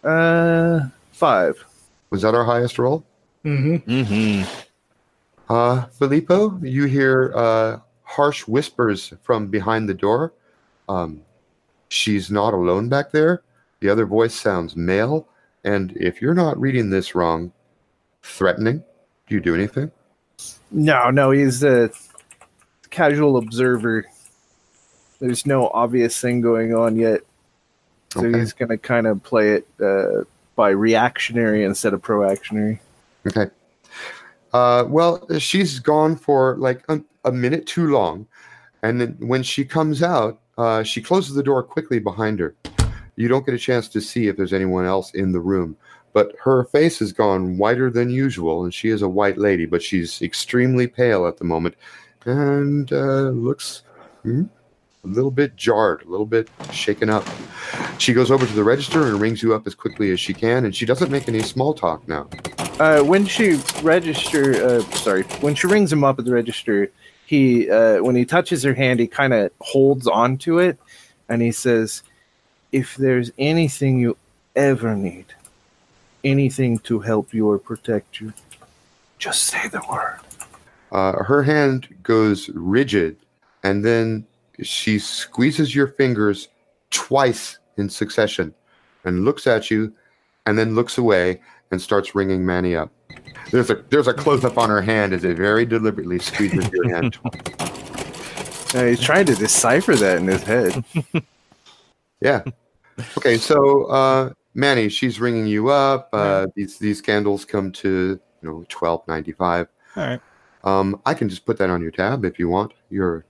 Uh, 0.04 0.08
uh 0.08 0.88
five. 1.12 1.64
Was 2.10 2.22
that 2.22 2.34
our 2.34 2.44
highest 2.44 2.78
roll? 2.78 3.04
Mm-hmm. 3.44 3.90
Mm-hmm. 3.90 5.52
Uh, 5.52 5.86
Filippo, 5.86 6.58
you 6.62 6.84
hear 6.84 7.32
uh, 7.34 7.78
harsh 8.02 8.46
whispers 8.46 9.12
from 9.22 9.48
behind 9.48 9.88
the 9.88 9.94
door. 9.94 10.32
Um, 10.88 11.22
she's 11.88 12.30
not 12.30 12.54
alone 12.54 12.88
back 12.88 13.12
there. 13.12 13.42
The 13.80 13.88
other 13.88 14.06
voice 14.06 14.34
sounds 14.34 14.76
male, 14.76 15.28
and 15.64 15.92
if 15.96 16.20
you're 16.20 16.34
not 16.34 16.60
reading 16.60 16.90
this 16.90 17.14
wrong, 17.14 17.52
threatening. 18.22 18.82
Do 19.26 19.34
you 19.34 19.40
do 19.40 19.54
anything? 19.54 19.90
No, 20.70 21.10
no, 21.10 21.30
he's 21.30 21.62
a 21.62 21.90
casual 22.90 23.36
observer. 23.36 24.06
There's 25.18 25.46
no 25.46 25.68
obvious 25.68 26.20
thing 26.20 26.40
going 26.40 26.74
on 26.74 26.96
yet. 26.96 27.22
So 28.10 28.20
Okay. 28.20 28.38
he's 28.38 28.52
going 28.52 28.70
to 28.70 28.78
kind 28.78 29.06
of 29.06 29.22
play 29.22 29.52
it 29.52 29.68
uh, 29.80 30.24
by 30.56 30.70
reactionary 30.70 31.64
instead 31.64 31.92
of 31.92 32.02
proactionary. 32.02 32.80
Okay. 33.26 33.50
Uh, 34.52 34.84
well, 34.88 35.26
she's 35.38 35.78
gone 35.78 36.16
for 36.16 36.56
like 36.56 36.82
a, 36.88 37.00
a 37.24 37.32
minute 37.32 37.66
too 37.66 37.90
long, 37.90 38.26
and 38.82 39.00
then 39.00 39.16
when 39.20 39.42
she 39.42 39.64
comes 39.64 40.02
out, 40.02 40.40
uh, 40.56 40.82
she 40.82 41.02
closes 41.02 41.34
the 41.34 41.42
door 41.42 41.62
quickly 41.62 41.98
behind 41.98 42.40
her. 42.40 42.54
You 43.16 43.28
don't 43.28 43.44
get 43.44 43.54
a 43.54 43.58
chance 43.58 43.88
to 43.88 44.00
see 44.00 44.28
if 44.28 44.36
there's 44.36 44.52
anyone 44.52 44.86
else 44.86 45.12
in 45.12 45.32
the 45.32 45.40
room, 45.40 45.76
but 46.12 46.34
her 46.42 46.64
face 46.64 46.98
has 47.00 47.12
gone 47.12 47.58
whiter 47.58 47.90
than 47.90 48.10
usual, 48.10 48.64
and 48.64 48.72
she 48.72 48.88
is 48.88 49.02
a 49.02 49.08
white 49.08 49.36
lady, 49.36 49.66
but 49.66 49.82
she's 49.82 50.22
extremely 50.22 50.86
pale 50.86 51.26
at 51.26 51.36
the 51.36 51.44
moment, 51.44 51.74
and 52.24 52.92
uh, 52.92 53.28
looks 53.30 53.82
hmm, 54.22 54.44
a 55.08 55.14
little 55.14 55.30
bit 55.30 55.56
jarred, 55.56 56.02
a 56.02 56.08
little 56.08 56.26
bit 56.26 56.48
shaken 56.70 57.08
up. 57.08 57.24
She 57.98 58.12
goes 58.12 58.30
over 58.30 58.46
to 58.46 58.52
the 58.52 58.64
register 58.64 59.06
and 59.06 59.20
rings 59.20 59.42
you 59.42 59.54
up 59.54 59.66
as 59.66 59.74
quickly 59.74 60.10
as 60.10 60.20
she 60.20 60.34
can, 60.34 60.64
and 60.64 60.74
she 60.74 60.86
doesn't 60.86 61.10
make 61.10 61.28
any 61.28 61.40
small 61.40 61.72
talk 61.74 62.06
now. 62.06 62.28
Uh, 62.78 63.00
when 63.02 63.26
she 63.26 63.60
register, 63.82 64.62
uh, 64.64 64.80
sorry, 64.96 65.22
when 65.40 65.54
she 65.54 65.66
rings 65.66 65.92
him 65.92 66.04
up 66.04 66.18
at 66.18 66.24
the 66.24 66.32
register, 66.32 66.90
he 67.26 67.70
uh, 67.70 68.02
when 68.02 68.16
he 68.16 68.24
touches 68.24 68.62
her 68.62 68.74
hand, 68.74 69.00
he 69.00 69.06
kind 69.06 69.32
of 69.32 69.50
holds 69.60 70.06
on 70.06 70.38
to 70.38 70.58
it, 70.58 70.78
and 71.28 71.42
he 71.42 71.52
says, 71.52 72.02
"If 72.70 72.96
there's 72.96 73.32
anything 73.38 73.98
you 73.98 74.16
ever 74.54 74.94
need, 74.94 75.26
anything 76.22 76.78
to 76.80 77.00
help 77.00 77.34
you 77.34 77.50
or 77.50 77.58
protect 77.58 78.20
you, 78.20 78.32
just 79.18 79.42
say 79.42 79.68
the 79.68 79.82
word." 79.90 80.20
Uh, 80.90 81.24
her 81.24 81.42
hand 81.42 81.94
goes 82.02 82.48
rigid, 82.50 83.16
and 83.62 83.84
then 83.84 84.26
she 84.62 84.98
squeezes 84.98 85.74
your 85.74 85.88
fingers 85.88 86.48
twice 86.90 87.58
in 87.76 87.88
succession 87.88 88.54
and 89.04 89.24
looks 89.24 89.46
at 89.46 89.70
you 89.70 89.92
and 90.46 90.58
then 90.58 90.74
looks 90.74 90.98
away 90.98 91.40
and 91.70 91.80
starts 91.80 92.14
ringing 92.14 92.44
Manny 92.44 92.74
up. 92.74 92.90
There's 93.50 93.70
a 93.70 93.84
there's 93.90 94.08
a 94.08 94.14
close 94.14 94.44
up 94.44 94.58
on 94.58 94.68
her 94.68 94.82
hand 94.82 95.12
as 95.12 95.24
it 95.24 95.36
very 95.36 95.64
deliberately 95.64 96.18
squeezes 96.18 96.70
your 96.72 96.94
hand. 96.94 97.18
Uh, 98.74 98.84
he's 98.84 99.00
trying 99.00 99.24
to 99.24 99.34
decipher 99.34 99.96
that 99.96 100.18
in 100.18 100.26
his 100.26 100.42
head. 100.42 100.84
Yeah. 102.20 102.42
Okay, 103.16 103.36
so 103.36 103.84
uh, 103.84 104.32
Manny, 104.54 104.88
she's 104.88 105.20
ringing 105.20 105.46
you 105.46 105.68
up. 105.68 106.08
Uh, 106.12 106.48
these 106.56 106.78
these 106.78 107.00
candles 107.00 107.44
come 107.44 107.70
to 107.72 108.20
you 108.42 108.48
know 108.48 108.64
twelve 108.68 109.06
ninety 109.06 109.32
five. 109.32 109.68
All 109.96 110.04
right. 110.04 110.20
Um, 110.64 111.00
I 111.06 111.14
can 111.14 111.28
just 111.28 111.46
put 111.46 111.58
that 111.58 111.70
on 111.70 111.80
your 111.80 111.92
tab 111.92 112.24
if 112.24 112.38
you 112.38 112.48
want. 112.48 112.72
You're 112.90 113.24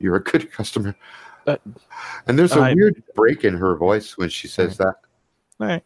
you're 0.00 0.16
a 0.16 0.22
good 0.22 0.50
customer. 0.52 0.96
Uh, 1.46 1.56
and 2.26 2.38
there's 2.38 2.52
a 2.52 2.60
I- 2.60 2.74
weird 2.74 3.02
break 3.14 3.44
in 3.44 3.54
her 3.56 3.76
voice 3.76 4.18
when 4.18 4.28
she 4.28 4.48
says 4.48 4.76
that. 4.78 4.96
All 5.60 5.66
right. 5.66 5.84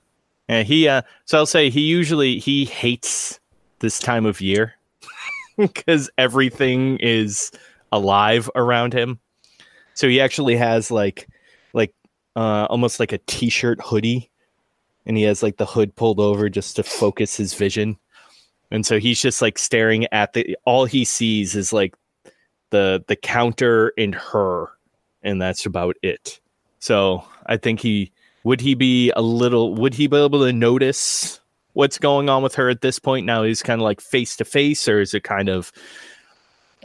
And 0.49 0.67
he 0.67 0.89
uh 0.89 1.03
so 1.25 1.39
I'll 1.39 1.47
say 1.47 1.71
he 1.71 1.81
usually 1.81 2.39
he 2.39 2.65
hates 2.67 3.41
this 3.79 3.99
time 3.99 4.27
of 4.27 4.41
year 4.41 4.75
because 5.57 6.11
everything 6.19 6.99
is 6.99 7.51
alive 7.93 8.51
around 8.55 8.93
him. 8.93 9.19
So 9.95 10.09
he 10.09 10.21
actually 10.21 10.57
has 10.57 10.91
like 10.91 11.29
like 11.73 11.95
uh 12.37 12.67
almost 12.69 13.01
like 13.01 13.13
a 13.13 13.19
t-shirt 13.27 13.81
hoodie 13.81 14.31
and 15.07 15.17
he 15.17 15.23
has 15.23 15.43
like 15.43 15.57
the 15.57 15.67
hood 15.67 15.95
pulled 15.97 16.21
over 16.21 16.49
just 16.51 16.77
to 16.77 16.83
focus 16.83 17.37
his 17.37 17.55
vision. 17.55 17.97
And 18.71 18.85
so 18.85 18.99
he's 18.99 19.21
just 19.21 19.41
like 19.41 19.59
staring 19.59 20.07
at 20.13 20.35
the 20.35 20.57
all 20.65 20.85
he 20.85 21.05
sees 21.05 21.55
is 21.55 21.73
like 21.73 21.95
the 22.75 23.05
the 23.07 23.15
counter 23.15 23.93
and 23.97 24.17
her 24.17 24.69
and 25.23 25.41
that's 25.41 25.65
about 25.65 25.97
it. 26.03 26.41
So 26.81 27.25
I 27.47 27.57
think 27.57 27.79
he 27.81 28.11
would 28.43 28.61
he 28.61 28.75
be 28.75 29.13
a 29.15 29.23
little 29.23 29.77
would 29.77 29.95
he 29.95 30.09
be 30.09 30.17
able 30.17 30.41
to 30.41 30.53
notice 30.53 31.39
what's 31.75 31.99
going 31.99 32.29
on 32.29 32.43
with 32.43 32.57
her 32.57 32.69
at 32.69 32.83
this 32.83 32.99
point 32.99 33.27
now 33.27 33.43
he's 33.43 33.63
kind 33.63 33.81
of 33.81 33.85
like 33.85 34.01
face 34.01 34.37
to 34.37 34.45
face 34.45 34.87
or 34.87 35.01
is 35.01 35.13
it 35.13 35.25
kind 35.25 35.49
of 35.49 35.73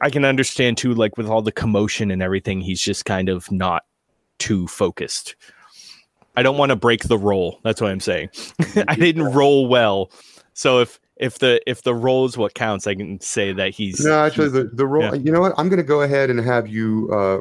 i 0.02 0.10
can 0.10 0.26
understand 0.26 0.78
too 0.78 0.96
like 0.96 1.16
with 1.16 1.28
all 1.28 1.44
the 1.44 1.52
commotion 1.52 2.10
and 2.10 2.24
everything 2.24 2.60
he's 2.60 2.82
just 2.82 3.06
kind 3.06 3.30
of 3.30 3.52
not 3.52 3.84
too 4.40 4.68
focused. 4.68 5.36
I 6.36 6.44
don't 6.44 6.58
want 6.58 6.70
to 6.70 6.76
break 6.76 7.04
the 7.04 7.18
roll 7.18 7.60
that's 7.64 7.82
what 7.82 7.92
i'm 7.92 8.00
saying. 8.00 8.30
I 8.60 8.64
mm-hmm. 8.64 9.02
didn't 9.02 9.34
roll 9.34 9.68
well. 9.68 10.12
So 10.54 10.80
if 10.80 11.00
if 11.20 11.40
the 11.40 11.62
if 11.70 11.84
the 11.84 11.94
roll 11.94 12.26
is 12.26 12.38
what 12.38 12.54
counts 12.54 12.88
i 12.88 12.96
can 12.96 13.20
say 13.22 13.52
that 13.54 13.72
he's 13.74 14.04
No, 14.06 14.24
actually, 14.26 14.50
he's- 14.52 14.64
the, 14.64 14.76
the 14.76 14.86
roll. 14.88 15.04
yeah. 15.04 15.14
You 15.16 15.32
know 15.32 15.42
what? 15.42 15.54
I'm 15.58 15.70
going 15.70 15.78
to 15.78 15.84
go 15.84 16.02
ahead 16.02 16.30
and 16.30 16.40
have 16.40 16.68
you 16.68 17.10
uh, 17.12 17.40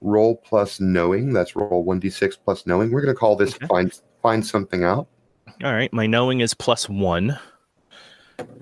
roll 0.00 0.36
plus 0.36 0.78
knowing. 0.80 1.32
That's 1.32 1.56
roll 1.56 1.82
one 1.84 2.00
d6 2.00 2.36
plus 2.44 2.66
knowing. 2.66 2.90
We're 2.92 3.02
going 3.02 3.14
to 3.14 3.18
call 3.18 3.36
this 3.36 3.54
Okay. 3.56 3.66
find 3.66 4.00
find 4.22 4.46
something 4.46 4.84
out. 4.84 5.06
all 5.64 5.72
right 5.72 5.92
my 5.92 6.06
knowing 6.06 6.40
is 6.40 6.52
plus 6.54 6.88
one 6.88 7.38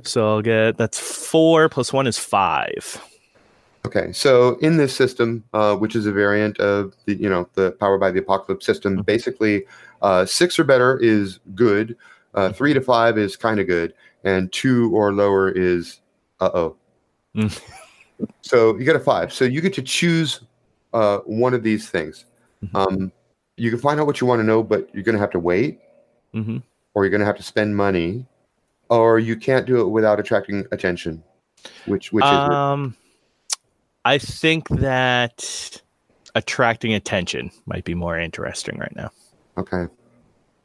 so 0.02 0.28
i'll 0.28 0.42
get 0.42 0.76
that's 0.76 0.98
four 0.98 1.68
plus 1.68 1.92
one 1.92 2.06
is 2.06 2.18
five 2.18 3.02
Okay, 3.86 4.12
so 4.12 4.54
in 4.60 4.78
this 4.78 4.96
system, 4.96 5.44
uh, 5.52 5.76
which 5.76 5.94
is 5.94 6.06
a 6.06 6.12
variant 6.12 6.58
of 6.58 6.94
the 7.04 7.16
you 7.16 7.28
know 7.28 7.46
the 7.52 7.72
Powered 7.72 8.00
by 8.00 8.10
the 8.10 8.18
Apocalypse 8.20 8.64
system, 8.64 8.96
Mhm. 8.96 9.04
basically 9.04 9.66
uh, 10.00 10.24
six 10.24 10.58
or 10.58 10.64
better 10.64 10.98
is 11.02 11.38
good, 11.54 11.94
uh, 12.34 12.50
three 12.50 12.72
to 12.72 12.80
five 12.80 13.18
is 13.18 13.36
kind 13.36 13.60
of 13.60 13.66
good, 13.66 13.92
and 14.24 14.52
two 14.52 14.90
or 14.94 15.12
lower 15.12 15.50
is 15.50 16.00
uh 16.40 16.50
oh. 16.54 16.76
Mm. 17.36 17.60
So 18.42 18.76
you 18.78 18.84
get 18.84 18.94
a 18.94 19.00
five. 19.00 19.32
So 19.32 19.44
you 19.44 19.60
get 19.60 19.74
to 19.74 19.82
choose 19.82 20.42
uh, 20.92 21.18
one 21.26 21.52
of 21.52 21.64
these 21.64 21.90
things. 21.90 22.26
Mhm. 22.64 22.74
Um, 22.74 23.12
you 23.56 23.70
can 23.70 23.80
find 23.80 23.98
out 23.98 24.06
what 24.06 24.20
you 24.20 24.26
want 24.26 24.38
to 24.38 24.44
know, 24.44 24.62
but 24.62 24.88
you're 24.94 25.02
going 25.02 25.16
to 25.16 25.20
have 25.20 25.32
to 25.32 25.40
wait, 25.40 25.80
hmm 26.32 26.58
or 26.94 27.04
you're 27.04 27.10
going 27.10 27.20
to 27.20 27.26
have 27.26 27.36
to 27.36 27.42
spend 27.42 27.76
money, 27.76 28.24
or 28.88 29.18
you 29.18 29.34
can't 29.36 29.66
do 29.66 29.80
it 29.80 29.88
without 29.88 30.20
attracting 30.20 30.64
attention. 30.70 31.24
Which 31.86 32.12
which 32.12 32.24
is 32.24 32.30
it? 32.30 32.52
um 32.52 32.96
i 34.04 34.18
think 34.18 34.68
that 34.68 35.82
attracting 36.34 36.94
attention 36.94 37.50
might 37.66 37.84
be 37.84 37.94
more 37.94 38.18
interesting 38.18 38.78
right 38.78 38.94
now 38.94 39.10
Okay. 39.56 39.86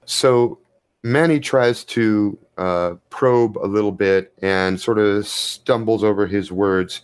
So 0.05 0.59
Manny 1.03 1.39
tries 1.39 1.83
to 1.85 2.37
uh, 2.57 2.95
probe 3.09 3.57
a 3.57 3.67
little 3.67 3.91
bit 3.91 4.33
and 4.41 4.79
sort 4.79 4.99
of 4.99 5.25
stumbles 5.25 6.03
over 6.03 6.27
his 6.27 6.51
words. 6.51 7.01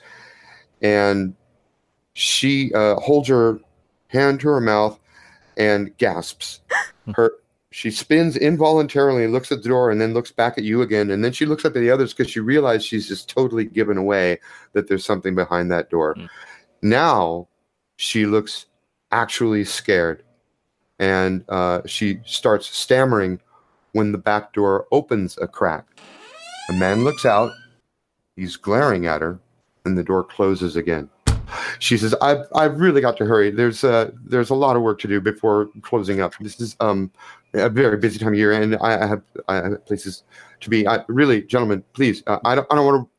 And 0.81 1.35
she 2.13 2.73
uh, 2.73 2.95
holds 2.95 3.29
her 3.29 3.59
hand 4.07 4.39
to 4.41 4.49
her 4.49 4.61
mouth 4.61 4.99
and 5.57 5.95
gasps. 5.97 6.61
Her 7.13 7.33
she 7.75 7.91
spins 7.91 8.37
involuntarily, 8.37 9.27
looks 9.27 9.51
at 9.51 9.61
the 9.61 9.67
door, 9.67 9.91
and 9.91 9.99
then 9.99 10.13
looks 10.13 10.31
back 10.31 10.57
at 10.57 10.63
you 10.63 10.81
again, 10.81 11.11
and 11.11 11.21
then 11.25 11.33
she 11.33 11.45
looks 11.45 11.65
up 11.65 11.75
at 11.75 11.81
the 11.81 11.91
others 11.91 12.13
because 12.13 12.31
she 12.31 12.39
realizes 12.39 12.85
she's 12.85 13.05
just 13.05 13.27
totally 13.27 13.65
given 13.65 13.97
away 13.97 14.39
that 14.71 14.87
there's 14.87 15.03
something 15.03 15.35
behind 15.35 15.69
that 15.69 15.89
door. 15.89 16.15
Mm. 16.15 16.29
Now 16.81 17.49
she 17.97 18.25
looks 18.25 18.67
actually 19.11 19.65
scared, 19.65 20.23
and 20.99 21.43
uh, 21.49 21.81
she 21.85 22.21
starts 22.23 22.65
stammering 22.65 23.41
when 23.95 24.11
the 24.11 24.17
back 24.17 24.51
door 24.51 24.87
opens 24.91 25.37
a 25.41 25.47
crack. 25.47 25.85
A 26.69 26.73
man 26.73 27.05
looks 27.05 27.25
out. 27.25 27.53
He's 28.35 28.57
glaring 28.57 29.07
at 29.07 29.21
her, 29.21 29.39
and 29.85 29.97
the 29.97 30.03
door 30.03 30.21
closes 30.21 30.75
again. 30.75 31.09
She 31.79 31.97
says, 31.97 32.13
"I've 32.21 32.45
I've 32.53 32.77
really 32.77 32.99
got 32.99 33.15
to 33.17 33.25
hurry. 33.25 33.51
There's 33.51 33.85
uh 33.85 34.11
there's 34.25 34.49
a 34.49 34.55
lot 34.55 34.75
of 34.75 34.81
work 34.81 34.99
to 34.99 35.07
do 35.07 35.21
before 35.21 35.69
closing 35.81 36.19
up. 36.19 36.33
This 36.41 36.59
is 36.59 36.75
um 36.81 37.09
a 37.53 37.69
very 37.69 37.95
busy 37.95 38.19
time 38.19 38.33
of 38.33 38.37
year, 38.37 38.51
and 38.51 38.75
I, 38.81 39.03
I 39.03 39.07
have 39.07 39.21
I 39.47 39.55
have 39.55 39.85
places 39.85 40.23
to 40.59 40.69
be. 40.69 40.85
I 40.85 40.99
really, 41.07 41.43
gentlemen, 41.43 41.81
please. 41.93 42.21
Uh, 42.27 42.39
I 42.43 42.55
don't 42.55 42.67
I 42.69 42.75
don't 42.75 42.85
want 42.85 43.05
to 43.07 43.09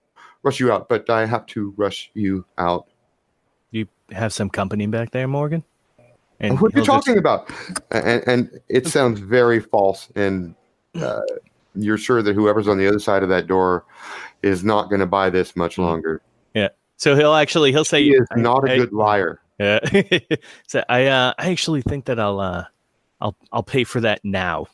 rush 0.43 0.61
you 0.61 0.71
out, 0.73 0.91
but 0.91 1.09
I 1.09 1.25
have 1.25 1.47
to 1.47 1.73
rush 1.79 2.11
you 2.13 2.45
out. 2.59 2.87
You 3.71 3.89
have 4.11 4.35
some 4.35 4.51
company 4.51 4.87
back 4.87 5.13
there, 5.13 5.27
Morgan. 5.27 5.65
And 6.39 6.61
what 6.61 6.75
are 6.75 6.79
you 6.79 6.85
he'll 6.85 6.95
just- 6.97 7.07
talking 7.07 7.19
about? 7.19 7.51
And, 7.91 8.23
and 8.27 8.61
it 8.69 8.87
sounds 8.87 9.21
very 9.21 9.61
false. 9.61 10.11
And 10.15 10.55
uh, 11.03 11.21
you're 11.75 11.99
sure 11.99 12.23
that 12.23 12.35
whoever's 12.35 12.69
on 12.69 12.79
the 12.79 12.87
other 12.89 12.99
side 12.99 13.23
of 13.23 13.29
that 13.29 13.47
door 13.47 13.85
is 14.43 14.65
not 14.65 14.89
going 14.89 15.01
to 15.01 15.07
buy 15.07 15.31
this 15.31 15.57
much 15.57 15.79
longer. 15.79 16.23
Yeah. 16.55 16.69
so 16.97 17.15
he'll 17.17 17.35
actually 17.35 17.73
he'll 17.73 17.85
say 17.85 18.03
He 18.03 18.11
is 18.15 18.27
not 18.37 18.69
a 18.69 18.73
I- 18.73 18.77
good 18.79 18.93
liar. 18.93 19.41
Yeah. 19.59 19.79
so 20.67 20.85
I 20.89 21.07
uh 21.07 21.33
I 21.39 21.51
actually 21.51 21.83
think 21.83 22.05
that 22.07 22.21
I'll 22.21 22.41
uh 22.41 22.65
I'll 23.21 23.37
I'll 23.53 23.63
pay 23.63 23.85
for 23.85 24.01
that 24.03 24.21
now. 24.25 24.67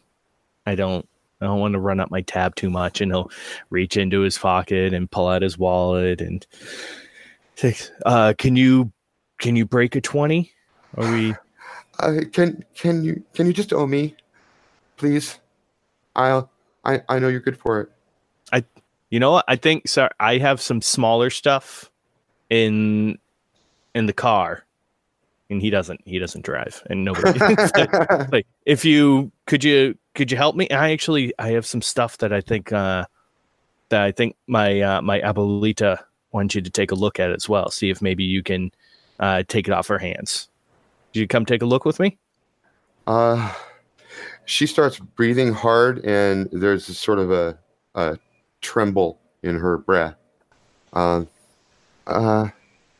I 0.67 0.75
don't 0.75 1.09
I 1.41 1.47
don't 1.47 1.61
want 1.61 1.73
to 1.75 1.81
run 1.81 2.01
up 2.01 2.11
my 2.11 2.21
tab 2.23 2.55
too 2.57 2.71
much 2.71 3.01
and 3.01 3.11
he'll 3.13 3.31
reach 3.71 3.97
into 3.97 4.21
his 4.21 4.37
pocket 4.39 4.93
and 4.93 5.11
pull 5.11 5.29
out 5.29 5.43
his 5.43 5.57
wallet 5.59 6.21
and 6.21 6.45
take 7.57 7.81
uh 8.07 8.35
can 8.39 8.57
you 8.57 8.93
can 9.39 9.55
you 9.57 9.65
break 9.67 9.95
a 9.97 10.01
20? 10.01 10.51
Are 10.97 11.13
we 11.13 11.35
Uh, 12.01 12.21
can 12.33 12.65
can 12.75 13.05
you 13.05 13.23
can 13.35 13.47
you 13.47 13.53
just 13.53 13.73
owe 13.73 13.87
me, 13.87 14.17
please? 14.97 15.39
I'll 16.17 16.51
I 16.85 17.03
I 17.09 17.19
know 17.19 17.29
you're 17.29 17.41
good 17.41 17.59
for 17.59 17.81
it. 17.81 17.89
I 18.53 18.65
you 19.11 19.21
know 19.21 19.33
what? 19.33 19.45
I 19.49 19.57
think 19.57 19.89
sorry 19.89 20.11
I 20.21 20.39
have 20.39 20.61
some 20.61 20.81
smaller 20.83 21.31
stuff 21.31 21.91
in 22.51 23.19
in 23.95 24.07
the 24.07 24.13
car. 24.13 24.65
And 25.51 25.61
he 25.61 25.69
doesn't 25.69 26.01
he 26.07 26.19
doesn't 26.19 26.47
drive 26.47 26.83
and 26.89 27.05
nobody 27.05 27.39
like 28.33 28.47
if 28.65 28.87
you 28.87 29.31
could 29.47 29.63
you 29.63 29.99
could 30.15 30.31
you 30.31 30.37
help 30.39 30.57
me 30.57 30.67
i 30.71 30.93
actually 30.93 31.35
i 31.39 31.49
have 31.49 31.67
some 31.67 31.83
stuff 31.83 32.17
that 32.19 32.33
i 32.33 32.41
think 32.41 32.73
uh 32.73 33.05
that 33.91 34.01
i 34.01 34.11
think 34.11 34.35
my 34.47 34.81
uh 34.81 35.03
my 35.03 35.21
abuelita 35.21 36.03
wants 36.33 36.55
you 36.55 36.63
to 36.63 36.71
take 36.71 36.91
a 36.91 36.95
look 36.95 37.21
at 37.21 37.31
as 37.31 37.51
well 37.51 37.71
see 37.71 37.91
if 37.91 38.01
maybe 38.01 38.25
you 38.25 38.43
can 38.43 38.71
uh 39.21 39.43
take 39.47 39.69
it 39.69 39.75
off 39.75 39.89
her 39.89 39.99
hands 39.99 40.49
Did 41.13 41.21
you 41.21 41.29
come 41.29 41.45
take 41.45 41.61
a 41.61 41.67
look 41.67 41.85
with 41.85 42.01
me 42.01 42.17
Uh, 43.07 43.53
she 44.45 44.67
starts 44.67 44.99
breathing 44.99 45.53
hard, 45.53 46.05
and 46.05 46.49
there's 46.53 46.89
a 46.89 46.95
sort 46.95 47.19
of 47.19 47.31
a, 47.31 47.59
a 47.95 48.19
tremble 48.61 49.19
in 49.43 49.59
her 49.59 49.79
breath. 49.79 50.15
Um, 50.93 51.29
uh, 52.07 52.49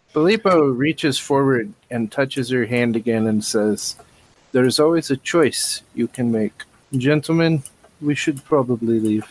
Filippo 0.09 0.67
reaches 0.67 1.19
forward 1.19 1.73
and 1.91 2.11
touches 2.13 2.51
her 2.51 2.67
hand 2.67 2.97
again 2.97 3.27
and 3.27 3.45
says, 3.45 3.97
There's 4.53 4.79
always 4.79 5.11
a 5.11 5.17
choice 5.17 5.83
you 5.95 6.07
can 6.07 6.31
make. 6.31 6.65
Gentlemen, 6.93 7.63
we 8.01 8.15
should 8.15 8.45
probably 8.45 9.01
leave. 9.01 9.27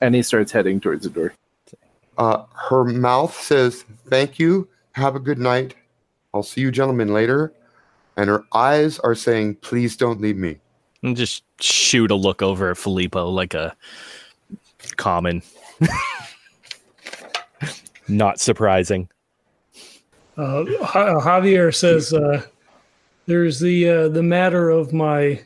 And 0.00 0.14
he 0.14 0.22
starts 0.22 0.52
heading 0.52 0.80
towards 0.80 1.04
the 1.04 1.10
door. 1.10 1.34
uh, 2.18 2.44
her 2.68 2.84
mouth 2.84 3.34
says, 3.40 3.84
"Thank 4.08 4.38
you. 4.38 4.68
Have 4.92 5.14
a 5.14 5.20
good 5.20 5.38
night. 5.38 5.74
I'll 6.34 6.42
see 6.42 6.60
you, 6.60 6.70
gentlemen, 6.72 7.12
later." 7.12 7.52
And 8.16 8.28
her 8.28 8.44
eyes 8.52 8.98
are 9.00 9.14
saying, 9.14 9.56
"Please 9.56 9.96
don't 9.96 10.20
leave 10.20 10.36
me." 10.36 10.58
And 11.02 11.16
just 11.16 11.42
shoot 11.60 12.10
a 12.10 12.14
look 12.14 12.42
over 12.42 12.70
at 12.70 12.76
filippo 12.76 13.28
like 13.28 13.54
a 13.54 13.74
common 14.96 15.42
not 18.08 18.40
surprising 18.40 19.08
Uh, 20.36 20.64
Javier 21.24 21.74
says 21.74 22.12
uh, 22.12 22.42
there's 23.26 23.58
the 23.58 23.88
uh, 23.88 24.08
the 24.08 24.22
matter 24.22 24.70
of 24.70 24.92
my 24.92 25.42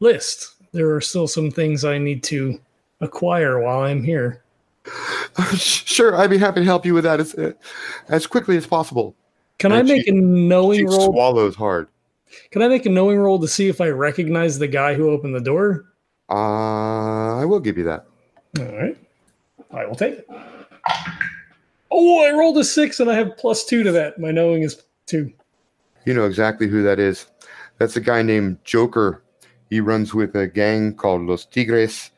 list. 0.00 0.54
There 0.72 0.94
are 0.94 1.02
still 1.02 1.28
some 1.28 1.50
things 1.50 1.84
I 1.84 1.98
need 1.98 2.22
to 2.24 2.58
acquire 3.02 3.60
while 3.60 3.80
I'm 3.82 4.02
here. 4.02 4.42
sure, 5.54 6.16
I'd 6.16 6.30
be 6.30 6.38
happy 6.38 6.60
to 6.60 6.64
help 6.64 6.86
you 6.86 6.94
with 6.94 7.04
that 7.04 7.20
as 7.20 7.34
uh, 7.34 7.52
as 8.08 8.26
quickly 8.26 8.56
as 8.56 8.66
possible. 8.66 9.14
Can 9.58 9.70
I 9.72 9.82
make 9.82 10.04
she- 10.06 10.10
a 10.10 10.14
knowing 10.14 10.78
She 10.78 10.84
roll? 10.86 11.12
swallows 11.12 11.54
hard. 11.54 11.88
Can 12.50 12.62
I 12.62 12.68
make 12.68 12.86
a 12.86 12.90
knowing 12.90 13.18
roll 13.18 13.38
to 13.40 13.48
see 13.48 13.68
if 13.68 13.80
I 13.80 13.88
recognize 13.88 14.58
the 14.58 14.68
guy 14.68 14.94
who 14.94 15.10
opened 15.10 15.34
the 15.34 15.40
door? 15.40 15.84
Uh, 16.28 17.38
I 17.38 17.44
will 17.44 17.60
give 17.60 17.78
you 17.78 17.84
that. 17.84 18.06
All 18.58 18.76
right, 18.76 18.96
I 19.72 19.86
will 19.86 19.94
take 19.94 20.14
it. 20.14 20.28
Oh, 21.90 22.24
I 22.26 22.36
rolled 22.36 22.58
a 22.58 22.64
six 22.64 23.00
and 23.00 23.10
I 23.10 23.14
have 23.14 23.36
plus 23.36 23.64
two 23.64 23.82
to 23.82 23.92
that. 23.92 24.18
My 24.18 24.30
knowing 24.30 24.62
is 24.62 24.82
two. 25.06 25.32
You 26.04 26.14
know 26.14 26.26
exactly 26.26 26.68
who 26.68 26.82
that 26.82 26.98
is. 26.98 27.26
That's 27.78 27.96
a 27.96 28.00
guy 28.00 28.22
named 28.22 28.58
Joker. 28.64 29.22
He 29.70 29.80
runs 29.80 30.14
with 30.14 30.34
a 30.34 30.46
gang 30.46 30.94
called 30.94 31.22
Los 31.22 31.44
Tigres, 31.44 32.10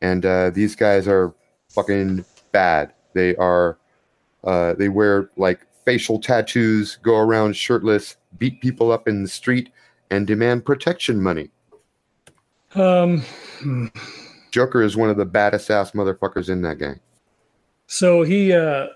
and 0.00 0.26
uh, 0.26 0.50
these 0.50 0.74
guys 0.74 1.06
are 1.06 1.34
fucking 1.70 2.24
bad. 2.52 2.92
They 3.14 3.36
are, 3.36 3.78
uh, 4.44 4.74
they 4.74 4.88
wear 4.88 5.30
like 5.36 5.60
facial 5.84 6.18
tattoos, 6.18 6.96
go 7.02 7.16
around 7.16 7.56
shirtless, 7.56 8.16
beat 8.38 8.60
people 8.60 8.92
up 8.92 9.08
in 9.08 9.22
the 9.22 9.28
street, 9.28 9.70
and 10.10 10.26
demand 10.26 10.64
protection 10.64 11.22
money. 11.22 11.50
Um. 12.74 13.22
Joker 14.56 14.82
is 14.82 14.96
one 14.96 15.10
of 15.10 15.18
the 15.18 15.26
baddest 15.26 15.70
ass 15.70 15.90
motherfuckers 15.90 16.48
in 16.48 16.62
that 16.62 16.78
gang. 16.78 16.98
So 17.88 18.22
he 18.22 18.54
uh 18.54 18.86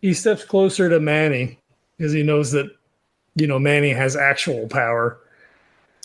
he 0.00 0.14
steps 0.14 0.44
closer 0.44 0.88
to 0.88 1.00
Manny 1.00 1.58
because 1.96 2.12
he 2.12 2.22
knows 2.22 2.52
that 2.52 2.70
you 3.34 3.48
know 3.48 3.58
Manny 3.58 3.90
has 3.90 4.14
actual 4.14 4.68
power. 4.68 5.18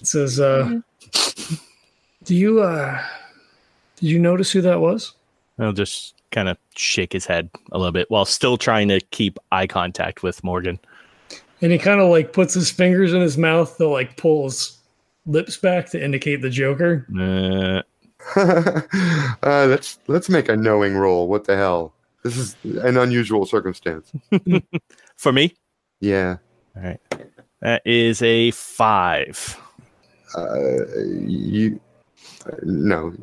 Says, 0.01 0.39
uh 0.39 0.79
do 2.23 2.35
you 2.35 2.61
uh 2.61 3.03
did 3.97 4.09
you 4.09 4.17
notice 4.17 4.51
who 4.51 4.61
that 4.61 4.81
was? 4.81 5.13
I'll 5.59 5.73
just 5.73 6.15
kind 6.31 6.49
of 6.49 6.57
shake 6.75 7.13
his 7.13 7.27
head 7.27 7.51
a 7.71 7.77
little 7.77 7.91
bit 7.91 8.09
while 8.09 8.25
still 8.25 8.57
trying 8.57 8.87
to 8.87 8.99
keep 9.11 9.37
eye 9.51 9.67
contact 9.67 10.23
with 10.23 10.43
Morgan. 10.43 10.79
And 11.63 11.71
he 11.71 11.77
kind 11.77 12.01
of 12.01 12.09
like 12.09 12.33
puts 12.33 12.53
his 12.53 12.69
fingers 12.69 13.13
in 13.13 13.21
his 13.21 13.37
mouth 13.37 13.77
to 13.77 13.87
like 13.87 14.17
pull 14.17 14.43
his 14.43 14.79
lips 15.25 15.55
back 15.55 15.89
to 15.91 16.03
indicate 16.03 16.41
the 16.41 16.49
Joker. 16.49 17.07
Uh, 17.17 17.81
uh, 19.43 19.65
let's 19.67 19.97
let's 20.07 20.27
make 20.27 20.49
a 20.49 20.57
knowing 20.57 20.93
roll. 20.95 21.29
What 21.29 21.45
the 21.45 21.55
hell? 21.55 21.93
This 22.21 22.35
is 22.35 22.57
an 22.83 22.97
unusual 22.97 23.45
circumstance. 23.45 24.11
for 25.17 25.31
me, 25.31 25.55
Yeah. 26.01 26.35
all 26.75 26.83
right, 26.83 26.99
that 27.61 27.81
is 27.85 28.21
a 28.21 28.51
five. 28.51 29.57
Uh, 30.35 30.79
you 31.05 31.79
no. 32.63 33.13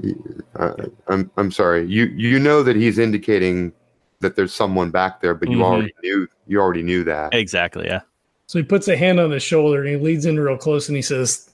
Uh, 0.57 0.73
I'm 1.09 1.31
I'm 1.37 1.51
sorry. 1.51 1.87
You 1.87 2.07
you 2.07 2.39
know 2.39 2.63
that 2.63 2.75
he's 2.77 2.99
indicating 2.99 3.73
that 4.21 4.35
there's 4.35 4.55
someone 4.55 4.91
back 4.91 5.21
there, 5.21 5.35
but 5.35 5.51
you 5.51 5.59
Mhm. 5.59 5.63
already 5.63 5.95
knew 6.03 6.27
you 6.47 6.59
already 6.59 6.83
knew 6.83 7.05
that. 7.05 7.35
Exactly. 7.35 7.85
Yeah. 7.85 8.01
So 8.51 8.59
he 8.59 8.65
puts 8.65 8.89
a 8.89 8.97
hand 8.97 9.21
on 9.21 9.31
his 9.31 9.45
shoulder 9.45 9.79
and 9.79 9.89
he 9.89 9.97
leads 9.97 10.27
in 10.27 10.41
real 10.41 10.57
close 10.57 10.89
and 10.89 10.97
he 10.97 11.03
says, 11.03 11.51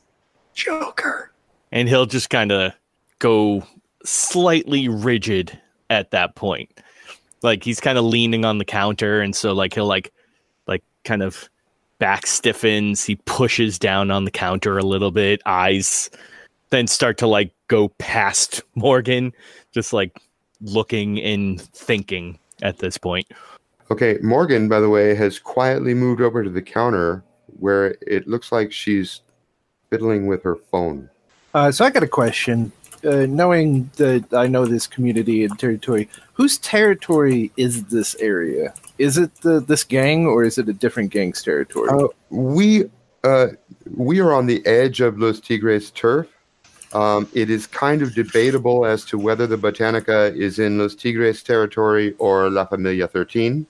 Joker. 0.55 1.31
and 1.71 1.91
he'll 1.91 2.07
just 2.07 2.31
kind 2.31 2.51
of 2.51 2.73
go 3.19 3.63
slightly 4.03 4.89
rigid 4.89 5.61
at 5.91 6.11
that 6.13 6.37
point. 6.37 6.71
Like 7.43 7.63
he's 7.63 7.81
kind 7.81 7.99
of 7.99 8.07
leaning 8.07 8.47
on 8.47 8.57
the 8.57 8.65
counter 8.65 9.21
and 9.21 9.37
so 9.37 9.53
like 9.53 9.75
he'll 9.75 9.85
like 9.85 10.11
like 10.67 10.83
kind 11.05 11.23
of 11.23 11.51
back 11.99 12.27
stiffens. 12.27 13.05
He 13.05 13.17
pushes 13.17 13.79
down 13.79 14.11
on 14.11 14.25
the 14.25 14.31
counter 14.31 14.79
a 14.79 14.83
little 14.83 15.11
bit. 15.11 15.43
Eyes 15.45 16.09
then 16.71 16.87
start 16.87 17.19
to 17.19 17.27
like 17.27 17.53
go 17.69 17.89
past 17.99 18.63
morgan 18.75 19.35
just 19.71 19.93
like 19.93 20.19
looking 20.63 21.21
and 21.21 21.61
thinking 21.61 22.39
at 22.63 22.79
this 22.79 22.97
point 22.97 23.27
Okay, 23.91 24.19
Morgan, 24.23 24.69
by 24.69 24.81
the 24.81 24.89
way, 24.89 25.15
has 25.15 25.39
quietly 25.39 25.95
moved 25.95 26.21
over 26.21 26.43
to 26.43 26.51
the 26.51 26.63
counter 26.63 27.23
where 27.59 27.97
it 28.07 28.27
looks 28.27 28.51
like 28.53 28.73
she's 28.73 29.21
fiddling 29.91 30.27
with 30.27 30.43
her 30.43 30.57
phone. 30.57 31.09
Uh, 31.55 31.71
so 31.71 31.85
I 31.85 31.91
got 31.91 32.03
a 32.03 32.09
question. 32.09 32.73
uh, 33.05 33.27
knowing 33.27 33.91
that 33.97 34.25
I 34.33 34.47
know 34.47 34.67
this 34.67 34.87
community 34.87 35.45
and 35.45 35.59
territory, 35.59 36.09
whose 36.33 36.59
territory 36.59 37.53
is 37.57 37.85
this 37.85 38.15
area? 38.17 38.75
Is 38.99 39.19
it 39.19 39.35
the 39.37 39.61
this 39.61 39.85
gang 39.85 40.27
or 40.27 40.45
is 40.45 40.59
it 40.59 40.69
a 40.69 40.73
different 40.73 41.11
gang's 41.11 41.43
territory? 41.43 41.89
Uh, 41.91 42.09
we 42.31 42.85
uh, 43.25 43.49
we 43.95 44.21
are 44.21 44.33
on 44.33 44.47
the 44.47 44.65
edge 44.67 45.01
of 45.01 45.19
Los 45.19 45.41
Tigres 45.41 45.91
turf. 45.91 46.29
Um, 46.93 47.29
it 47.35 47.51
is 47.51 47.67
kind 47.67 48.01
of 48.01 48.15
debatable 48.15 48.87
as 48.87 49.05
to 49.07 49.19
whether 49.19 49.47
the 49.47 49.59
Botanica 49.59 50.35
is 50.35 50.59
in 50.59 50.79
Los 50.79 50.95
Tigres 50.95 51.43
territory 51.43 52.15
or 52.19 52.49
La 52.49 52.65
Familia 52.65 53.07
13. 53.09 53.67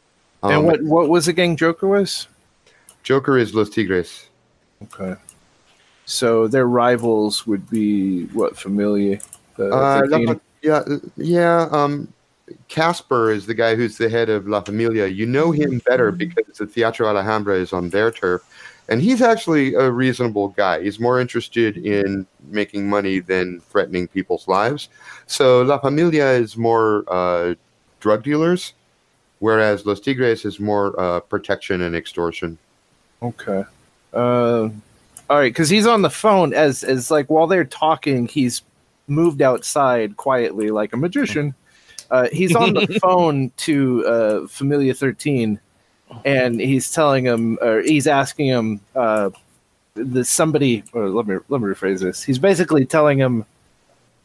Um, 0.46 0.52
and 0.52 0.64
what 0.64 0.82
what 0.82 1.08
was 1.08 1.26
the 1.26 1.32
gang 1.32 1.56
Joker 1.56 1.88
was? 1.88 2.28
Joker 3.02 3.38
is 3.38 3.54
Los 3.54 3.70
Tigres. 3.70 4.28
Okay. 4.82 5.14
So 6.04 6.46
their 6.46 6.66
rivals 6.66 7.46
would 7.46 7.68
be 7.68 8.26
what 8.26 8.56
Familia? 8.56 9.20
The 9.56 9.70
Uh, 9.70 10.02
La 10.08 10.34
yeah, 10.62 10.82
yeah. 11.16 11.68
Um, 11.70 12.12
Casper 12.68 13.30
is 13.30 13.46
the 13.46 13.54
guy 13.54 13.74
who's 13.74 13.98
the 13.98 14.08
head 14.08 14.28
of 14.28 14.46
La 14.46 14.60
Familia. 14.60 15.06
You 15.06 15.26
know 15.26 15.50
him 15.50 15.80
better 15.86 16.12
because 16.12 16.58
the 16.58 16.66
Teatro 16.66 17.08
Alhambra 17.08 17.56
is 17.56 17.72
on 17.72 17.90
their 17.90 18.10
turf, 18.10 18.42
and 18.88 19.00
he's 19.02 19.20
actually 19.20 19.74
a 19.74 19.90
reasonable 19.90 20.48
guy. 20.48 20.82
He's 20.82 21.00
more 21.00 21.20
interested 21.20 21.76
in 21.76 22.26
making 22.50 22.88
money 22.88 23.18
than 23.18 23.60
threatening 23.60 24.06
people's 24.08 24.46
lives. 24.46 24.88
So 25.26 25.62
La 25.62 25.78
Familia 25.78 26.30
is 26.30 26.56
more 26.56 27.04
uh, 27.08 27.54
drug 27.98 28.22
dealers, 28.22 28.74
whereas 29.38 29.86
Los 29.86 30.00
Tigres 30.00 30.44
is 30.44 30.60
more 30.60 30.98
uh, 30.98 31.20
protection 31.20 31.82
and 31.82 31.94
extortion. 31.94 32.58
Okay. 33.22 33.64
Uh, 34.12 34.68
all 35.28 35.38
right, 35.38 35.52
because 35.52 35.68
he's 35.68 35.86
on 35.86 36.02
the 36.02 36.10
phone 36.10 36.54
as 36.54 36.84
as 36.84 37.10
like 37.10 37.28
while 37.28 37.46
they're 37.46 37.64
talking, 37.64 38.26
he's 38.28 38.62
moved 39.08 39.42
outside 39.42 40.16
quietly 40.16 40.70
like 40.70 40.92
a 40.92 40.96
magician. 40.96 41.54
Uh, 42.10 42.28
he's 42.32 42.54
on 42.54 42.74
the 42.74 42.86
phone 43.02 43.50
to 43.56 44.06
uh, 44.06 44.46
Familia 44.46 44.94
Thirteen, 44.94 45.58
and 46.24 46.60
he's 46.60 46.92
telling 46.92 47.24
him, 47.24 47.58
or 47.60 47.82
he's 47.82 48.06
asking 48.06 48.46
him, 48.46 48.80
uh, 48.94 49.30
that 49.94 50.24
somebody. 50.26 50.84
Or 50.92 51.08
let 51.08 51.26
me 51.26 51.38
let 51.48 51.60
me 51.60 51.66
rephrase 51.66 52.00
this. 52.00 52.22
He's 52.22 52.38
basically 52.38 52.86
telling 52.86 53.18
him 53.18 53.44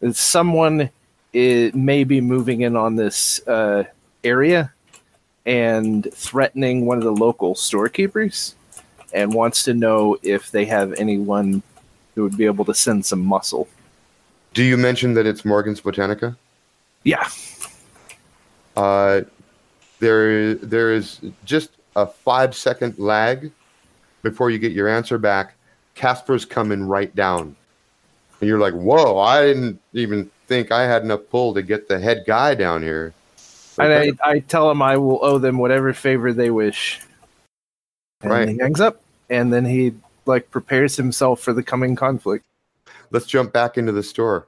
that 0.01 0.15
someone 0.15 0.91
is, 1.33 1.73
may 1.73 2.03
be 2.03 2.21
moving 2.21 2.61
in 2.61 2.75
on 2.75 2.95
this 2.95 3.45
uh, 3.47 3.85
area 4.23 4.71
and 5.45 6.07
threatening 6.13 6.85
one 6.85 6.97
of 6.97 7.03
the 7.03 7.11
local 7.11 7.55
storekeepers 7.55 8.55
and 9.13 9.33
wants 9.33 9.63
to 9.63 9.73
know 9.73 10.17
if 10.21 10.51
they 10.51 10.65
have 10.65 10.93
anyone 10.93 11.61
who 12.15 12.23
would 12.23 12.37
be 12.37 12.45
able 12.45 12.65
to 12.65 12.73
send 12.73 13.05
some 13.05 13.19
muscle. 13.19 13.67
Do 14.53 14.63
you 14.63 14.77
mention 14.77 15.13
that 15.15 15.25
it's 15.25 15.45
Morgan's 15.45 15.81
Botanica? 15.81 16.35
Yeah. 17.03 17.27
Uh, 18.75 19.21
there, 19.99 20.55
there 20.55 20.93
is 20.93 21.19
just 21.45 21.71
a 21.95 22.05
five 22.05 22.55
second 22.55 22.97
lag 22.97 23.51
before 24.21 24.49
you 24.49 24.59
get 24.59 24.71
your 24.71 24.87
answer 24.87 25.17
back. 25.17 25.55
Casper's 25.95 26.45
coming 26.45 26.83
right 26.83 27.13
down, 27.15 27.55
and 28.39 28.47
you're 28.47 28.59
like, 28.59 28.73
"Whoa! 28.73 29.19
I 29.19 29.45
didn't 29.45 29.79
even 29.93 30.31
think 30.47 30.71
I 30.71 30.83
had 30.83 31.03
enough 31.03 31.21
pull 31.29 31.53
to 31.53 31.61
get 31.61 31.87
the 31.87 31.99
head 31.99 32.23
guy 32.25 32.55
down 32.55 32.81
here." 32.81 33.13
And 33.79 33.93
I, 34.23 34.29
I 34.29 34.39
tell 34.39 34.69
him 34.69 34.81
I 34.81 34.97
will 34.97 35.19
owe 35.23 35.37
them 35.37 35.57
whatever 35.57 35.93
favor 35.93 36.33
they 36.33 36.51
wish. 36.51 36.99
And 38.21 38.31
Right. 38.31 38.49
he 38.49 38.57
hangs 38.57 38.79
up, 38.79 39.01
and 39.29 39.51
then 39.51 39.65
he 39.65 39.93
like 40.25 40.51
prepares 40.51 40.95
himself 40.95 41.39
for 41.41 41.53
the 41.53 41.63
coming 41.63 41.95
conflict. 41.95 42.45
Let's 43.11 43.25
jump 43.25 43.51
back 43.53 43.77
into 43.77 43.91
the 43.91 44.03
store. 44.03 44.47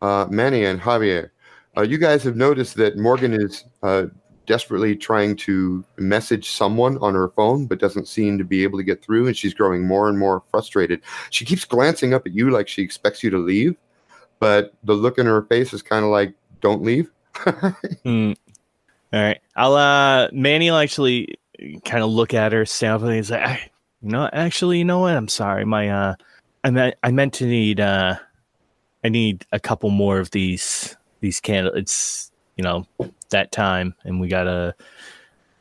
Uh, 0.00 0.26
Manny 0.30 0.64
and 0.64 0.80
Javier, 0.80 1.30
uh, 1.76 1.82
you 1.82 1.98
guys 1.98 2.22
have 2.22 2.36
noticed 2.36 2.76
that 2.76 2.96
Morgan 2.96 3.34
is 3.34 3.64
uh, 3.82 4.06
desperately 4.46 4.94
trying 4.94 5.34
to 5.36 5.84
message 5.96 6.50
someone 6.50 6.96
on 6.98 7.14
her 7.14 7.28
phone, 7.30 7.66
but 7.66 7.80
doesn't 7.80 8.06
seem 8.06 8.38
to 8.38 8.44
be 8.44 8.62
able 8.62 8.78
to 8.78 8.84
get 8.84 9.02
through, 9.02 9.26
and 9.26 9.36
she's 9.36 9.52
growing 9.54 9.84
more 9.86 10.08
and 10.08 10.18
more 10.18 10.42
frustrated. 10.50 11.00
She 11.30 11.44
keeps 11.44 11.64
glancing 11.64 12.14
up 12.14 12.26
at 12.26 12.32
you 12.32 12.50
like 12.50 12.68
she 12.68 12.82
expects 12.82 13.22
you 13.24 13.30
to 13.30 13.38
leave, 13.38 13.76
but 14.38 14.72
the 14.84 14.94
look 14.94 15.18
in 15.18 15.26
her 15.26 15.42
face 15.42 15.72
is 15.72 15.82
kind 15.82 16.04
of 16.04 16.10
like, 16.10 16.34
"Don't 16.60 16.82
leave." 16.82 17.10
Hmm. 18.04 18.32
All 19.12 19.20
right. 19.20 19.40
I'll 19.56 19.74
uh 19.74 20.28
Manny 20.32 20.70
will 20.70 20.78
actually 20.78 21.34
kind 21.84 22.04
of 22.04 22.10
look 22.10 22.34
at 22.34 22.52
her, 22.52 22.66
stand 22.66 23.02
and 23.02 23.14
he's 23.14 23.30
like, 23.30 23.42
"I- 23.42 23.70
you 24.02 24.10
know, 24.10 24.28
actually, 24.32 24.78
you 24.78 24.84
know 24.84 25.00
what? 25.00 25.16
I'm 25.16 25.28
sorry. 25.28 25.64
My 25.64 25.88
uh 25.90 26.14
I 26.64 26.70
meant 26.70 26.94
I 27.02 27.10
meant 27.10 27.34
to 27.34 27.46
need 27.46 27.80
uh 27.80 28.16
I 29.04 29.08
need 29.08 29.46
a 29.52 29.58
couple 29.60 29.90
more 29.90 30.18
of 30.18 30.30
these 30.30 30.96
these 31.20 31.40
candles. 31.40 31.76
It's 31.76 32.30
you 32.56 32.64
know 32.64 32.86
that 33.30 33.50
time 33.52 33.94
and 34.04 34.20
we 34.20 34.28
got 34.28 34.46
a 34.46 34.74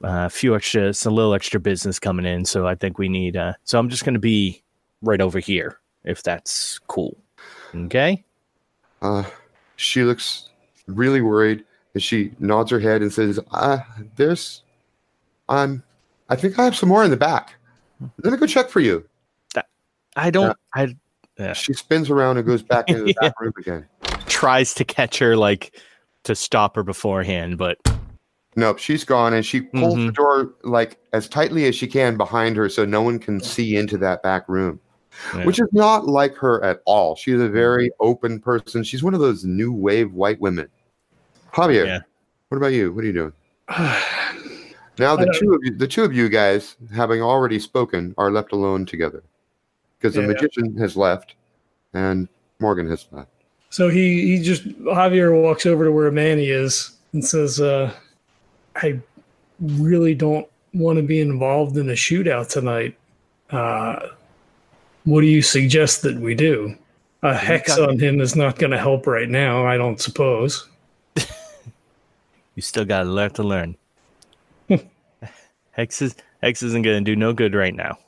a 0.04 0.30
few 0.30 0.56
extra 0.56 0.90
it's 0.90 1.06
a 1.06 1.10
little 1.10 1.34
extra 1.34 1.60
business 1.60 2.00
coming 2.00 2.26
in, 2.26 2.46
so 2.46 2.68
I 2.68 2.76
think 2.76 2.98
we 3.00 3.10
need 3.10 3.38
uh 3.38 3.54
so 3.64 3.80
I'm 3.80 3.90
just 3.90 4.06
gonna 4.06 4.20
be 4.20 4.62
right 5.02 5.22
over 5.22 5.40
here 5.40 5.80
if 6.04 6.22
that's 6.22 6.80
cool. 6.88 7.18
Okay? 7.76 8.24
Uh, 9.02 9.24
she 9.76 10.04
looks 10.04 10.50
really 10.88 11.22
worried, 11.22 11.64
and 11.98 12.04
she 12.04 12.32
nods 12.38 12.70
her 12.70 12.80
head 12.80 13.02
and 13.02 13.12
says, 13.12 13.40
uh, 13.50 13.80
"There's, 14.18 14.62
I'm, 15.50 15.82
I 16.30 16.36
think 16.36 16.60
I 16.60 16.64
have 16.64 16.76
some 16.76 16.90
more 16.90 17.04
in 17.04 17.10
the 17.10 17.18
back. 17.18 17.56
Let 18.24 18.32
me 18.34 18.38
go 18.38 18.46
check 18.46 18.70
for 18.70 18.80
you." 18.80 19.04
I 20.16 20.30
don't 20.32 20.58
I 20.76 20.96
Yeah. 21.40 21.54
She 21.54 21.74
spins 21.74 22.10
around 22.10 22.38
and 22.38 22.46
goes 22.48 22.62
back 22.64 22.90
into 22.90 23.04
the 23.04 23.10
Yeah. 23.22 23.30
back 23.30 23.40
room 23.40 23.54
again. 23.58 23.86
tries 24.28 24.74
to 24.76 24.84
catch 24.86 25.18
her 25.20 25.36
like 25.38 25.76
to 26.24 26.34
stop 26.36 26.76
her 26.76 26.84
beforehand, 26.84 27.58
but 27.58 27.78
Nope, 28.56 28.80
she's 28.80 29.04
gone, 29.04 29.34
and 29.36 29.46
she 29.46 29.62
pulls 29.62 29.94
the 29.96 30.12
Mhm. 30.12 30.14
door 30.16 30.54
like 30.64 30.98
as 31.14 31.28
tightly 31.30 31.66
as 31.66 31.76
she 31.76 31.86
can 31.88 32.16
behind 32.18 32.56
her, 32.58 32.70
so 32.70 32.86
no 32.86 33.02
one 33.04 33.18
can 33.20 33.40
see 33.40 33.76
into 33.76 33.98
that 34.00 34.22
back 34.24 34.48
room. 34.50 34.80
yeah. 35.36 35.46
Which 35.46 35.60
is 35.60 35.68
not 35.72 36.06
like 36.08 36.36
her 36.36 36.64
at 36.64 36.82
all. 36.86 37.16
She's 37.16 37.40
a 37.40 37.48
very 37.50 37.90
open 38.00 38.40
person. 38.40 38.84
She's 38.84 39.04
one 39.04 39.14
of 39.16 39.20
those 39.20 39.44
new 39.46 39.72
wave 39.72 40.14
white 40.14 40.40
women. 40.42 40.68
Javier, 41.58 41.86
Yeah. 41.88 42.00
what 42.50 42.58
about 42.58 42.74
you? 42.74 42.94
What 42.94 43.04
are 43.04 43.08
you 43.08 43.14
doing? 43.14 43.34
Now 45.00 45.16
the 45.16 45.32
two 45.40 45.54
of 45.54 45.60
you, 45.64 45.76
the 45.76 45.88
two 45.88 46.04
of 46.04 46.12
you 46.12 46.28
guys, 46.28 46.76
having 46.92 47.22
already 47.22 47.60
spoken, 47.60 48.16
are 48.18 48.32
left 48.32 48.52
alone 48.52 48.84
together 48.84 49.22
because 50.00 50.16
the 50.16 50.22
Yeah. 50.22 50.28
magician 50.30 50.76
has 50.78 50.98
left 50.98 51.36
and 51.94 52.28
Morgan 52.60 52.90
has 52.90 53.06
left. 53.12 53.30
So 53.70 53.90
he 53.90 54.26
he 54.26 54.42
just 54.42 54.68
Javier 54.86 55.40
walks 55.40 55.68
over 55.68 55.86
to 55.86 55.92
where 55.92 56.10
Manny 56.10 56.50
is 56.50 56.98
and 57.14 57.24
says, 57.24 57.62
uh, 57.62 57.92
"I 58.76 59.00
really 59.62 60.16
don't 60.16 60.48
want 60.74 60.98
to 60.98 61.04
be 61.04 61.20
involved 61.22 61.78
in 61.78 61.90
a 61.90 61.94
shootout 61.94 62.50
tonight. 62.50 62.96
Uh, 63.52 64.08
what 65.06 65.22
do 65.22 65.28
you 65.28 65.44
suggest 65.44 66.02
that 66.02 66.18
we 66.18 66.34
do? 66.34 66.76
A 67.22 67.36
hex 67.36 67.78
on 67.78 68.00
him 68.00 68.20
is 68.20 68.36
not 68.36 68.58
going 68.58 68.72
to 68.72 68.80
help 68.80 69.06
right 69.06 69.30
now. 69.30 69.64
I 69.64 69.78
don't 69.78 70.02
suppose. 70.02 70.68
You 72.58 72.64
still 72.64 72.86
got 72.86 73.06
a 73.06 73.10
lot 73.10 73.36
to 73.36 73.44
learn. 73.44 73.78
Hex 75.72 76.02
is 76.02 76.16
Hex 76.42 76.64
isn't 76.64 76.82
gonna 76.82 77.02
do 77.02 77.16
no 77.16 77.32
good 77.32 77.54
right 77.54 77.74
now. 77.74 78.00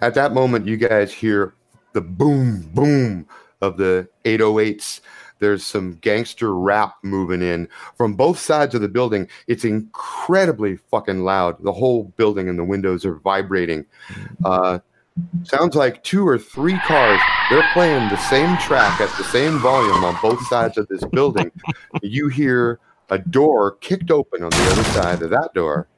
At 0.00 0.14
that 0.14 0.34
moment, 0.34 0.66
you 0.66 0.76
guys 0.76 1.12
hear 1.12 1.54
the 1.92 2.00
boom, 2.00 2.68
boom 2.74 3.26
of 3.62 3.76
the 3.76 4.08
808s. 4.24 5.00
There's 5.38 5.64
some 5.64 5.94
gangster 6.00 6.54
rap 6.54 6.96
moving 7.02 7.40
in 7.40 7.68
from 7.96 8.14
both 8.14 8.40
sides 8.40 8.74
of 8.74 8.80
the 8.80 8.88
building. 8.88 9.28
It's 9.46 9.64
incredibly 9.64 10.76
fucking 10.90 11.20
loud. 11.20 11.62
The 11.62 11.72
whole 11.72 12.12
building 12.16 12.48
and 12.48 12.58
the 12.58 12.64
windows 12.64 13.04
are 13.04 13.14
vibrating. 13.14 13.86
Uh, 14.44 14.80
sounds 15.44 15.76
like 15.76 16.02
two 16.02 16.26
or 16.26 16.36
three 16.36 16.78
cars. 16.80 17.20
They're 17.48 17.68
playing 17.72 18.08
the 18.08 18.16
same 18.28 18.58
track 18.58 19.00
at 19.00 19.16
the 19.16 19.24
same 19.24 19.60
volume 19.60 20.02
on 20.02 20.18
both 20.20 20.44
sides 20.48 20.78
of 20.78 20.88
this 20.88 21.04
building. 21.04 21.52
you 22.02 22.26
hear 22.26 22.80
a 23.10 23.18
door 23.18 23.72
kicked 23.76 24.10
open 24.10 24.42
on 24.42 24.50
the 24.50 24.70
other 24.72 24.84
side 24.84 25.22
of 25.22 25.30
that 25.30 25.54
door, 25.54 25.88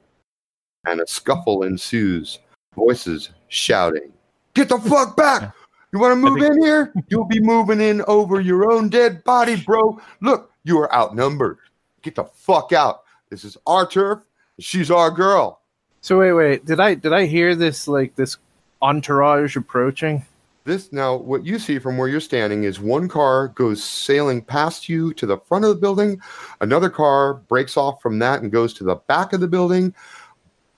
and 0.86 1.00
a 1.00 1.06
scuffle 1.06 1.62
ensues. 1.62 2.38
Voices 2.74 3.30
shouting, 3.48 4.12
Get 4.54 4.68
the 4.68 4.78
fuck 4.78 5.16
back! 5.16 5.54
You 5.92 5.98
want 5.98 6.12
to 6.12 6.16
move 6.30 6.42
in 6.42 6.62
here? 6.62 6.92
You'll 7.08 7.26
be 7.26 7.40
moving 7.40 7.80
in 7.80 8.02
over 8.02 8.40
your 8.40 8.72
own 8.72 8.88
dead 8.88 9.24
body, 9.24 9.56
bro. 9.56 10.00
Look, 10.20 10.52
you 10.64 10.78
are 10.78 10.92
outnumbered. 10.94 11.58
Get 12.02 12.14
the 12.14 12.24
fuck 12.24 12.72
out. 12.72 13.02
This 13.28 13.44
is 13.44 13.56
our 13.66 13.86
turf. 13.86 14.20
She's 14.58 14.90
our 14.90 15.10
girl. 15.10 15.60
So 16.00 16.18
wait, 16.18 16.32
wait. 16.32 16.64
Did 16.64 16.80
I 16.80 16.94
did 16.94 17.12
I 17.12 17.26
hear 17.26 17.54
this 17.54 17.86
like 17.86 18.14
this 18.14 18.38
entourage 18.82 19.56
approaching? 19.56 20.24
This 20.64 20.92
now, 20.92 21.16
what 21.16 21.44
you 21.44 21.58
see 21.58 21.78
from 21.78 21.96
where 21.96 22.08
you're 22.08 22.20
standing 22.20 22.64
is 22.64 22.78
one 22.80 23.08
car 23.08 23.48
goes 23.48 23.82
sailing 23.82 24.42
past 24.42 24.88
you 24.88 25.14
to 25.14 25.24
the 25.24 25.38
front 25.38 25.64
of 25.64 25.70
the 25.70 25.80
building. 25.80 26.20
Another 26.60 26.90
car 26.90 27.34
breaks 27.34 27.76
off 27.76 28.02
from 28.02 28.18
that 28.18 28.42
and 28.42 28.52
goes 28.52 28.74
to 28.74 28.84
the 28.84 28.96
back 28.96 29.32
of 29.32 29.40
the 29.40 29.48
building. 29.48 29.94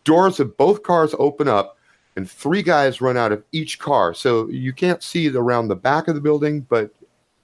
Doors 0.04 0.38
of 0.38 0.56
both 0.56 0.82
cars 0.82 1.14
open 1.18 1.48
up, 1.48 1.78
and 2.16 2.30
three 2.30 2.62
guys 2.62 3.00
run 3.00 3.16
out 3.16 3.32
of 3.32 3.42
each 3.52 3.78
car. 3.78 4.14
So 4.14 4.48
you 4.48 4.72
can't 4.72 5.02
see 5.02 5.28
the- 5.28 5.40
around 5.40 5.68
the 5.68 5.76
back 5.76 6.08
of 6.08 6.14
the 6.14 6.20
building, 6.20 6.60
but 6.68 6.90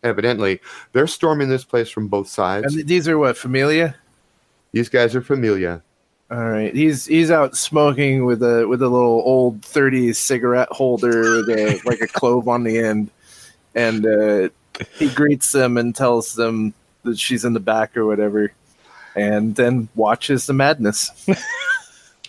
evidently. 0.04 0.60
They're 0.92 1.06
storming 1.06 1.48
this 1.48 1.64
place 1.64 1.88
from 1.88 2.08
both 2.08 2.28
sides. 2.28 2.74
And 2.74 2.86
these 2.86 3.08
are 3.08 3.18
what 3.18 3.36
familia. 3.36 3.96
These 4.72 4.88
guys 4.88 5.16
are 5.16 5.22
familia. 5.22 5.82
All 6.30 6.50
right, 6.50 6.74
he's 6.74 7.06
he's 7.06 7.30
out 7.30 7.56
smoking 7.56 8.24
with 8.24 8.42
a 8.42 8.66
with 8.68 8.82
a 8.82 8.88
little 8.88 9.22
old 9.24 9.62
'30s 9.62 10.16
cigarette 10.16 10.68
holder 10.70 11.36
with 11.36 11.48
a 11.48 11.80
like 11.86 12.00
a 12.00 12.06
clove 12.06 12.48
on 12.48 12.64
the 12.64 12.78
end, 12.78 13.10
and 13.74 14.06
uh, 14.06 14.48
he 14.96 15.08
greets 15.08 15.52
them 15.52 15.78
and 15.78 15.94
tells 15.94 16.34
them 16.34 16.74
that 17.04 17.18
she's 17.18 17.44
in 17.44 17.54
the 17.54 17.60
back 17.60 17.96
or 17.96 18.04
whatever, 18.04 18.52
and 19.16 19.54
then 19.56 19.88
watches 19.94 20.46
the 20.46 20.52
madness. 20.52 21.10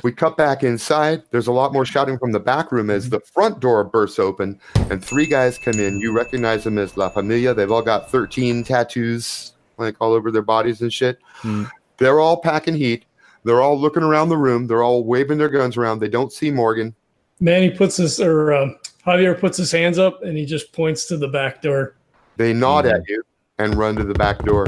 We 0.04 0.12
cut 0.14 0.38
back 0.38 0.64
inside. 0.64 1.24
There's 1.32 1.48
a 1.48 1.52
lot 1.52 1.74
more 1.74 1.86
shouting 1.86 2.18
from 2.18 2.32
the 2.32 2.40
back 2.40 2.72
room 2.72 2.90
as 2.90 3.10
the 3.10 3.20
front 3.20 3.60
door 3.60 3.84
bursts 3.84 4.20
open 4.20 4.60
and 4.90 5.04
three 5.04 5.26
guys 5.26 5.58
come 5.58 5.80
in. 5.80 6.00
You 6.00 6.14
recognize 6.14 6.64
them 6.64 6.78
as 6.78 6.96
La 6.96 7.10
Familia. 7.10 7.54
They've 7.54 7.72
all 7.72 7.82
got 7.82 8.10
13 8.10 8.64
tattoos 8.64 9.54
like 9.78 9.98
all 10.00 10.14
over 10.14 10.32
their 10.32 10.42
bodies 10.42 10.82
and 10.82 10.92
shit. 10.92 11.20
Hmm. 11.40 11.66
They're 11.98 12.22
all 12.22 12.38
packing 12.38 12.76
heat. 12.76 13.04
They're 13.44 13.62
all 13.62 13.80
looking 13.80 14.04
around 14.04 14.30
the 14.30 14.38
room. 14.38 14.68
They're 14.68 14.84
all 14.84 15.04
waving 15.04 15.38
their 15.38 15.50
guns 15.50 15.78
around. 15.78 16.00
They 16.00 16.10
don't 16.10 16.32
see 16.32 16.52
Morgan. 16.52 16.94
Manny 17.40 17.70
puts 17.70 17.98
his 17.98 18.20
or 18.20 18.52
uh, 18.52 18.70
Javier 19.06 19.40
puts 19.40 19.58
his 19.58 19.72
hands 19.72 19.98
up 19.98 20.24
and 20.24 20.38
he 20.38 20.46
just 20.46 20.74
points 20.74 21.06
to 21.06 21.18
the 21.18 21.28
back 21.28 21.62
door. 21.62 21.96
They 22.38 22.54
nod 22.54 22.86
at 22.86 23.08
you 23.08 23.24
and 23.58 23.76
run 23.76 23.96
to 23.96 24.04
the 24.04 24.14
back 24.14 24.40
door. 24.40 24.68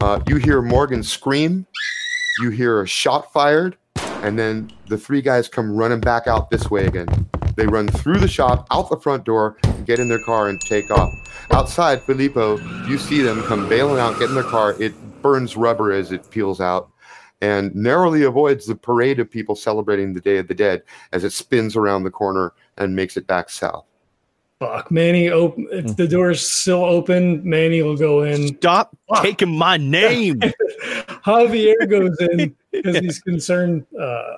Uh, 0.00 0.20
you 0.26 0.36
hear 0.36 0.62
Morgan 0.62 1.02
scream. 1.02 1.66
You 2.40 2.50
hear 2.50 2.82
a 2.82 2.86
shot 2.86 3.32
fired, 3.32 3.76
and 4.22 4.38
then 4.38 4.72
the 4.88 4.96
three 4.96 5.20
guys 5.20 5.48
come 5.48 5.76
running 5.76 6.00
back 6.00 6.26
out 6.26 6.50
this 6.50 6.70
way 6.70 6.86
again. 6.86 7.06
They 7.56 7.66
run 7.66 7.88
through 7.88 8.18
the 8.18 8.28
shop, 8.28 8.66
out 8.70 8.88
the 8.88 8.96
front 8.96 9.24
door, 9.24 9.58
get 9.84 9.98
in 9.98 10.08
their 10.08 10.24
car, 10.24 10.48
and 10.48 10.58
take 10.60 10.90
off. 10.90 11.12
Outside, 11.50 12.02
Filippo, 12.02 12.56
you 12.86 12.96
see 12.96 13.20
them 13.20 13.42
come 13.42 13.68
bailing 13.68 14.00
out, 14.00 14.18
get 14.18 14.30
in 14.30 14.34
their 14.34 14.44
car. 14.44 14.74
It 14.80 14.94
burns 15.20 15.56
rubber 15.56 15.92
as 15.92 16.10
it 16.10 16.28
peels 16.30 16.60
out 16.60 16.91
and 17.42 17.74
narrowly 17.74 18.22
avoids 18.22 18.66
the 18.66 18.74
parade 18.76 19.18
of 19.18 19.28
people 19.30 19.54
celebrating 19.56 20.14
the 20.14 20.20
Day 20.20 20.38
of 20.38 20.46
the 20.48 20.54
Dead 20.54 20.82
as 21.12 21.24
it 21.24 21.32
spins 21.32 21.76
around 21.76 22.04
the 22.04 22.10
corner 22.10 22.52
and 22.78 22.94
makes 22.96 23.16
it 23.16 23.26
back 23.26 23.50
south. 23.50 23.84
Fuck, 24.60 24.92
Manny. 24.92 25.28
Open 25.28 25.66
if 25.72 25.96
the 25.96 26.06
door's 26.06 26.48
still 26.48 26.84
open, 26.84 27.42
Manny 27.44 27.82
will 27.82 27.96
go 27.96 28.22
in. 28.22 28.56
Stop 28.58 28.96
taking 29.20 29.50
my 29.58 29.76
name. 29.76 30.38
Javier 31.26 31.90
goes 31.90 32.16
in 32.20 32.54
because 32.70 32.98
he's 32.98 33.18
concerned 33.18 33.84
uh, 34.00 34.36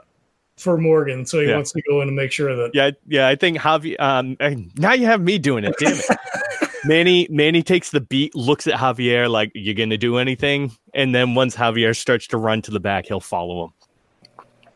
for 0.57 0.79
Morgan, 0.79 1.27
so 1.27 1.41
he 1.41 1.49
Yeah. 1.49 1.57
wants 1.57 1.73
to 1.73 1.83
go 1.83 2.01
in 2.01 2.09
and 2.09 2.17
make 2.17 2.33
sure 2.33 2.57
that 2.57 2.71
yeah, 2.73 2.93
yeah. 3.07 3.29
I 3.29 3.37
think 3.37 3.59
Javi. 3.59 4.01
Um, 4.01 4.39
now 4.77 4.95
you 4.95 5.05
have 5.05 5.21
me 5.21 5.37
doing 5.39 5.65
it. 5.65 5.75
Damn 5.79 5.93
it. 5.93 6.05
Manny, 6.87 7.27
Manny 7.31 7.63
takes 7.63 7.91
the 7.91 8.01
beat, 8.01 8.35
looks 8.35 8.67
at 8.67 8.75
Javier 8.75 9.31
like, 9.31 9.51
"You're 9.55 9.75
gonna 9.75 9.99
do 9.99 10.19
anything?" 10.19 10.73
And 10.95 11.15
then 11.15 11.35
once 11.35 11.57
Javier 11.57 11.97
starts 11.97 12.27
to 12.29 12.37
run 12.37 12.63
to 12.63 12.71
the 12.71 12.81
back, 12.81 13.07
he'll 13.07 13.21
follow 13.21 13.65
him. 13.65 13.73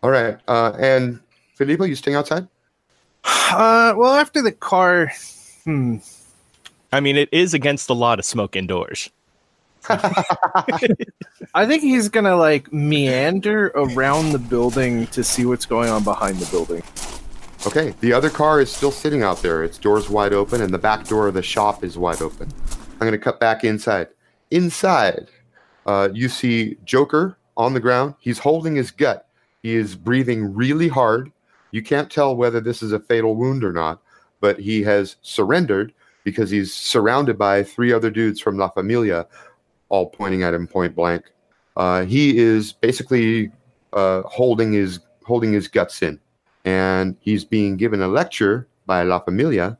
All 0.03 0.11
right. 0.11 0.39
Uh, 0.47 0.73
and 0.79 1.21
Filippo, 1.55 1.85
you 1.85 1.95
staying 1.95 2.17
outside? 2.17 2.47
Uh, 3.51 3.95
well, 3.97 4.15
after 4.15 4.43
the 4.43 4.53
car, 4.53 5.11
hmm, 5.65 5.97
I 6.93 7.01
mean, 7.01 7.17
it 7.17 7.29
is 7.33 7.55
against 7.55 7.87
the 7.87 7.95
law 7.95 8.15
to 8.17 8.23
smoke 8.23 8.57
indoors. 8.57 9.11
I 9.89 11.67
think 11.67 11.83
he's 11.83 12.09
gonna 12.09 12.37
like 12.37 12.73
meander 12.73 13.69
around 13.75 14.33
the 14.33 14.39
building 14.39 15.07
to 15.09 15.25
see 15.25 15.47
what's 15.47 15.65
going 15.65 15.89
on 15.89 16.05
behind 16.05 16.39
the 16.39 16.51
building. 16.51 16.83
Okay, 17.69 17.95
the 18.01 18.15
other 18.15 18.31
car 18.31 18.63
is 18.63 18.73
still 18.73 18.91
sitting 18.91 19.23
out 19.23 19.43
there. 19.43 19.63
Its 19.63 19.77
door's 19.77 20.09
wide 20.09 20.33
open, 20.33 20.63
and 20.63 20.73
the 20.73 20.79
back 20.79 21.07
door 21.07 21.29
of 21.29 21.35
the 21.35 21.43
shop 21.43 21.85
is 21.85 21.99
wide 21.99 22.23
open. 22.23 22.51
I'm 22.93 22.99
going 22.99 23.13
to 23.13 23.19
cut 23.19 23.41
back 23.41 23.63
inside. 23.63 24.09
Inside, 24.51 25.29
uh, 25.85 26.09
you 26.15 26.31
see 26.31 26.79
Joker 26.87 27.37
on 27.59 27.75
the 27.75 27.81
ground. 27.81 28.15
He's 28.21 28.39
holding 28.39 28.75
his 28.75 28.91
gut. 28.91 29.29
He 29.63 29.75
is 29.75 29.97
breathing 29.97 30.55
really 30.55 30.89
hard. 30.89 31.31
You 31.71 31.83
can't 31.83 32.11
tell 32.11 32.35
whether 32.35 32.59
this 32.59 32.83
is 32.83 32.93
a 32.93 33.01
fatal 33.01 33.37
wound 33.37 33.63
or 33.63 33.75
not, 33.75 34.01
but 34.41 34.59
he 34.59 34.83
has 34.85 35.17
surrendered 35.21 35.93
because 36.25 36.49
he's 36.49 36.73
surrounded 36.73 37.37
by 37.37 37.63
three 37.63 37.93
other 37.93 38.09
dudes 38.09 38.41
from 38.41 38.57
La 38.57 38.71
Familia, 38.71 39.27
all 39.91 40.09
pointing 40.09 40.43
at 40.43 40.55
him 40.55 40.67
point 40.67 40.97
blank. 40.97 41.23
Uh, 41.77 42.07
he 42.07 42.39
is 42.39 42.73
basically 42.73 43.53
uh, 43.93 44.23
holding 44.23 44.73
his 44.73 45.01
holding 45.23 45.53
his 45.53 45.69
guts 45.69 46.01
in 46.01 46.19
and 46.65 47.17
he's 47.21 47.45
being 47.45 47.77
given 47.77 48.03
a 48.03 48.09
lecture 48.09 48.67
by 48.87 49.03
La 49.03 49.19
Familia 49.21 49.79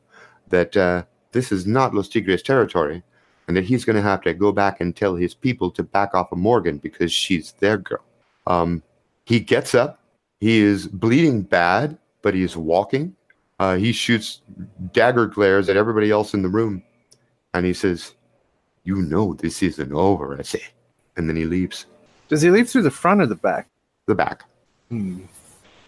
that 0.49 0.75
uh, 0.75 1.03
this 1.31 1.51
is 1.51 1.65
not 1.67 1.93
Los 1.93 2.09
Tigres 2.09 2.41
territory, 2.41 3.03
and 3.47 3.55
that 3.57 3.65
he's 3.65 3.85
going 3.85 3.95
to 3.95 4.01
have 4.01 4.21
to 4.21 4.33
go 4.33 4.51
back 4.51 4.81
and 4.81 4.95
tell 4.95 5.15
his 5.15 5.33
people 5.33 5.71
to 5.71 5.83
back 5.83 6.13
off 6.13 6.31
of 6.31 6.37
Morgan 6.37 6.77
because 6.77 7.11
she's 7.11 7.51
their 7.53 7.77
girl. 7.77 8.03
Um, 8.47 8.81
he 9.25 9.39
gets 9.39 9.75
up. 9.75 9.99
He 10.39 10.59
is 10.59 10.87
bleeding 10.87 11.41
bad, 11.41 11.97
but 12.21 12.33
he 12.33 12.43
is 12.43 12.55
walking. 12.55 13.15
Uh, 13.59 13.75
he 13.75 13.91
shoots 13.91 14.41
dagger 14.93 15.25
glares 15.25 15.67
at 15.69 15.77
everybody 15.77 16.11
else 16.11 16.33
in 16.33 16.41
the 16.41 16.49
room, 16.49 16.81
and 17.53 17.65
he 17.65 17.73
says, 17.73 18.13
"You 18.85 19.01
know 19.01 19.33
this 19.33 19.61
isn't 19.61 19.91
over," 19.91 20.37
I 20.39 20.43
say, 20.43 20.63
and 21.17 21.27
then 21.27 21.35
he 21.35 21.45
leaves 21.45 21.85
Does 22.29 22.41
he 22.41 22.49
leave 22.49 22.69
through 22.69 22.83
the 22.83 22.91
front 22.91 23.21
or 23.21 23.25
the 23.25 23.35
back? 23.35 23.67
the 24.05 24.15
back. 24.15 24.43
Hmm. 24.89 25.19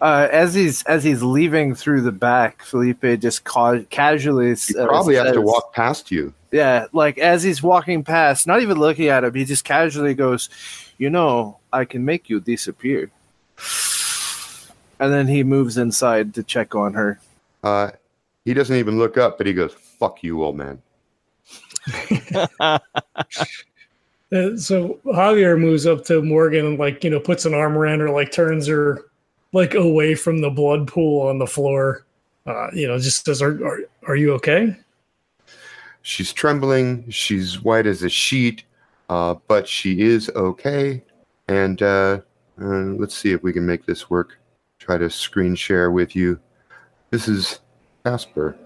Uh, 0.02 0.28
as 0.32 0.52
he's 0.52 0.82
as 0.86 1.04
he's 1.04 1.22
leaving 1.22 1.76
through 1.76 2.00
the 2.00 2.10
back, 2.10 2.64
Felipe 2.64 3.20
just 3.20 3.44
ca- 3.44 3.84
casually 3.88 4.52
He 4.52 4.74
probably 4.74 5.14
has 5.14 5.32
to 5.32 5.40
walk 5.40 5.72
past 5.72 6.10
you. 6.10 6.34
Yeah, 6.50 6.86
like 6.92 7.18
as 7.18 7.44
he's 7.44 7.62
walking 7.62 8.02
past, 8.02 8.48
not 8.48 8.62
even 8.62 8.78
looking 8.78 9.06
at 9.06 9.22
him, 9.22 9.32
he 9.32 9.44
just 9.44 9.64
casually 9.64 10.14
goes, 10.14 10.50
"You 10.98 11.08
know, 11.08 11.58
I 11.72 11.84
can 11.84 12.04
make 12.04 12.28
you 12.28 12.40
disappear." 12.40 13.12
And 14.98 15.12
then 15.12 15.28
he 15.28 15.44
moves 15.44 15.78
inside 15.78 16.34
to 16.34 16.42
check 16.42 16.74
on 16.74 16.94
her. 16.94 17.20
Uh, 17.62 17.92
he 18.44 18.54
doesn't 18.54 18.74
even 18.74 18.98
look 18.98 19.16
up, 19.16 19.38
but 19.38 19.46
he 19.46 19.52
goes, 19.52 19.72
"Fuck 19.72 20.24
you, 20.24 20.42
old 20.42 20.56
man." 20.56 20.82
Uh, 24.32 24.56
so 24.56 24.98
Javier 25.04 25.60
moves 25.60 25.84
up 25.84 26.06
to 26.06 26.22
Morgan 26.22 26.64
and 26.64 26.78
like 26.78 27.04
you 27.04 27.10
know 27.10 27.20
puts 27.20 27.44
an 27.44 27.52
arm 27.52 27.76
around 27.76 28.00
her, 28.00 28.08
like 28.08 28.32
turns 28.32 28.66
her 28.66 29.04
like 29.52 29.74
away 29.74 30.14
from 30.14 30.40
the 30.40 30.50
blood 30.50 30.88
pool 30.88 31.26
on 31.28 31.38
the 31.38 31.46
floor. 31.46 32.04
Uh, 32.46 32.68
you 32.72 32.88
know, 32.88 32.98
just 32.98 33.24
says, 33.24 33.40
"Are 33.40 33.64
are, 33.64 33.80
are 34.08 34.16
you 34.16 34.32
okay?" 34.34 34.76
She's 36.02 36.32
trembling. 36.32 37.08
She's 37.10 37.62
white 37.62 37.86
as 37.86 38.02
a 38.02 38.08
sheet, 38.08 38.64
uh, 39.08 39.36
but 39.46 39.68
she 39.68 40.00
is 40.00 40.28
okay. 40.30 41.02
And 41.48 41.80
uh, 41.80 42.20
uh, 42.60 42.64
let's 42.98 43.16
see 43.16 43.32
if 43.32 43.42
we 43.42 43.52
can 43.52 43.64
make 43.64 43.86
this 43.86 44.10
work. 44.10 44.38
Try 44.78 44.98
to 44.98 45.08
screen 45.08 45.54
share 45.54 45.92
with 45.92 46.16
you. 46.16 46.40
This 47.10 47.28
is 47.28 47.60
Casper. 48.04 48.56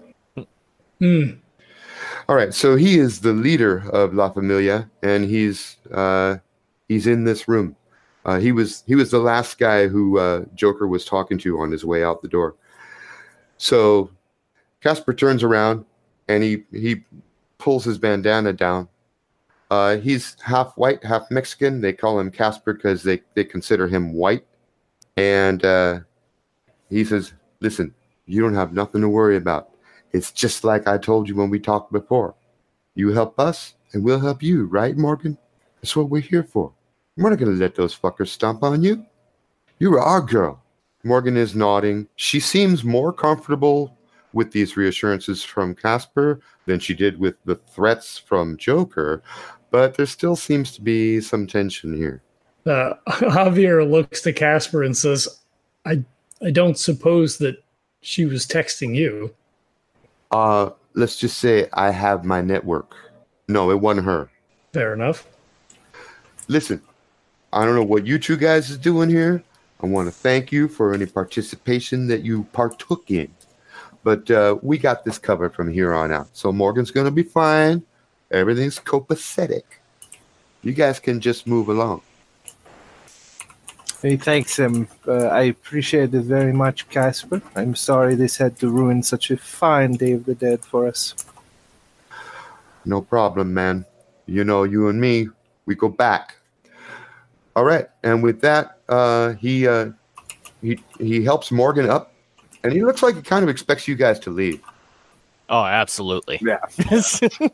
Hmm. 0.99 1.31
All 2.27 2.35
right, 2.35 2.53
so 2.53 2.75
he 2.75 2.97
is 2.97 3.21
the 3.21 3.33
leader 3.33 3.89
of 3.91 4.13
La 4.13 4.29
Familia, 4.29 4.89
and 5.01 5.23
he's 5.23 5.77
uh, 5.93 6.37
he's 6.89 7.07
in 7.07 7.23
this 7.23 7.47
room. 7.47 7.75
Uh, 8.27 8.39
he 8.39 8.51
was 8.51 8.83
he 8.85 8.93
was 8.93 9.09
the 9.09 9.19
last 9.19 9.57
guy 9.57 9.87
who 9.87 10.19
uh, 10.19 10.43
Joker 10.53 10.85
was 10.85 11.05
talking 11.05 11.37
to 11.39 11.59
on 11.59 11.71
his 11.71 11.85
way 11.85 12.03
out 12.03 12.21
the 12.21 12.27
door. 12.27 12.55
So 13.57 14.11
Casper 14.81 15.13
turns 15.13 15.43
around 15.43 15.85
and 16.27 16.43
he 16.43 16.63
he 16.71 17.03
pulls 17.57 17.85
his 17.85 17.97
bandana 17.97 18.51
down. 18.51 18.89
Uh, 19.71 19.97
he's 19.97 20.35
half 20.41 20.77
white, 20.77 21.03
half 21.03 21.31
Mexican. 21.31 21.81
They 21.81 21.93
call 21.93 22.19
him 22.19 22.29
Casper 22.29 22.73
because 22.73 23.01
they 23.01 23.21
they 23.33 23.45
consider 23.45 23.87
him 23.87 24.13
white. 24.13 24.45
And 25.15 25.63
uh, 25.63 25.99
he 26.89 27.05
says, 27.05 27.33
"Listen, 27.61 27.93
you 28.25 28.41
don't 28.41 28.53
have 28.55 28.73
nothing 28.73 29.01
to 29.01 29.09
worry 29.09 29.37
about. 29.37 29.69
It's 30.11 30.31
just 30.31 30.65
like 30.65 30.85
I 30.85 30.97
told 30.97 31.29
you 31.29 31.35
when 31.35 31.49
we 31.49 31.59
talked 31.59 31.91
before. 31.93 32.35
You 32.93 33.11
help 33.11 33.39
us, 33.39 33.75
and 33.93 34.03
we'll 34.03 34.19
help 34.19 34.43
you, 34.43 34.65
right, 34.65 34.97
Morgan? 34.97 35.37
That's 35.81 35.95
what 35.95 36.09
we're 36.09 36.21
here 36.21 36.43
for. 36.43 36.73
We're 37.17 37.31
not 37.31 37.39
going 37.39 37.51
to 37.51 37.57
let 37.57 37.75
those 37.75 37.97
fuckers 37.97 38.27
stomp 38.27 38.63
on 38.63 38.83
you. 38.83 39.05
You're 39.79 39.99
our 39.99 40.21
girl. 40.21 40.61
Morgan 41.03 41.35
is 41.35 41.55
nodding. 41.55 42.07
She 42.15 42.39
seems 42.39 42.83
more 42.83 43.11
comfortable 43.11 43.97
with 44.33 44.51
these 44.51 44.77
reassurances 44.77 45.43
from 45.43 45.73
Casper 45.73 46.39
than 46.65 46.79
she 46.79 46.93
did 46.93 47.19
with 47.19 47.35
the 47.45 47.55
threats 47.55 48.17
from 48.17 48.57
Joker, 48.57 49.23
but 49.71 49.95
there 49.95 50.05
still 50.05 50.35
seems 50.35 50.71
to 50.73 50.81
be 50.81 51.19
some 51.21 51.47
tension 51.47 51.95
here. 51.95 52.21
Uh, 52.65 52.93
Javier 53.07 53.89
looks 53.89 54.21
to 54.21 54.33
Casper 54.33 54.83
and 54.83 54.95
says, 54.95 55.39
"I 55.85 56.03
I 56.43 56.51
don't 56.51 56.77
suppose 56.77 57.37
that 57.37 57.63
she 58.01 58.25
was 58.25 58.45
texting 58.45 58.95
you." 58.95 59.33
Uh, 60.31 60.71
let's 60.93 61.17
just 61.17 61.37
say 61.37 61.69
I 61.73 61.91
have 61.91 62.25
my 62.25 62.41
network. 62.41 62.95
No, 63.47 63.71
it 63.71 63.79
wasn't 63.79 64.05
her. 64.05 64.29
Fair 64.73 64.93
enough. 64.93 65.25
Listen, 66.49 66.81
I 67.53 67.65
don't 67.65 67.75
know 67.75 67.83
what 67.83 68.05
you 68.05 68.19
two 68.19 68.37
guys 68.37 68.69
is 68.69 68.77
doing 68.77 69.09
here. 69.09 69.43
I 69.81 69.85
want 69.85 70.07
to 70.07 70.11
thank 70.11 70.51
you 70.51 70.67
for 70.67 70.93
any 70.93 71.05
participation 71.05 72.07
that 72.07 72.23
you 72.23 72.43
partook 72.51 73.09
in. 73.11 73.29
But 74.03 74.29
uh, 74.31 74.57
we 74.61 74.77
got 74.77 75.05
this 75.05 75.19
covered 75.19 75.53
from 75.53 75.71
here 75.71 75.93
on 75.93 76.11
out. 76.11 76.29
So 76.33 76.51
Morgan's 76.51 76.91
going 76.91 77.05
to 77.05 77.11
be 77.11 77.23
fine. 77.23 77.83
Everything's 78.31 78.79
copacetic. 78.79 79.63
You 80.63 80.73
guys 80.73 80.99
can 80.99 81.21
just 81.21 81.47
move 81.47 81.69
along. 81.69 82.01
He 84.01 84.17
thanks 84.17 84.57
him. 84.57 84.87
Uh, 85.07 85.27
I 85.27 85.43
appreciate 85.43 86.13
it 86.13 86.21
very 86.21 86.53
much, 86.53 86.87
Casper. 86.89 87.41
I'm 87.55 87.75
sorry 87.75 88.15
this 88.15 88.37
had 88.37 88.57
to 88.59 88.69
ruin 88.69 89.01
such 89.01 89.31
a 89.31 89.37
fine 89.37 89.93
Day 89.93 90.13
of 90.13 90.25
the 90.25 90.35
Dead 90.35 90.63
for 90.63 90.87
us. 90.87 91.15
No 92.85 93.01
problem, 93.01 93.53
man. 93.53 93.85
You 94.25 94.43
know, 94.43 94.63
you 94.63 94.87
and 94.87 95.01
me, 95.01 95.29
we 95.65 95.75
go 95.75 95.89
back. 95.89 96.36
All 97.57 97.65
right, 97.65 97.87
and 98.03 98.21
with 98.21 98.39
that, 98.41 98.77
uh, 98.87 99.33
he 99.33 99.67
uh, 99.67 99.89
he 100.61 100.77
he 100.99 101.23
helps 101.23 101.51
Morgan 101.51 101.89
up, 101.89 102.13
and 102.63 102.71
he 102.71 102.85
looks 102.85 103.01
like 103.01 103.15
he 103.15 103.23
kind 103.23 103.41
of 103.41 103.49
expects 103.49 103.87
you 103.87 103.95
guys 103.95 104.19
to 104.19 104.29
leave. 104.29 104.61
Oh, 105.49 105.65
absolutely. 105.65 106.39
Yeah. 106.39 106.59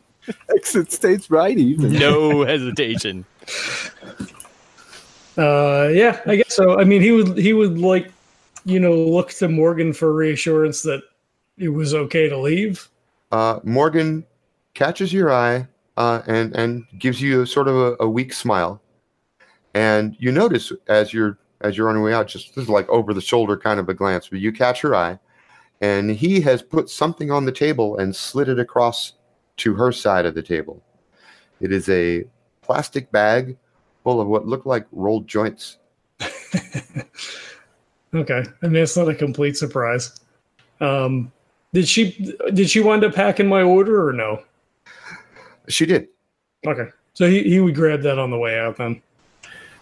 Exit 0.49 0.91
states 0.91 1.31
right 1.31 1.57
even. 1.57 1.93
No 1.93 2.43
hesitation. 2.45 3.23
Uh, 5.37 5.87
yeah, 5.93 6.19
I 6.25 6.35
guess 6.35 6.53
so. 6.53 6.77
I 6.77 6.83
mean, 6.83 7.01
he 7.01 7.11
would 7.11 7.37
he 7.37 7.53
would 7.53 7.77
like, 7.77 8.11
you 8.65 8.81
know, 8.81 8.93
look 8.93 9.29
to 9.29 9.47
Morgan 9.47 9.93
for 9.93 10.11
reassurance 10.11 10.81
that 10.81 11.01
it 11.57 11.69
was 11.69 11.93
okay 11.93 12.27
to 12.27 12.37
leave. 12.37 12.89
Uh, 13.31 13.61
Morgan 13.63 14.25
catches 14.73 15.13
your 15.13 15.31
eye 15.31 15.65
uh, 15.95 16.21
and 16.27 16.53
and 16.57 16.85
gives 16.99 17.21
you 17.21 17.43
a 17.43 17.47
sort 17.47 17.69
of 17.69 17.77
a, 17.77 17.95
a 18.01 18.09
weak 18.09 18.33
smile, 18.33 18.81
and 19.73 20.15
you 20.19 20.31
notice 20.31 20.71
as 20.87 21.13
you're 21.13 21.37
as 21.61 21.77
you're 21.77 21.89
on 21.89 21.95
your 21.95 22.03
way 22.03 22.13
out, 22.13 22.27
just 22.27 22.55
this 22.55 22.63
is 22.63 22.69
like 22.69 22.87
over 22.89 23.13
the 23.13 23.21
shoulder 23.21 23.57
kind 23.57 23.79
of 23.79 23.87
a 23.89 23.93
glance, 23.93 24.27
but 24.27 24.39
you 24.39 24.51
catch 24.51 24.81
her 24.81 24.95
eye, 24.95 25.17
and 25.81 26.11
he 26.11 26.41
has 26.41 26.61
put 26.61 26.89
something 26.89 27.31
on 27.31 27.45
the 27.45 27.51
table 27.51 27.97
and 27.97 28.15
slid 28.15 28.49
it 28.49 28.59
across 28.59 29.13
to 29.57 29.73
her 29.75 29.91
side 29.91 30.25
of 30.25 30.35
the 30.35 30.43
table. 30.43 30.81
It 31.61 31.71
is 31.71 31.87
a 31.89 32.25
plastic 32.61 33.11
bag 33.11 33.57
full 34.03 34.19
of 34.19 34.27
what 34.27 34.45
look 34.45 34.65
like 34.65 34.85
rolled 34.91 35.27
joints. 35.27 35.77
Okay, 38.15 38.43
I 38.61 38.67
mean 38.67 38.83
it's 38.83 38.95
not 38.95 39.09
a 39.09 39.15
complete 39.15 39.57
surprise. 39.57 40.19
Um, 40.79 41.31
did 41.73 41.87
she 41.87 42.35
did 42.53 42.69
she 42.69 42.79
wind 42.79 43.03
up 43.03 43.15
packing 43.15 43.47
my 43.47 43.63
order 43.63 44.07
or 44.07 44.13
no? 44.13 44.43
She 45.67 45.85
did. 45.85 46.09
Okay, 46.67 46.89
so 47.13 47.27
he, 47.27 47.43
he 47.43 47.59
would 47.59 47.75
grab 47.75 48.01
that 48.01 48.19
on 48.19 48.29
the 48.29 48.37
way 48.37 48.59
out 48.59 48.77
then. 48.77 49.01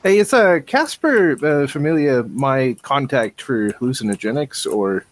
Hey, 0.04 0.18
is 0.18 0.34
uh, 0.34 0.62
Casper 0.66 1.34
uh, 1.46 1.68
Familia 1.68 2.24
my 2.24 2.76
contact 2.82 3.40
for 3.40 3.70
hallucinogenics, 3.74 4.66
or 4.66 5.06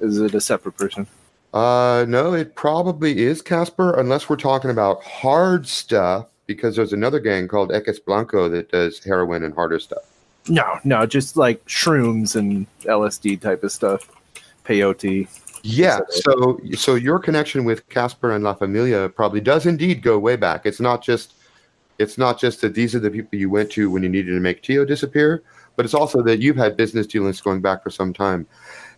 is 0.00 0.18
it 0.18 0.34
a 0.34 0.40
separate 0.40 0.76
person? 0.76 1.06
Uh, 1.54 2.04
no, 2.08 2.34
it 2.34 2.56
probably 2.56 3.20
is 3.20 3.40
Casper, 3.40 3.98
unless 4.00 4.28
we're 4.28 4.34
talking 4.34 4.70
about 4.70 5.00
hard 5.04 5.68
stuff, 5.68 6.26
because 6.46 6.74
there's 6.74 6.92
another 6.92 7.20
gang 7.20 7.46
called 7.46 7.70
Eques 7.70 8.04
Blanco 8.04 8.48
that 8.48 8.72
does 8.72 9.02
heroin 9.02 9.44
and 9.44 9.54
harder 9.54 9.78
stuff. 9.78 10.02
No, 10.48 10.80
no, 10.82 11.06
just 11.06 11.36
like 11.36 11.64
shrooms 11.66 12.34
and 12.34 12.66
LSD 12.82 13.40
type 13.40 13.62
of 13.62 13.70
stuff. 13.70 14.10
Peyote. 14.64 15.28
Yeah, 15.62 16.00
so 16.10 16.60
so 16.74 16.96
your 16.96 17.20
connection 17.20 17.64
with 17.64 17.88
Casper 17.90 18.32
and 18.32 18.42
La 18.42 18.54
Familia 18.54 19.08
probably 19.08 19.40
does 19.40 19.66
indeed 19.66 20.02
go 20.02 20.18
way 20.18 20.34
back. 20.34 20.66
It's 20.66 20.80
not 20.80 21.02
just 21.02 21.34
it's 21.98 22.18
not 22.18 22.38
just 22.38 22.60
that 22.60 22.74
these 22.74 22.94
are 22.94 23.00
the 23.00 23.10
people 23.10 23.38
you 23.38 23.50
went 23.50 23.70
to 23.72 23.90
when 23.90 24.02
you 24.02 24.08
needed 24.08 24.32
to 24.32 24.40
make 24.40 24.62
Tio 24.62 24.84
disappear, 24.84 25.42
but 25.76 25.84
it's 25.84 25.94
also 25.94 26.22
that 26.22 26.40
you've 26.40 26.56
had 26.56 26.76
business 26.76 27.06
dealings 27.06 27.40
going 27.40 27.60
back 27.60 27.82
for 27.82 27.90
some 27.90 28.12
time. 28.12 28.46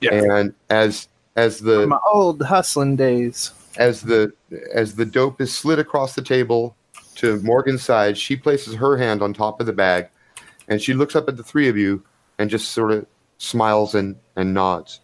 Yeah. 0.01 0.15
And 0.15 0.55
as 0.71 1.09
as 1.37 1.61
the 1.61 1.87
My 1.87 1.99
old 2.13 2.43
hustling 2.43 2.97
days. 2.97 3.53
as 3.77 4.03
the 4.03 4.33
as 4.75 4.95
the 4.95 5.05
dope 5.05 5.41
is 5.41 5.55
slid 5.55 5.79
across 5.79 6.15
the 6.15 6.23
table 6.23 6.77
to 7.17 7.41
Morgan's 7.43 7.83
side, 7.83 8.17
she 8.17 8.37
places 8.37 8.75
her 8.75 8.97
hand 8.97 9.23
on 9.23 9.33
top 9.33 9.61
of 9.61 9.67
the 9.67 9.73
bag, 9.73 10.09
and 10.69 10.81
she 10.81 10.95
looks 10.95 11.17
up 11.17 11.29
at 11.29 11.37
the 11.37 11.43
three 11.43 11.69
of 11.69 11.77
you 11.77 12.03
and 12.39 12.51
just 12.51 12.71
sort 12.71 12.93
of 12.93 13.07
smiles 13.39 13.95
and 13.95 14.17
and 14.37 14.55
nods. 14.55 15.01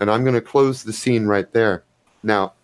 And 0.00 0.10
I'm 0.10 0.22
going 0.24 0.34
to 0.34 0.40
close 0.40 0.82
the 0.82 0.92
scene 0.92 1.26
right 1.26 1.52
there. 1.52 1.84
Now, 2.24 2.54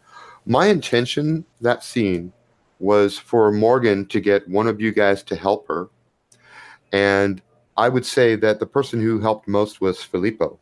my 0.45 0.67
intention 0.67 1.45
that 1.61 1.85
scene 1.85 2.33
was 2.79 3.19
for 3.19 3.51
Morgan 3.53 4.07
to 4.07 4.21
get 4.21 4.49
one 4.49 4.67
of 4.67 4.81
you 4.81 4.93
guys 4.93 5.23
to 5.25 5.37
help 5.37 5.67
her, 5.69 5.89
and 6.93 7.41
I 7.77 7.89
would 7.89 8.07
say 8.07 8.35
that 8.37 8.59
the 8.61 8.67
person 8.67 9.01
who 9.01 9.21
helped 9.21 9.49
most 9.49 9.81
was 9.81 10.03
Filippo. 10.03 10.59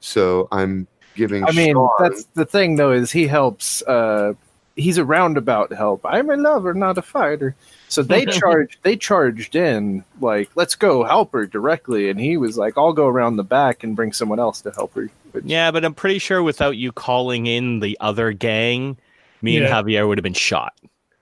So 0.00 0.48
I'm 0.52 0.86
giving. 1.14 1.44
I 1.44 1.52
mean, 1.52 1.74
Sean- 1.74 1.90
that's 1.98 2.24
the 2.34 2.44
thing, 2.46 2.76
though, 2.76 2.92
is 2.92 3.10
he 3.10 3.26
helps. 3.26 3.82
Uh, 3.82 4.34
he's 4.76 4.98
a 4.98 5.04
roundabout 5.04 5.72
help. 5.72 6.00
I'm 6.04 6.30
a 6.30 6.36
lover, 6.36 6.74
not 6.74 6.98
a 6.98 7.02
fighter. 7.02 7.54
So 7.88 8.02
they 8.02 8.24
charged. 8.26 8.78
They 8.82 8.96
charged 8.96 9.54
in 9.56 10.04
like, 10.20 10.50
let's 10.56 10.74
go 10.74 11.04
help 11.04 11.32
her 11.32 11.46
directly, 11.46 12.10
and 12.10 12.20
he 12.20 12.36
was 12.36 12.58
like, 12.58 12.76
I'll 12.76 12.92
go 12.92 13.06
around 13.06 13.36
the 13.36 13.44
back 13.44 13.84
and 13.84 13.94
bring 13.96 14.12
someone 14.12 14.40
else 14.40 14.60
to 14.62 14.70
help 14.72 14.94
her. 14.94 15.08
Which, 15.32 15.44
Yeah, 15.44 15.70
but 15.70 15.84
I'm 15.84 15.94
pretty 15.94 16.18
sure 16.18 16.42
without 16.42 16.76
you 16.76 16.92
calling 16.92 17.46
in 17.46 17.80
the 17.80 17.96
other 18.00 18.32
gang, 18.32 18.96
me 19.42 19.58
Yeah. 19.58 19.64
and 19.78 19.86
Javier 19.88 20.06
would 20.08 20.18
have 20.18 20.22
been 20.24 20.32
shot. 20.34 20.74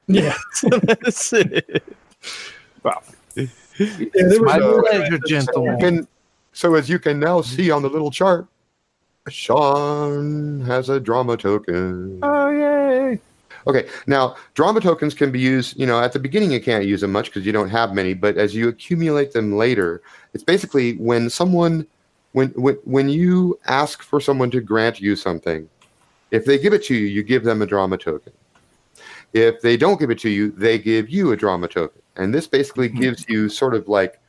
Yeah, 0.08 0.34
Wow. 2.82 3.02
yeah 3.36 3.46
there 3.76 4.42
My 4.42 4.58
was- 4.58 4.84
pleasure, 4.88 5.18
gentlemen. 5.26 5.84
And 5.84 6.06
so, 6.52 6.74
as 6.74 6.88
you 6.88 6.98
can 6.98 7.18
now 7.20 7.40
see 7.40 7.70
on 7.70 7.82
the 7.82 7.88
little 7.88 8.10
chart, 8.10 8.46
Sean 9.28 10.60
has 10.62 10.88
a 10.88 10.98
drama 11.00 11.36
token. 11.36 12.18
Oh 12.22 12.50
yay! 12.50 13.18
Okay, 13.66 13.88
now 14.06 14.34
drama 14.54 14.80
tokens 14.80 15.14
can 15.14 15.30
be 15.30 15.38
used. 15.38 15.78
You 15.78 15.86
know, 15.86 16.00
at 16.00 16.12
the 16.12 16.18
beginning 16.18 16.50
you 16.50 16.60
can't 16.60 16.84
use 16.84 17.00
them 17.02 17.12
much 17.12 17.26
because 17.26 17.46
you 17.46 17.52
don't 17.52 17.68
have 17.70 17.94
many. 17.94 18.14
But 18.14 18.36
as 18.36 18.54
you 18.54 18.68
accumulate 18.68 19.32
them 19.32 19.52
later, 19.56 20.02
it's 20.34 20.42
basically 20.44 20.94
when 20.96 21.30
someone, 21.30 21.86
when 22.32 22.48
when 22.50 22.74
when 22.84 23.08
you 23.08 23.58
ask 23.66 24.02
for 24.02 24.20
someone 24.20 24.50
to 24.50 24.60
grant 24.60 25.00
you 25.00 25.14
something, 25.16 25.68
if 26.32 26.44
they 26.44 26.58
give 26.58 26.72
it 26.72 26.84
to 26.86 26.94
you, 26.94 27.06
you 27.06 27.22
give 27.22 27.44
them 27.44 27.62
a 27.62 27.66
drama 27.66 27.96
token. 27.98 28.32
If 29.32 29.62
they 29.62 29.76
don't 29.76 29.98
give 29.98 30.10
it 30.10 30.18
to 30.20 30.28
you, 30.28 30.50
they 30.50 30.78
give 30.78 31.08
you 31.08 31.32
a 31.32 31.36
drama 31.36 31.68
token, 31.68 32.02
and 32.16 32.34
this 32.34 32.46
basically 32.46 32.88
gives 32.88 33.24
you 33.28 33.48
sort 33.48 33.74
of 33.74 33.88
like 33.88 34.20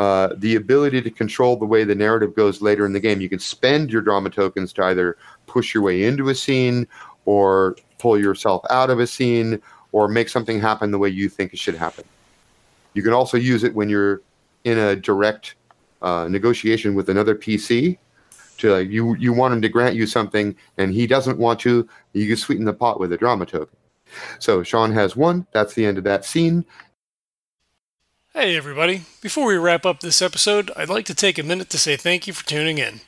uh, 0.00 0.34
the 0.38 0.56
ability 0.56 1.02
to 1.02 1.10
control 1.10 1.56
the 1.56 1.66
way 1.66 1.84
the 1.84 1.94
narrative 1.94 2.34
goes 2.34 2.62
later 2.62 2.86
in 2.86 2.92
the 2.94 3.00
game. 3.00 3.20
You 3.20 3.28
can 3.28 3.38
spend 3.38 3.90
your 3.90 4.00
drama 4.00 4.30
tokens 4.30 4.72
to 4.74 4.84
either 4.84 5.18
push 5.46 5.74
your 5.74 5.82
way 5.82 6.04
into 6.04 6.30
a 6.30 6.34
scene 6.34 6.86
or 7.26 7.76
pull 7.98 8.18
yourself 8.18 8.64
out 8.70 8.88
of 8.88 8.98
a 8.98 9.06
scene 9.06 9.60
or 9.92 10.08
make 10.08 10.30
something 10.30 10.58
happen 10.58 10.90
the 10.90 10.96
way 10.96 11.10
you 11.10 11.28
think 11.28 11.52
it 11.52 11.58
should 11.58 11.74
happen. 11.74 12.04
You 12.94 13.02
can 13.02 13.12
also 13.12 13.36
use 13.36 13.62
it 13.62 13.74
when 13.74 13.90
you're 13.90 14.22
in 14.64 14.78
a 14.78 14.96
direct 14.96 15.54
uh, 16.00 16.28
negotiation 16.30 16.94
with 16.94 17.10
another 17.10 17.34
PC. 17.34 17.98
To 18.58 18.72
like, 18.72 18.88
you, 18.88 19.16
you 19.16 19.34
want 19.34 19.52
him 19.52 19.60
to 19.62 19.68
grant 19.68 19.96
you 19.96 20.06
something 20.06 20.56
and 20.78 20.94
he 20.94 21.06
doesn't 21.06 21.38
want 21.38 21.60
to. 21.60 21.86
You 22.14 22.26
can 22.26 22.36
sweeten 22.36 22.64
the 22.64 22.72
pot 22.72 23.00
with 23.00 23.12
a 23.12 23.18
drama 23.18 23.44
token. 23.44 23.76
So 24.38 24.62
Sean 24.62 24.92
has 24.92 25.16
one. 25.16 25.46
That's 25.52 25.74
the 25.74 25.86
end 25.86 25.98
of 25.98 26.04
that 26.04 26.24
scene. 26.24 26.64
Hey, 28.32 28.56
everybody. 28.56 29.02
Before 29.20 29.46
we 29.46 29.56
wrap 29.56 29.84
up 29.84 30.00
this 30.00 30.22
episode, 30.22 30.70
I'd 30.76 30.88
like 30.88 31.04
to 31.06 31.14
take 31.14 31.38
a 31.38 31.42
minute 31.42 31.68
to 31.70 31.78
say 31.78 31.96
thank 31.96 32.26
you 32.26 32.32
for 32.32 32.46
tuning 32.46 32.78
in. 32.78 33.00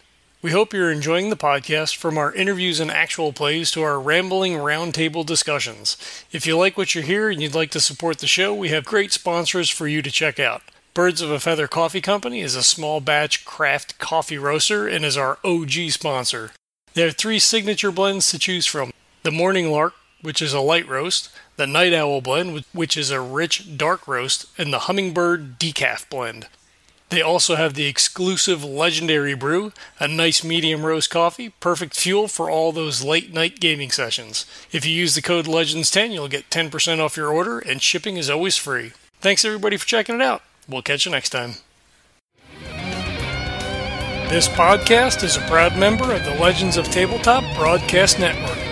We 0.43 0.51
hope 0.51 0.73
you're 0.73 0.91
enjoying 0.91 1.31
the 1.31 1.37
podcast 1.37 1.95
from 1.95 2.19
our 2.19 2.35
interviews 2.35 2.81
and 2.81 2.91
actual 2.91 3.33
plays 3.33 3.71
to 3.71 3.83
our 3.83 4.01
rambling 4.01 4.55
roundtable 4.55 5.25
discussions. 5.25 5.97
If 6.33 6.45
you 6.45 6.59
like 6.59 6.77
what 6.77 6.97
you 6.97 7.03
hear 7.03 7.31
and 7.31 7.41
you'd 7.41 7.55
like 7.55 7.71
to 7.71 7.81
support 7.81 8.19
the 8.19 8.27
show, 8.27 8.53
we 8.53 8.71
have 8.71 8.85
great 8.85 9.13
sponsors 9.13 9.71
for 9.71 9.87
you 9.87 10.03
to 10.03 10.11
check 10.11 10.41
out. 10.41 10.63
Birds 10.95 11.23
of 11.23 11.31
a 11.31 11.39
Feather 11.39 11.69
Coffee 11.69 12.01
Company 12.01 12.41
is 12.41 12.57
a 12.57 12.63
small 12.65 13.01
batch 13.01 13.45
craft 13.45 14.01
coffee 14.01 14.37
roaster 14.37 14.89
and 14.89 15.05
is 15.05 15.17
our 15.17 15.39
OG 15.45 15.91
sponsor. 15.91 16.51
They 16.95 17.03
have 17.03 17.17
three 17.17 17.39
signature 17.39 17.93
blends 17.93 18.29
to 18.33 18.39
choose 18.41 18.67
from 18.67 18.93
the 19.23 19.31
Morning 19.31 19.71
Lark, 19.71 19.95
which 20.23 20.41
is 20.41 20.55
a 20.55 20.61
light 20.61 20.89
roast, 20.89 21.29
the 21.57 21.67
Night 21.67 21.93
Owl 21.93 22.21
blend, 22.21 22.65
which 22.73 22.97
is 22.97 23.11
a 23.11 23.21
rich 23.21 23.77
dark 23.77 24.09
roast, 24.09 24.47
and 24.57 24.73
the 24.73 24.81
Hummingbird 24.81 25.59
Decaf 25.59 26.09
blend. 26.09 26.47
They 27.11 27.21
also 27.21 27.57
have 27.57 27.75
the 27.75 27.85
exclusive 27.85 28.65
Legendary 28.65 29.35
Brew, 29.35 29.75
a 30.01 30.09
nice 30.09 30.43
medium 30.43 30.87
roast 30.87 31.11
coffee, 31.11 31.51
perfect 31.51 31.95
fuel 31.95 32.27
for 32.27 32.49
all 32.49 32.73
those 32.73 33.05
late 33.05 33.31
night 33.35 33.61
gaming 33.61 33.91
sessions. 33.91 34.47
If 34.73 34.87
you 34.87 34.93
use 34.93 35.15
the 35.15 35.21
code 35.21 35.45
LEGENDS10, 35.45 36.15
you'll 36.15 36.29
get 36.29 36.49
10% 36.49 37.01
off 37.01 37.19
your 37.19 37.29
order, 37.29 37.59
and 37.59 37.83
shipping 37.83 38.17
is 38.17 38.31
always 38.31 38.57
free. 38.57 38.93
Thanks 39.21 39.45
everybody 39.45 39.77
for 39.77 39.87
checking 39.87 40.15
it 40.15 40.23
out. 40.23 40.43
We'll 40.67 40.81
catch 40.81 41.05
you 41.05 41.13
next 41.13 41.29
time. 41.29 41.57
This 44.31 44.49
podcast 44.49 45.23
is 45.23 45.37
a 45.37 45.41
proud 45.43 45.77
member 45.77 46.15
of 46.15 46.25
the 46.25 46.37
Legends 46.37 46.79
of 46.79 46.87
Tabletop 46.87 47.45
Broadcast 47.55 48.19
Network. 48.19 48.72